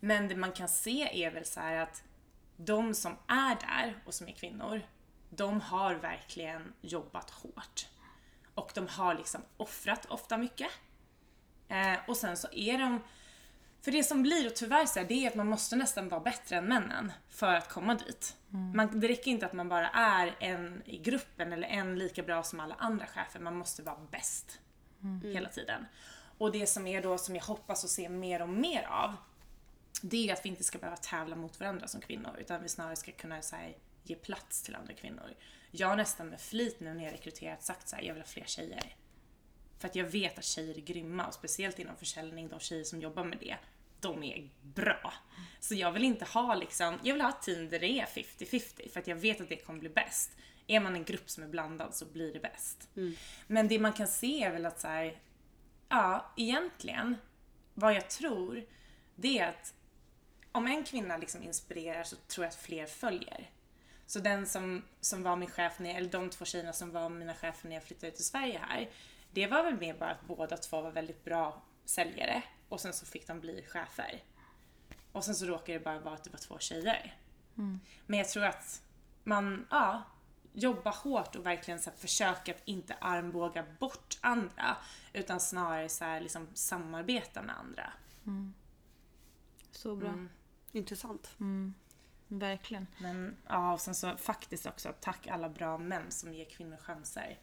Men 0.00 0.28
det 0.28 0.36
man 0.36 0.52
kan 0.52 0.68
se 0.68 1.24
är 1.24 1.30
väl 1.30 1.44
så 1.44 1.60
att 1.60 2.02
de 2.56 2.94
som 2.94 3.16
är 3.26 3.56
där 3.60 4.02
och 4.04 4.14
som 4.14 4.28
är 4.28 4.32
kvinnor, 4.32 4.82
de 5.30 5.60
har 5.60 5.94
verkligen 5.94 6.72
jobbat 6.80 7.30
hårt. 7.30 7.86
Och 8.54 8.70
de 8.74 8.86
har 8.86 9.14
liksom 9.14 9.40
offrat 9.56 10.06
ofta 10.06 10.36
mycket. 10.36 10.70
Eh, 11.68 11.98
och 12.08 12.16
sen 12.16 12.36
så 12.36 12.48
är 12.52 12.78
de, 12.78 13.00
för 13.82 13.92
det 13.92 14.04
som 14.04 14.22
blir 14.22 14.46
och 14.46 14.56
tyvärr 14.56 14.86
så 14.86 14.98
här, 14.98 15.06
det 15.06 15.14
är 15.14 15.28
att 15.28 15.34
man 15.34 15.48
måste 15.48 15.76
nästan 15.76 16.08
vara 16.08 16.20
bättre 16.20 16.56
än 16.56 16.64
männen 16.64 17.12
för 17.28 17.54
att 17.54 17.68
komma 17.68 17.94
dit. 17.94 18.36
Man, 18.74 19.00
det 19.00 19.08
räcker 19.08 19.30
inte 19.30 19.46
att 19.46 19.52
man 19.52 19.68
bara 19.68 19.88
är 19.88 20.36
en 20.40 20.82
i 20.84 20.98
gruppen 20.98 21.52
eller 21.52 21.68
en 21.68 21.98
lika 21.98 22.22
bra 22.22 22.42
som 22.42 22.60
alla 22.60 22.74
andra 22.74 23.06
chefer, 23.06 23.40
man 23.40 23.56
måste 23.56 23.82
vara 23.82 23.98
bäst 24.10 24.60
hela 25.22 25.48
tiden. 25.48 25.86
Och 26.38 26.52
det 26.52 26.66
som 26.66 26.86
är 26.86 27.02
då 27.02 27.18
som 27.18 27.36
jag 27.36 27.44
hoppas 27.44 27.84
att 27.84 27.90
se 27.90 28.08
mer 28.08 28.42
och 28.42 28.48
mer 28.48 28.82
av, 28.82 29.14
det 30.10 30.28
är 30.28 30.32
att 30.32 30.44
vi 30.44 30.48
inte 30.48 30.64
ska 30.64 30.78
behöva 30.78 30.96
tävla 30.96 31.36
mot 31.36 31.60
varandra 31.60 31.88
som 31.88 32.00
kvinnor 32.00 32.36
utan 32.38 32.62
vi 32.62 32.68
snarare 32.68 32.96
ska 32.96 33.12
kunna 33.12 33.42
så 33.42 33.56
här, 33.56 33.76
ge 34.02 34.14
plats 34.14 34.62
till 34.62 34.74
andra 34.74 34.94
kvinnor. 34.94 35.34
Jag 35.70 35.88
har 35.88 35.96
nästan 35.96 36.28
med 36.28 36.40
flit 36.40 36.80
nu 36.80 36.94
när 36.94 37.04
jag 37.04 37.12
rekryterat 37.12 37.62
sagt 37.62 37.88
så 37.88 37.96
här, 37.96 38.02
jag 38.02 38.14
vill 38.14 38.22
ha 38.22 38.28
fler 38.28 38.44
tjejer. 38.44 38.96
För 39.78 39.88
att 39.88 39.94
jag 39.94 40.04
vet 40.04 40.38
att 40.38 40.44
tjejer 40.44 40.76
är 40.76 40.80
grymma 40.80 41.26
och 41.26 41.34
speciellt 41.34 41.78
inom 41.78 41.96
försäljning, 41.96 42.48
de 42.48 42.60
tjejer 42.60 42.84
som 42.84 43.00
jobbar 43.00 43.24
med 43.24 43.38
det, 43.38 43.56
de 44.00 44.22
är 44.22 44.50
bra. 44.62 45.14
Så 45.60 45.74
jag 45.74 45.92
vill 45.92 46.04
inte 46.04 46.24
ha 46.24 46.54
liksom, 46.54 46.98
jag 47.02 47.14
vill 47.14 47.22
ha 47.22 47.30
ett 47.30 47.42
team 47.42 47.68
där 47.68 47.80
det 47.80 48.00
är 48.00 48.06
50-50 48.06 48.92
för 48.92 49.00
att 49.00 49.06
jag 49.06 49.16
vet 49.16 49.40
att 49.40 49.48
det 49.48 49.56
kommer 49.56 49.80
bli 49.80 49.88
bäst. 49.88 50.30
Är 50.66 50.80
man 50.80 50.94
en 50.94 51.04
grupp 51.04 51.30
som 51.30 51.44
är 51.44 51.48
blandad 51.48 51.94
så 51.94 52.04
blir 52.04 52.32
det 52.32 52.40
bäst. 52.40 52.88
Men 53.46 53.68
det 53.68 53.78
man 53.78 53.92
kan 53.92 54.08
se 54.08 54.44
är 54.44 54.52
väl 54.52 54.66
att 54.66 54.80
så 54.80 54.88
här, 54.88 55.18
ja, 55.88 56.32
egentligen, 56.36 57.16
vad 57.74 57.94
jag 57.94 58.10
tror, 58.10 58.64
det 59.14 59.38
är 59.38 59.48
att 59.48 59.74
om 60.54 60.66
en 60.66 60.84
kvinna 60.84 61.16
liksom 61.16 61.42
inspirerar 61.42 62.04
så 62.04 62.16
tror 62.16 62.44
jag 62.44 62.48
att 62.48 62.54
fler 62.54 62.86
följer. 62.86 63.50
Så 64.06 64.18
den 64.18 64.46
som, 64.46 64.84
som 65.00 65.22
var 65.22 65.36
min 65.36 65.50
chef, 65.50 65.78
när, 65.78 65.94
eller 65.94 66.10
de 66.10 66.30
två 66.30 66.44
tjejerna 66.44 66.72
som 66.72 66.90
var 66.90 67.08
mina 67.08 67.34
chefer 67.34 67.68
när 67.68 67.76
jag 67.76 67.84
flyttade 67.84 68.12
till 68.12 68.24
Sverige 68.24 68.60
här, 68.68 68.90
det 69.30 69.46
var 69.46 69.64
väl 69.64 69.76
mer 69.76 69.94
bara 69.94 70.10
att 70.10 70.26
båda 70.26 70.56
två 70.56 70.80
var 70.82 70.90
väldigt 70.90 71.24
bra 71.24 71.62
säljare 71.84 72.42
och 72.68 72.80
sen 72.80 72.92
så 72.92 73.06
fick 73.06 73.26
de 73.26 73.40
bli 73.40 73.64
chefer. 73.68 74.22
Och 75.12 75.24
sen 75.24 75.34
så 75.34 75.46
råkade 75.46 75.78
det 75.78 75.84
bara 75.84 75.98
vara 75.98 76.14
att 76.14 76.24
det 76.24 76.30
var 76.30 76.38
två 76.38 76.58
tjejer. 76.58 77.18
Men 78.06 78.18
jag 78.18 78.28
tror 78.28 78.44
att 78.44 78.82
man, 79.24 79.66
ja, 79.70 80.02
jobba 80.52 80.90
hårt 80.90 81.36
och 81.36 81.46
verkligen 81.46 81.80
så 81.80 81.90
försöka 81.90 82.54
att 82.54 82.62
inte 82.64 82.94
armbåga 82.94 83.64
bort 83.78 84.18
andra 84.20 84.76
utan 85.12 85.40
snarare 85.40 85.88
så 85.88 86.04
här, 86.04 86.20
liksom, 86.20 86.48
samarbeta 86.54 87.42
med 87.42 87.58
andra. 87.58 87.92
Så 89.70 89.96
bra. 89.96 90.08
Mm. 90.08 90.28
Intressant. 90.74 91.36
Verkligen. 92.28 92.86
Men 92.98 93.36
ja, 93.48 93.72
och 93.72 93.80
sen 93.80 93.94
så 93.94 94.16
faktiskt 94.16 94.66
också 94.66 94.94
tack 95.00 95.26
alla 95.26 95.48
bra 95.48 95.78
män 95.78 96.10
som 96.10 96.34
ger 96.34 96.44
kvinnor 96.44 96.76
chanser. 96.76 97.38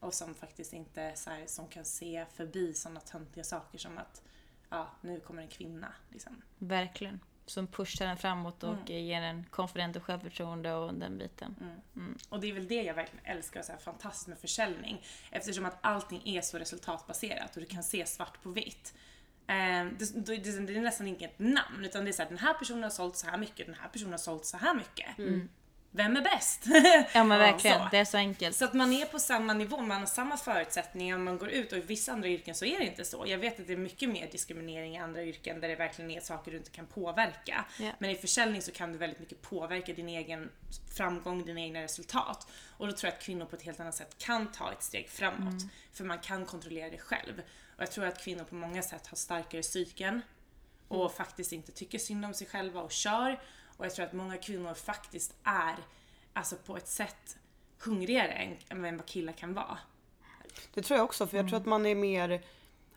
Och 0.00 0.14
som 0.14 0.34
faktiskt 0.34 0.72
inte 0.72 1.12
så 1.16 1.30
här, 1.30 1.46
som 1.46 1.68
kan 1.68 1.84
se 1.84 2.26
förbi 2.32 2.74
sådana 2.74 3.00
töntiga 3.00 3.44
saker 3.44 3.78
som 3.78 3.98
att 3.98 4.22
ja, 4.68 4.90
nu 5.00 5.20
kommer 5.20 5.42
en 5.42 5.48
kvinna. 5.48 5.92
Liksom. 6.10 6.42
Verkligen. 6.58 7.20
Som 7.46 7.66
pushar 7.66 8.06
en 8.06 8.16
framåt 8.16 8.62
och 8.62 8.90
ger 8.90 9.22
en 9.22 9.44
konfident 9.44 9.96
och 9.96 10.02
självförtroende 10.02 10.74
och 10.74 10.94
den 10.94 11.18
biten. 11.18 11.80
Och 12.28 12.40
det 12.40 12.50
är 12.50 12.52
väl 12.52 12.68
det 12.68 12.82
jag 12.82 12.94
verkligen 12.94 13.24
älskar 13.24 13.62
så 13.62 13.72
här 13.72 13.78
fantastiskt 13.78 14.28
med 14.28 14.38
försäljning. 14.38 15.04
Eftersom 15.30 15.64
att 15.64 15.78
allting 15.80 16.22
är 16.24 16.40
så 16.40 16.58
resultatbaserat 16.58 17.56
och 17.56 17.62
du 17.62 17.66
kan 17.66 17.82
se 17.82 18.06
svart 18.06 18.42
på 18.42 18.50
vitt. 18.50 18.94
Eh, 19.48 19.86
Det, 19.98 20.26
det, 20.26 20.66
det, 20.66 20.76
är 20.76 20.80
nästan 20.80 21.06
inget 21.06 21.38
namn 21.38 21.84
utan 21.84 22.04
det 22.04 22.10
är 22.10 22.12
så 22.12 22.22
här, 22.22 22.28
den 22.28 22.38
här 22.38 22.54
personen 22.54 22.82
har 22.82 22.90
sålt 22.90 23.16
så 23.16 23.26
här 23.26 23.38
mycket, 23.38 23.66
den 23.66 23.76
här 23.80 23.88
personen 23.88 24.12
har 24.12 24.18
sålt 24.18 24.44
så 24.44 24.56
här 24.56 24.74
mycket. 24.74 25.06
Vem 25.90 26.16
är 26.16 26.22
bäst? 26.22 26.64
Ja 27.14 27.24
men 27.24 27.38
verkligen, 27.38 27.78
Så. 27.78 27.88
det 27.90 27.98
är 27.98 28.04
så 28.04 28.16
enkelt. 28.16 28.56
Så 28.56 28.64
att 28.64 28.74
man 28.74 28.92
är 28.92 29.04
på 29.06 29.18
samma 29.18 29.52
nivå, 29.54 29.80
man 29.80 30.00
har 30.00 30.06
samma 30.06 30.36
förutsättningar, 30.36 31.18
man 31.18 31.38
går 31.38 31.50
ut 31.50 31.72
och 31.72 31.78
i 31.78 31.80
vissa 31.80 32.12
andra 32.12 32.28
yrken 32.28 32.54
så 32.54 32.64
är 32.64 32.78
det 32.78 32.84
inte 32.84 33.04
så. 33.04 33.24
Jag 33.26 33.38
vet 33.38 33.60
att 33.60 33.66
det 33.66 33.72
är 33.72 33.76
mycket 33.76 34.08
mer 34.08 34.28
diskriminering 34.32 34.96
i 34.96 34.98
andra 34.98 35.22
yrken 35.22 35.60
där 35.60 35.68
det 35.68 35.76
verkligen 35.76 36.10
är 36.10 36.20
saker 36.20 36.50
du 36.50 36.56
inte 36.56 36.70
kan 36.70 36.86
påverka. 36.86 37.64
Ja. 37.78 37.90
Men 37.98 38.10
i 38.10 38.14
försäljning 38.14 38.62
så 38.62 38.72
kan 38.72 38.92
du 38.92 38.98
väldigt 38.98 39.20
mycket 39.20 39.42
påverka 39.42 39.92
din 39.92 40.08
egen 40.08 40.50
framgång, 40.96 41.44
dina 41.44 41.60
egna 41.60 41.82
resultat. 41.82 42.46
Och 42.76 42.86
då 42.86 42.92
tror 42.92 43.08
jag 43.10 43.16
att 43.16 43.22
kvinnor 43.22 43.44
på 43.46 43.56
ett 43.56 43.62
helt 43.62 43.80
annat 43.80 43.94
sätt 43.94 44.18
kan 44.18 44.52
ta 44.52 44.72
ett 44.72 44.82
steg 44.82 45.08
framåt. 45.08 45.62
För 45.92 46.04
man 46.04 46.18
kan 46.18 46.46
kontrollera 46.46 46.90
det 46.90 46.98
själv. 46.98 47.42
Och 47.78 47.82
jag 47.82 47.90
tror 47.90 48.04
att 48.04 48.20
kvinnor 48.24 48.44
på 48.44 48.54
många 48.54 48.82
sätt 48.82 49.06
har 49.06 49.16
starkare 49.16 49.62
psyken 49.62 50.22
och 50.88 51.12
faktiskt 51.12 51.52
inte 51.52 51.72
tycker 51.72 51.98
synd 51.98 52.24
om 52.24 52.34
sig 52.34 52.46
själva 52.46 52.82
och 52.82 52.92
kör. 52.92 53.40
Och 53.76 53.84
jag 53.84 53.94
tror 53.94 54.06
att 54.06 54.12
många 54.12 54.36
kvinnor 54.36 54.74
faktiskt 54.74 55.34
är, 55.44 55.76
alltså 56.32 56.56
på 56.56 56.76
ett 56.76 56.88
sätt, 56.88 57.36
hungrigare 57.84 58.32
än, 58.68 58.84
än 58.84 58.96
vad 58.96 59.06
killar 59.06 59.32
kan 59.32 59.54
vara. 59.54 59.78
Det 60.74 60.82
tror 60.82 60.96
jag 60.98 61.04
också 61.04 61.26
för 61.26 61.36
jag 61.36 61.48
tror 61.48 61.58
att 61.60 61.66
man 61.66 61.86
är 61.86 61.94
mer 61.94 62.42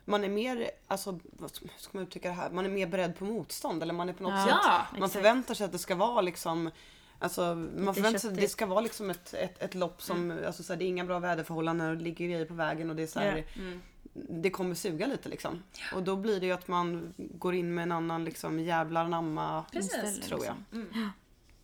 man 0.06 0.24
är 0.24 0.30
mer, 0.30 0.72
alltså 0.88 1.20
vad 1.24 1.56
ska 1.56 1.66
man 1.92 2.04
uttrycka 2.04 2.28
det 2.28 2.34
här? 2.34 2.50
Man 2.50 2.66
är 2.66 2.70
mer 2.70 2.88
beredd 2.88 3.18
på 3.18 3.26
motstånd 3.26 3.84
eller 3.84 3.94
man 3.94 4.10
är 4.10 4.14
på 4.14 4.24
något 4.24 4.34
Ja, 4.34 4.46
sätt, 4.46 4.92
man 4.92 5.04
exakt. 5.04 5.14
förväntar 5.14 5.54
sig 5.54 5.66
att 5.66 5.72
det 5.72 5.80
ska 5.80 5.96
vara 5.96 6.22
liksom 6.22 6.72
Alltså 7.20 7.56
man 7.78 7.96
förväntar 7.96 8.20
sig 8.20 8.30
att 8.30 8.36
det 8.36 8.48
ska 8.48 8.66
vara 8.66 8.82
liksom 8.82 9.10
ett, 9.10 9.34
ett, 9.34 9.62
ett 9.62 9.76
lopp 9.76 10.02
som, 10.02 10.40
alltså 10.46 10.64
så 10.64 10.74
här, 10.74 10.78
det 10.78 10.86
är 10.86 10.88
inga 10.88 11.06
bra 11.06 11.20
väderförhållanden 11.20 11.90
och 11.90 11.98
det 11.98 12.04
ligger 12.04 12.28
grejer 12.28 12.46
på 12.46 12.54
vägen 12.54 12.90
och 12.90 12.96
det 12.96 13.04
är 13.04 13.08
så 13.08 13.20
här, 13.20 13.46
Det 14.14 14.50
kommer 14.50 14.76
suga 14.76 15.08
lite 15.08 15.30
liksom. 15.30 15.64
Och 15.94 16.04
då 16.04 16.16
blir 16.16 16.40
det 16.40 16.46
ju 16.46 16.52
att 16.52 16.68
man 16.68 17.14
går 17.18 17.56
in 17.56 17.74
med 17.74 17.84
en 17.84 17.92
annan 17.92 18.26
liksom 18.26 18.60
jävlar 18.60 19.08
namma 19.08 19.66
Precis. 19.72 19.94
Inställning, 19.94 20.22
tror 20.22 20.46
jag. 20.46 20.56
liksom. 20.70 21.12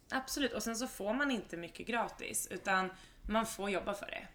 Absolut, 0.10 0.54
och 0.54 0.64
sen 0.64 0.76
så 0.76 0.88
får 0.88 1.14
man 1.14 1.32
inte 1.32 1.58
mycket 1.58 1.88
gratis 1.88 2.48
utan 2.52 2.90
man 3.22 3.46
får 3.46 3.70
jobba 3.70 3.94
för 3.94 4.06
det. 4.06 4.28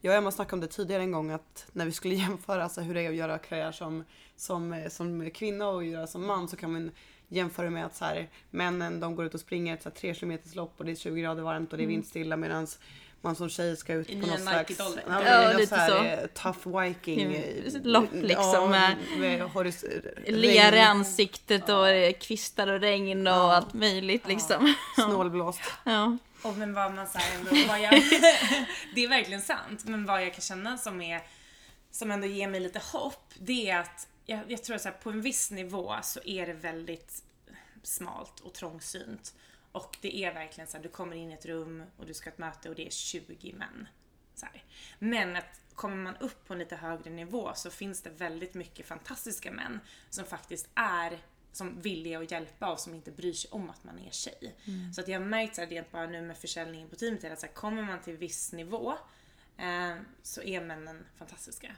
Jag 0.00 0.12
och 0.12 0.18
Emma 0.18 0.30
snackade 0.30 0.54
om 0.54 0.60
det 0.60 0.66
tidigare 0.66 1.02
en 1.02 1.12
gång 1.12 1.30
att 1.30 1.66
när 1.72 1.86
vi 1.86 1.92
skulle 1.92 2.14
jämföra 2.24 2.62
alltså, 2.62 2.80
hur 2.80 2.94
det 2.94 3.00
är 3.00 3.08
att 3.08 3.16
göra 3.16 3.38
karriär 3.38 3.72
som, 3.72 4.04
som, 4.36 4.86
som 4.90 5.30
kvinna 5.30 5.68
och 5.68 5.84
göra 5.84 6.06
som 6.06 6.26
man 6.26 6.48
så 6.48 6.56
kan 6.56 6.72
man 6.72 6.90
jämföra 7.28 7.70
med 7.70 7.86
att 7.86 7.96
så 7.96 8.04
här, 8.04 8.28
männen 8.50 9.00
de 9.00 9.16
går 9.16 9.26
ut 9.26 9.34
och 9.34 9.40
springer 9.40 9.74
ett 9.74 9.82
så 9.82 9.88
här, 9.88 9.96
3 9.96 10.14
km 10.14 10.38
lopp 10.54 10.74
och 10.76 10.84
det 10.84 10.90
är 10.90 10.96
20 10.96 11.20
grader 11.20 11.42
varmt 11.42 11.72
och 11.72 11.78
det 11.78 11.84
är 11.84 11.88
vindstilla 11.88 12.36
medan 12.36 12.66
man 13.22 13.36
som 13.36 13.48
tjej 13.48 13.76
ska 13.76 13.92
ut 13.94 14.10
I 14.10 14.20
på 14.20 14.26
något 14.26 14.40
slags 14.40 14.78
ja, 15.08 15.22
Ja, 15.24 15.52
lite 15.52 15.86
så 15.88 16.04
eh, 16.04 16.26
tough 16.26 16.80
viking. 16.82 17.34
Eh, 17.34 17.82
lopp 17.82 18.08
liksom, 18.12 18.44
Ja, 18.54 18.66
med- 18.68 18.96
med 19.18 19.42
horis- 19.42 19.84
Lear 20.26 20.72
i 20.72 20.80
ansiktet 20.80 21.68
och 21.68 22.20
kvistar 22.20 22.66
och 22.66 22.80
regn 22.80 23.26
och 23.26 23.34
allt 23.54 23.74
möjligt 23.74 24.28
liksom. 24.28 24.74
snålblåst. 24.94 25.60
Ja. 25.84 26.16
Och 26.42 26.56
men 26.56 26.74
vad 26.74 26.94
man 26.94 27.06
säger 27.06 27.34
ändå, 27.38 27.50
vad 27.68 27.80
jag, 27.80 27.90
det 28.94 29.04
är 29.04 29.08
verkligen 29.08 29.42
sant, 29.42 29.84
men 29.84 30.06
vad 30.06 30.22
jag 30.22 30.32
kan 30.32 30.40
känna 30.40 30.78
som 30.78 31.00
är, 31.02 31.20
som 31.90 32.10
ändå 32.10 32.26
ger 32.26 32.48
mig 32.48 32.60
lite 32.60 32.78
hopp, 32.92 33.32
det 33.38 33.70
är 33.70 33.78
att 33.78 34.08
jag, 34.26 34.40
jag 34.48 34.62
tror 34.64 34.76
att 34.76 35.04
på 35.04 35.10
en 35.10 35.22
viss 35.22 35.50
nivå 35.50 35.94
så 36.02 36.20
är 36.24 36.46
det 36.46 36.52
väldigt 36.52 37.22
smalt 37.82 38.40
och 38.40 38.52
trångsynt. 38.54 39.34
Och 39.72 39.96
det 40.00 40.24
är 40.24 40.34
verkligen 40.34 40.68
så 40.68 40.76
här, 40.76 40.82
du 40.82 40.88
kommer 40.88 41.16
in 41.16 41.30
i 41.30 41.34
ett 41.34 41.46
rum 41.46 41.82
och 41.96 42.06
du 42.06 42.14
ska 42.14 42.30
ha 42.30 42.32
ett 42.32 42.38
möte 42.38 42.68
och 42.68 42.74
det 42.74 42.86
är 42.86 42.90
20 42.90 43.52
män. 43.52 43.88
Men 44.98 45.36
att 45.36 45.60
kommer 45.74 45.96
man 45.96 46.16
upp 46.16 46.46
på 46.46 46.52
en 46.52 46.58
lite 46.58 46.76
högre 46.76 47.10
nivå 47.10 47.52
så 47.54 47.70
finns 47.70 48.02
det 48.02 48.10
väldigt 48.10 48.54
mycket 48.54 48.86
fantastiska 48.86 49.52
män 49.52 49.80
som 50.10 50.24
faktiskt 50.24 50.68
är 50.74 51.18
som 51.52 51.80
villiga 51.80 52.18
att 52.18 52.30
hjälpa 52.30 52.72
och 52.72 52.80
som 52.80 52.94
inte 52.94 53.10
bryr 53.10 53.32
sig 53.32 53.50
om 53.50 53.70
att 53.70 53.84
man 53.84 53.98
är 53.98 54.10
tjej. 54.10 54.54
Så 54.94 55.00
att 55.00 55.08
jag 55.08 55.20
har 55.20 55.26
märkt 55.26 55.54
så 55.54 55.60
här, 55.60 55.68
rent 55.68 55.92
bara 55.92 56.06
nu 56.06 56.22
med 56.22 56.38
försäljningen 56.38 56.88
på 56.88 56.96
teamet 56.96 57.24
att 57.24 57.40
så 57.40 57.46
här, 57.46 57.52
kommer 57.52 57.82
man 57.82 58.00
till 58.00 58.16
viss 58.16 58.52
nivå 58.52 58.94
eh, 59.56 59.96
så 60.22 60.42
är 60.42 60.60
männen 60.60 61.06
fantastiska. 61.16 61.76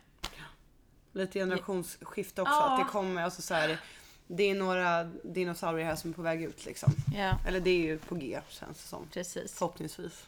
Lite 1.13 1.39
generationsskifte 1.39 2.43
också. 2.43 2.55
Ja. 2.55 2.73
Att 2.73 2.87
det 2.87 2.93
kommer, 2.93 3.23
alltså 3.23 3.43
så 3.43 3.55
här, 3.55 3.81
det 4.27 4.51
är 4.51 4.55
några 4.55 5.05
dinosaurier 5.05 5.87
här 5.87 5.97
som 5.97 6.11
är 6.11 6.15
på 6.15 6.23
väg 6.23 6.43
ut 6.43 6.67
liksom. 6.67 6.93
ja, 7.17 7.39
Eller 7.47 7.61
det 7.61 7.71
är 7.71 7.79
ju 7.79 7.99
på 7.99 8.15
G 8.15 8.41
känns 8.49 8.83
det 8.83 8.89
som. 8.89 9.07
precis. 9.13 9.55
Förhoppningsvis. 9.55 10.23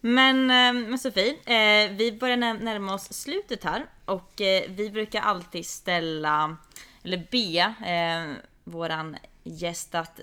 Men, 0.00 0.50
eh, 0.50 0.88
men 0.88 0.98
Sofie, 0.98 1.30
eh, 1.30 1.90
vi 1.90 2.12
börjar 2.20 2.36
närma 2.36 2.94
oss 2.94 3.12
slutet 3.12 3.64
här 3.64 3.86
och 4.04 4.40
eh, 4.40 4.70
vi 4.70 4.90
brukar 4.90 5.20
alltid 5.20 5.66
ställa, 5.66 6.56
eller 7.02 7.26
be 7.30 8.34
våran 8.64 9.16
gäst 9.42 9.94
att 9.94 10.20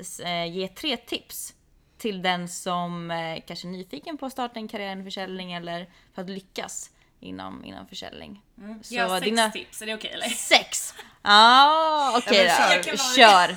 ge 0.50 0.67
tre 0.67 0.98
tips 0.98 1.54
till 1.98 2.22
den 2.22 2.48
som 2.48 3.10
kanske 3.48 3.67
är 3.67 3.72
nyfiken 3.72 4.17
på 4.17 4.26
att 4.26 4.32
starta 4.32 4.60
en 4.60 4.67
karriär 4.67 4.91
inom 4.91 5.04
försäljning 5.06 5.54
eller 5.54 5.89
för 6.13 6.22
att 6.22 6.30
lyckas 6.30 6.91
inom, 7.22 7.66
inom 7.66 7.88
försäljning. 7.88 8.42
Så 8.82 8.96
jag 8.96 9.10
har 9.10 9.20
sex 9.20 9.26
dina- 9.30 9.52
tips, 9.52 9.82
är 9.82 9.86
det 9.86 9.94
okej 9.96 10.12
eller? 10.12 10.30
Sex! 10.30 10.94
Ja, 11.24 12.14
okej 12.18 12.44
då. 12.48 12.98
kör. 12.98 12.98
Kör, 12.98 13.56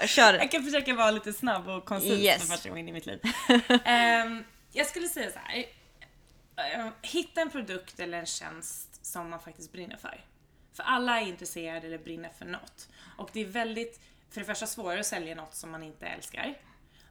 kör, 0.00 0.06
kör. 0.06 0.34
Jag 0.34 0.50
kan 0.50 0.64
försöka 0.64 0.94
vara 0.94 1.10
lite 1.10 1.32
snabb 1.32 1.68
och 1.68 1.84
koncis 1.84 2.12
Yes. 2.20 2.40
för 2.42 2.46
första 2.48 2.68
gången 2.68 2.88
i 2.88 2.92
mitt 2.92 3.06
liv. 3.06 3.20
Ehm, 3.84 4.44
jag 4.72 4.86
skulle 4.86 5.08
säga 5.08 5.30
så 5.30 5.38
här. 5.38 5.64
eh, 6.56 6.88
hitta 7.02 7.40
en 7.40 7.50
produkt 7.50 8.00
eller 8.00 8.18
en 8.18 8.26
tjänst 8.26 9.06
som 9.06 9.30
man 9.30 9.40
faktiskt 9.40 9.72
brinner 9.72 9.96
för. 9.96 10.24
För 10.74 10.82
alla 10.82 11.20
är 11.20 11.26
intresserade 11.26 11.86
eller 11.86 11.98
brinner 11.98 12.30
för 12.38 12.44
något. 12.44 12.88
Och 13.18 13.30
det 13.32 13.40
är 13.40 13.44
väldigt, 13.44 14.00
för 14.30 14.40
det 14.40 14.46
första 14.46 14.66
svårare 14.66 15.00
att 15.00 15.06
sälja 15.06 15.34
något 15.34 15.54
som 15.54 15.70
man 15.70 15.82
inte 15.82 16.06
älskar. 16.06 16.54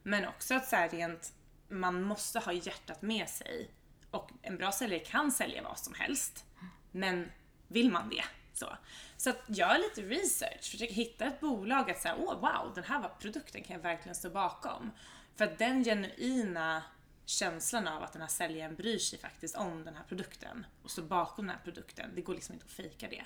Men 0.04 0.27
också 0.27 0.54
att 0.56 0.67
så 0.69 0.75
här 0.75 0.89
rent, 0.89 1.34
man 1.69 2.04
måste 2.04 2.39
ha 2.39 2.51
hjärtat 2.54 3.01
med 3.01 3.30
sig. 3.30 3.69
Och 4.12 4.32
en 4.41 4.58
bra 4.58 4.71
säljare 4.71 5.00
kan 5.00 5.32
sälja 5.32 5.63
vad 5.63 5.80
som 5.80 5.93
helst. 5.93 6.45
Men 6.91 7.32
vill 7.67 7.91
man 7.91 8.10
det? 8.10 8.24
Så, 8.54 8.78
så 9.17 9.30
att 9.30 9.43
gör 9.47 9.78
lite 9.78 10.02
research, 10.02 10.71
försök 10.71 10.89
hitta 10.89 11.26
ett 11.26 11.39
bolag 11.39 11.91
att 11.91 12.02
säga 12.02 12.15
åh 12.19 12.39
wow, 12.39 12.74
den 12.76 12.84
här 12.84 13.10
produkten 13.19 13.63
kan 13.63 13.76
jag 13.76 13.84
verkligen 13.84 14.15
stå 14.15 14.30
bakom. 14.30 14.91
För 15.36 15.45
att 15.45 15.60
den 15.60 15.84
genuina 15.84 16.84
känslan 17.26 17.88
av 17.88 18.03
att 18.03 18.14
den 18.14 18.22
här 18.22 18.30
säljaren 18.30 18.76
bryr 18.76 18.97
sig 18.97 19.20
faktiskt 19.20 19.55
om 19.55 19.84
den 19.84 19.95
här 19.95 20.03
produkten 20.03 20.66
och 20.84 20.91
står 20.91 21.03
bakom 21.03 21.47
den 21.47 21.55
här 21.55 21.64
produkten, 21.64 22.12
det 22.16 22.22
går 22.22 22.34
liksom 22.34 22.53
inte 22.53 22.66
att 22.66 22.72
fejka 22.72 23.07
det. 23.07 23.26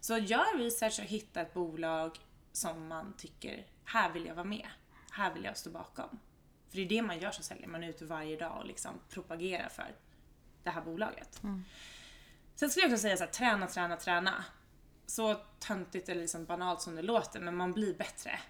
Så 0.00 0.18
gör 0.18 0.58
research 0.58 0.98
och 0.98 1.04
hitta 1.04 1.40
ett 1.40 1.54
bolag 1.54 2.18
som 2.52 2.88
man 2.88 3.14
tycker, 3.16 3.66
här 3.84 4.12
vill 4.12 4.26
jag 4.26 4.34
vara 4.34 4.44
med. 4.44 4.68
Här 5.10 5.34
vill 5.34 5.44
jag 5.44 5.56
stå 5.56 5.70
bakom. 5.70 6.18
För 6.68 6.76
det 6.76 6.82
är 6.82 6.88
det 6.88 7.02
man 7.02 7.18
gör 7.18 7.30
som 7.30 7.44
säljare, 7.44 7.68
man 7.68 7.84
är 7.84 7.88
ute 7.88 8.04
varje 8.04 8.36
dag 8.36 8.58
och 8.58 8.66
liksom 8.66 9.00
propagerar 9.08 9.68
för 9.68 9.94
det 10.64 10.70
här 10.70 10.80
bolaget. 10.80 11.40
Sen 12.54 12.70
skulle 12.70 12.86
jag 12.86 12.92
också 12.92 13.02
säga 13.02 13.16
så 13.16 13.24
här, 13.24 13.30
träna, 13.30 13.66
träna, 13.66 13.96
träna. 13.96 14.44
Så 15.06 15.34
töntigt 15.58 16.08
eller 16.08 16.20
liksom 16.20 16.44
banalt 16.44 16.80
som 16.80 16.96
det 16.96 17.02
låter, 17.02 17.40
men 17.40 17.56
man 17.56 17.72
blir 17.72 17.94
bättre. 17.94 18.40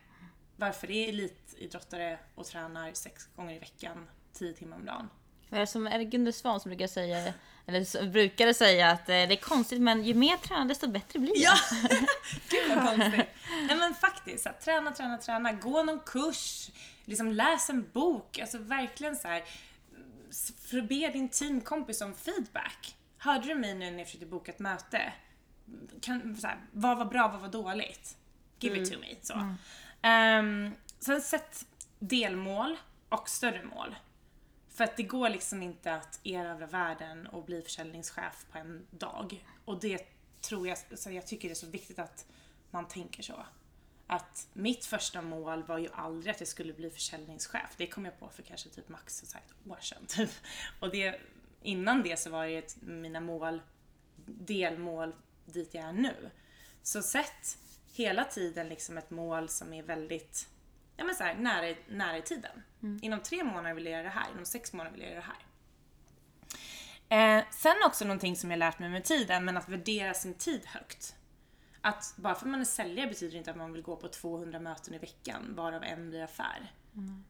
Varför 0.56 0.90
är 0.90 1.08
elitidrottare 1.08 2.18
och 2.34 2.46
tränar 2.46 2.92
sex 2.92 3.26
gånger 3.36 3.54
i 3.56 3.58
veckan, 3.58 4.08
tio 4.32 4.52
timmar 4.52 4.76
om 4.76 4.84
dagen? 4.84 5.08
Som, 5.66 5.86
är 5.86 5.98
det 5.98 6.04
Gunde 6.04 6.32
Svan 6.32 6.60
som 6.60 6.68
brukar 6.68 6.86
säga, 6.86 7.34
eller 7.66 7.84
så- 7.84 8.06
brukade 8.06 8.54
säga 8.54 8.90
att 8.90 9.00
eh, 9.00 9.06
det 9.06 9.14
är 9.14 9.36
konstigt 9.36 9.80
men 9.80 10.04
ju 10.04 10.14
mer 10.14 10.36
tränar 10.36 10.64
desto 10.64 10.88
bättre 10.88 11.18
blir 11.18 11.34
det. 11.34 11.40
Ja! 11.40 11.54
Gud 12.50 12.68
vad 12.76 12.86
konstigt. 12.88 13.26
Nej 13.68 13.76
men 13.76 13.94
faktiskt, 13.94 14.42
så 14.42 14.48
här, 14.48 14.56
träna, 14.56 14.92
träna, 14.92 15.18
träna, 15.18 15.52
gå 15.52 15.82
någon 15.82 16.00
kurs, 16.00 16.70
liksom 17.04 17.32
läs 17.32 17.70
en 17.70 17.90
bok, 17.92 18.38
alltså 18.38 18.58
verkligen 18.58 19.16
så 19.16 19.28
här. 19.28 19.44
För 20.60 20.78
att 20.78 20.88
be 20.88 21.08
din 21.08 21.28
teamkompis 21.28 22.00
om 22.00 22.14
feedback. 22.14 22.96
Hörde 23.18 23.46
du 23.46 23.54
mig 23.54 23.74
nu 23.74 23.90
när 23.90 23.98
jag 23.98 24.06
försökte 24.06 24.26
boka 24.26 24.52
ett 24.52 24.58
möte? 24.58 25.12
Kan, 26.00 26.36
så 26.36 26.46
här, 26.46 26.60
vad 26.72 26.98
var 26.98 27.04
bra, 27.04 27.28
vad 27.28 27.40
var 27.40 27.48
dåligt? 27.48 28.16
Give 28.60 28.82
it 28.82 28.92
to 28.92 28.98
me. 28.98 29.16
Så. 29.22 29.54
Ehm, 30.02 30.74
sen 30.98 31.20
sätt 31.20 31.66
delmål 31.98 32.76
och 33.08 33.28
större 33.28 33.64
mål. 33.64 33.94
För 34.68 34.84
att 34.84 34.96
det 34.96 35.02
går 35.02 35.28
liksom 35.28 35.62
inte 35.62 35.94
att 35.94 36.20
erövra 36.24 36.66
världen 36.66 37.26
och 37.26 37.44
bli 37.44 37.62
försäljningschef 37.62 38.46
på 38.52 38.58
en 38.58 38.86
dag. 38.90 39.46
Och 39.64 39.80
det 39.80 40.06
tror 40.40 40.68
jag, 40.68 40.78
så 40.94 41.10
jag 41.10 41.26
tycker 41.26 41.48
det 41.48 41.52
är 41.52 41.54
så 41.54 41.66
viktigt 41.66 41.98
att 41.98 42.26
man 42.70 42.88
tänker 42.88 43.22
så. 43.22 43.46
Att 44.12 44.48
mitt 44.52 44.84
första 44.84 45.22
mål 45.22 45.62
var 45.62 45.78
ju 45.78 45.88
aldrig 45.92 46.34
att 46.34 46.40
jag 46.40 46.48
skulle 46.48 46.72
bli 46.72 46.90
försäljningschef. 46.90 47.74
Det 47.76 47.86
kom 47.86 48.04
jag 48.04 48.18
på 48.18 48.28
för 48.28 48.42
kanske 48.42 48.68
typ 48.68 48.88
max 48.88 49.18
så 49.18 49.38
ett 49.38 49.70
år 49.70 49.78
sedan. 49.80 50.06
Typ. 50.08 50.30
Och 50.80 50.90
det, 50.90 51.20
innan 51.62 52.02
det 52.02 52.18
så 52.18 52.30
var 52.30 52.46
ett, 52.46 52.76
mina 52.80 53.20
mål, 53.20 53.62
delmål 54.26 55.14
dit 55.46 55.74
jag 55.74 55.84
är 55.84 55.92
nu. 55.92 56.30
Så 56.82 57.02
sätt 57.02 57.58
hela 57.92 58.24
tiden 58.24 58.68
liksom 58.68 58.98
ett 58.98 59.10
mål 59.10 59.48
som 59.48 59.72
är 59.72 59.82
väldigt 59.82 60.48
ja, 60.96 61.04
men 61.04 61.14
så 61.14 61.24
här, 61.24 61.34
nära, 61.34 61.76
nära 61.88 62.18
i 62.18 62.22
tiden. 62.22 62.62
Inom 63.02 63.20
tre 63.20 63.44
månader 63.44 63.74
vill 63.74 63.84
jag 63.84 63.92
göra 63.92 64.02
det 64.02 64.08
här, 64.08 64.30
inom 64.32 64.44
sex 64.44 64.72
månader 64.72 64.92
vill 64.92 65.00
jag 65.00 65.10
göra 65.10 65.24
det 65.24 65.32
här. 67.08 67.38
Eh, 67.38 67.44
sen 67.50 67.76
också 67.86 68.04
någonting 68.04 68.36
som 68.36 68.50
jag 68.50 68.58
lärt 68.58 68.78
mig 68.78 68.88
med 68.88 69.04
tiden, 69.04 69.44
men 69.44 69.56
att 69.56 69.68
värdera 69.68 70.14
sin 70.14 70.34
tid 70.34 70.66
högt. 70.66 71.14
Att 71.84 72.14
bara 72.16 72.34
för 72.34 72.46
att 72.46 72.50
man 72.50 72.60
är 72.60 72.64
säljare 72.64 73.08
betyder 73.08 73.38
inte 73.38 73.50
att 73.50 73.56
man 73.56 73.72
vill 73.72 73.82
gå 73.82 73.96
på 73.96 74.08
200 74.08 74.58
möten 74.60 74.94
i 74.94 74.98
veckan, 74.98 75.54
varav 75.54 75.82
en 75.84 76.10
blir 76.10 76.22
affär. 76.22 76.72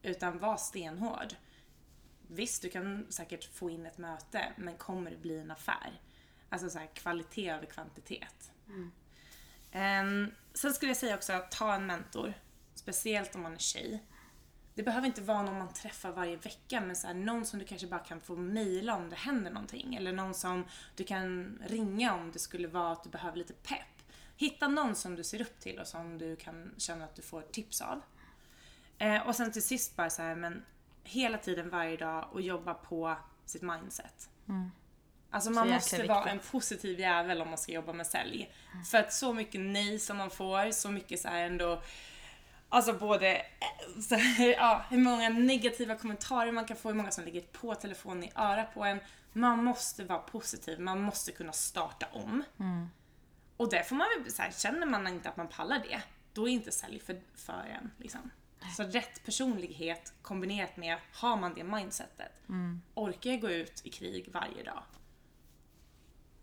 Utan 0.02 0.38
var 0.38 0.56
stenhård. 0.56 1.34
Visst, 2.28 2.62
du 2.62 2.68
kan 2.68 3.06
säkert 3.12 3.44
få 3.44 3.70
in 3.70 3.86
ett 3.86 3.98
möte, 3.98 4.52
men 4.56 4.76
kommer 4.76 5.10
det 5.10 5.16
bli 5.16 5.38
en 5.38 5.50
affär? 5.50 6.00
Alltså 6.48 6.70
så 6.70 6.78
här, 6.78 6.86
kvalitet 6.94 7.50
över 7.50 7.66
kvantitet. 7.66 8.52
Ehm, 9.72 10.30
sen 10.54 10.74
skulle 10.74 10.90
jag 10.90 10.96
säga 10.96 11.14
också 11.14 11.32
att 11.32 11.50
ta 11.50 11.74
en 11.74 11.86
mentor. 11.86 12.34
Speciellt 12.74 13.34
om 13.34 13.42
man 13.42 13.54
är 13.54 13.58
tjej. 13.58 14.02
Det 14.74 14.82
behöver 14.82 15.06
inte 15.06 15.22
vara 15.22 15.42
någon 15.42 15.58
man 15.58 15.72
träffar 15.72 16.12
varje 16.12 16.36
vecka 16.36 16.80
men 16.80 16.96
så 16.96 17.06
här, 17.06 17.14
någon 17.14 17.46
som 17.46 17.58
du 17.58 17.64
kanske 17.64 17.86
bara 17.86 18.00
kan 18.00 18.20
få 18.20 18.36
mejla 18.36 18.96
om 18.96 19.10
det 19.10 19.16
händer 19.16 19.50
någonting. 19.50 19.94
Eller 19.94 20.12
någon 20.12 20.34
som 20.34 20.64
du 20.96 21.04
kan 21.04 21.58
ringa 21.66 22.14
om 22.14 22.32
det 22.32 22.38
skulle 22.38 22.68
vara 22.68 22.92
att 22.92 23.04
du 23.04 23.10
behöver 23.10 23.38
lite 23.38 23.52
pepp. 23.52 23.91
Hitta 24.42 24.68
någon 24.68 24.94
som 24.94 25.16
du 25.16 25.24
ser 25.24 25.40
upp 25.40 25.60
till 25.60 25.78
och 25.78 25.86
som 25.86 26.18
du 26.18 26.36
kan 26.36 26.74
känna 26.78 27.04
att 27.04 27.14
du 27.14 27.22
får 27.22 27.42
tips 27.42 27.80
av. 27.80 28.00
Eh, 28.98 29.26
och 29.26 29.36
sen 29.36 29.52
till 29.52 29.62
sist 29.62 29.96
bara 29.96 30.10
så 30.10 30.22
här, 30.22 30.34
men 30.34 30.64
hela 31.04 31.38
tiden 31.38 31.70
varje 31.70 31.96
dag 31.96 32.28
och 32.32 32.40
jobba 32.40 32.74
på 32.74 33.16
sitt 33.44 33.62
mindset. 33.62 34.30
Alltså 35.30 35.50
man 35.50 35.64
jäkla 35.64 35.76
måste 35.76 36.06
vara 36.06 36.30
en 36.30 36.38
positiv 36.38 37.00
jävel 37.00 37.42
om 37.42 37.48
man 37.48 37.58
ska 37.58 37.72
jobba 37.72 37.92
med 37.92 38.06
sälj. 38.06 38.52
För 38.90 38.98
att 38.98 39.12
så 39.12 39.32
mycket 39.32 39.60
nej 39.60 39.98
som 39.98 40.16
man 40.16 40.30
får, 40.30 40.70
så 40.70 40.90
mycket 40.90 41.20
så 41.20 41.28
här 41.28 41.46
ändå 41.46 41.82
Alltså 42.68 42.92
både 42.92 43.36
eh, 43.36 44.00
så 44.00 44.16
ja, 44.58 44.84
hur 44.90 44.98
många 44.98 45.28
negativa 45.28 45.94
kommentarer 45.94 46.52
man 46.52 46.64
kan 46.64 46.76
få, 46.76 46.88
hur 46.88 46.96
många 46.96 47.10
som 47.10 47.24
lägger 47.24 47.40
på 47.40 47.74
telefonen 47.74 48.24
i 48.24 48.32
örat 48.34 48.74
på 48.74 48.84
en. 48.84 49.00
Man 49.32 49.64
måste 49.64 50.04
vara 50.04 50.18
positiv, 50.18 50.80
man 50.80 51.00
måste 51.00 51.32
kunna 51.32 51.52
starta 51.52 52.06
om. 52.12 52.44
Och 53.62 53.70
det 53.70 53.84
får 53.84 53.96
man 53.96 54.06
väl, 54.22 54.32
så 54.32 54.42
här, 54.42 54.50
känner 54.50 54.86
man 54.86 55.06
inte 55.06 55.28
att 55.28 55.36
man 55.36 55.48
pallar 55.48 55.78
det, 55.78 56.02
då 56.32 56.48
är 56.48 56.52
inte 56.52 56.72
sälj 56.72 56.98
för, 57.00 57.20
för 57.34 57.76
en. 57.80 57.90
Liksom. 57.98 58.30
Så 58.76 58.82
rätt 58.82 59.24
personlighet 59.24 60.12
kombinerat 60.22 60.76
med, 60.76 60.98
har 61.12 61.36
man 61.36 61.54
det 61.54 61.64
mindsetet, 61.64 62.32
orkar 62.94 63.30
jag 63.30 63.40
gå 63.40 63.50
ut 63.50 63.80
i 63.84 63.90
krig 63.90 64.28
varje 64.32 64.62
dag? 64.62 64.82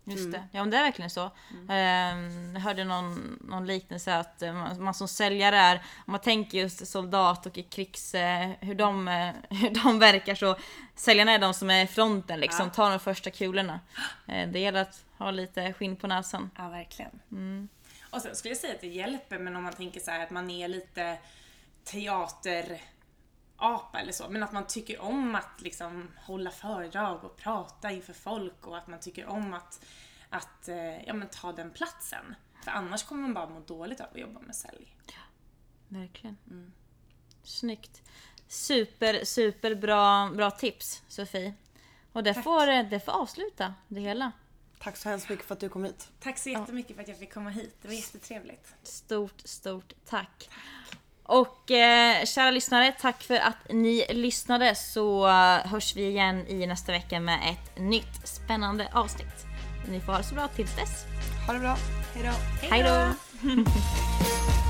Just 0.04 0.32
det. 0.32 0.44
Ja 0.52 0.60
men 0.60 0.70
det 0.70 0.76
är 0.76 0.82
verkligen 0.82 1.10
så. 1.10 1.30
Ehm, 1.68 2.54
jag 2.54 2.60
hörde 2.60 2.84
någon, 2.84 3.38
någon 3.40 3.66
liknelse 3.66 4.16
att 4.16 4.42
eh, 4.42 4.52
man, 4.54 4.82
man 4.82 4.94
som 4.94 5.08
säljare 5.08 5.56
är, 5.56 5.76
om 5.76 6.12
man 6.12 6.20
tänker 6.20 6.58
just 6.58 6.86
soldat 6.86 7.46
och 7.46 7.58
i 7.58 7.62
krigs, 7.62 8.14
eh, 8.14 8.50
hur, 8.60 8.74
de, 8.74 9.08
eh, 9.08 9.34
hur 9.50 9.70
de 9.84 9.98
verkar 9.98 10.34
så, 10.34 10.56
säljarna 10.94 11.32
är 11.32 11.38
de 11.38 11.54
som 11.54 11.70
är 11.70 11.84
i 11.84 11.86
fronten 11.86 12.40
liksom, 12.40 12.66
Ja. 12.66 12.70
tar 12.70 12.90
de 12.90 13.00
första 13.00 13.30
kulorna. 13.30 13.80
Det 14.26 14.58
gäller 14.58 14.82
att 14.82 15.04
ha 15.24 15.30
lite 15.30 15.72
skinn 15.72 15.96
på 15.96 16.06
näsan. 16.06 16.50
Ja, 16.56 16.68
verkligen. 16.68 17.20
Och 18.10 18.22
sen 18.22 18.36
skulle 18.36 18.50
jag 18.50 18.60
säga 18.60 18.74
att 18.74 18.80
det 18.80 18.86
hjälper, 18.86 19.38
men 19.38 19.56
om 19.56 19.62
man 19.62 19.72
tänker 19.72 20.00
så 20.00 20.10
här 20.10 20.22
att 20.22 20.30
man 20.30 20.50
är 20.50 20.68
lite 20.68 21.18
teaterapa 21.84 22.80
eller 24.00 24.12
så, 24.12 24.28
men 24.28 24.42
att 24.42 24.52
man 24.52 24.66
tycker 24.66 25.00
om 25.00 25.34
att 25.34 25.60
liksom 25.60 26.08
hålla 26.16 26.50
föredrag 26.50 27.24
och 27.24 27.36
prata 27.36 27.90
inför 27.90 28.12
folk 28.12 28.66
och 28.66 28.78
att 28.78 28.86
man 28.86 29.00
tycker 29.00 29.26
om 29.26 29.54
att, 29.54 29.84
att 30.28 30.68
eh, 30.68 31.04
ja, 31.06 31.12
men 31.12 31.28
ta 31.28 31.52
den 31.52 31.70
platsen. 31.70 32.34
För 32.64 32.70
annars 32.70 33.02
kommer 33.02 33.22
man 33.22 33.34
bara 33.34 33.48
må 33.48 33.60
dåligt 33.60 34.00
av 34.00 34.06
att 34.12 34.18
jobba 34.18 34.40
med 34.40 34.56
sälj. 34.56 34.96
Verkligen. 35.88 36.36
Snyggt. 37.42 38.02
Super, 38.48 39.24
super 39.24 39.74
bra, 39.74 40.30
bra 40.30 40.50
tips 40.50 41.02
Sofie. 41.08 41.54
Och 42.12 42.22
det 42.22 42.34
får, 42.34 42.90
det 42.90 43.00
får 43.00 43.12
avsluta 43.12 43.74
det 43.88 44.00
hela. 44.00 44.32
Tack 44.82 44.96
så 44.96 45.08
hemskt 45.08 45.28
mycket 45.28 45.44
för 45.46 45.54
att 45.54 45.60
du 45.60 45.68
kom 45.68 45.84
hit. 45.84 46.08
Tack 46.20 46.38
så 46.38 46.48
jättemycket 46.48 46.96
för 46.96 47.02
att 47.02 47.08
jag 47.08 47.18
fick 47.18 47.34
komma 47.34 47.50
hit. 47.50 47.76
Det 47.82 47.88
var 47.88 47.94
jättetrevligt. 47.94 48.74
Stort, 48.82 49.40
stort 49.44 49.92
tack. 50.08 50.50
Och 51.22 51.70
eh, 51.70 52.24
kära 52.24 52.50
lyssnare, 52.50 52.92
tack 53.00 53.22
för 53.22 53.36
att 53.36 53.56
ni 53.68 54.06
lyssnade 54.10 54.74
så 54.74 55.28
eh, 55.28 55.66
hörs 55.66 55.96
vi 55.96 56.06
igen 56.06 56.46
i 56.46 56.66
nästa 56.66 56.92
vecka 56.92 57.20
med 57.20 57.40
ett 57.50 57.78
nytt 57.78 58.28
spännande 58.28 58.88
avsnitt. 58.92 59.46
Ni 59.88 60.00
får 60.00 60.12
ha 60.12 60.18
det 60.18 60.24
så 60.24 60.34
bra 60.34 60.48
tills 60.48 60.76
dess. 60.76 61.04
Ha 61.46 61.52
det 61.52 61.60
bra. 61.60 61.76
Hejdå. 62.14 62.32
Hej 62.70 62.82
då! 62.82 63.64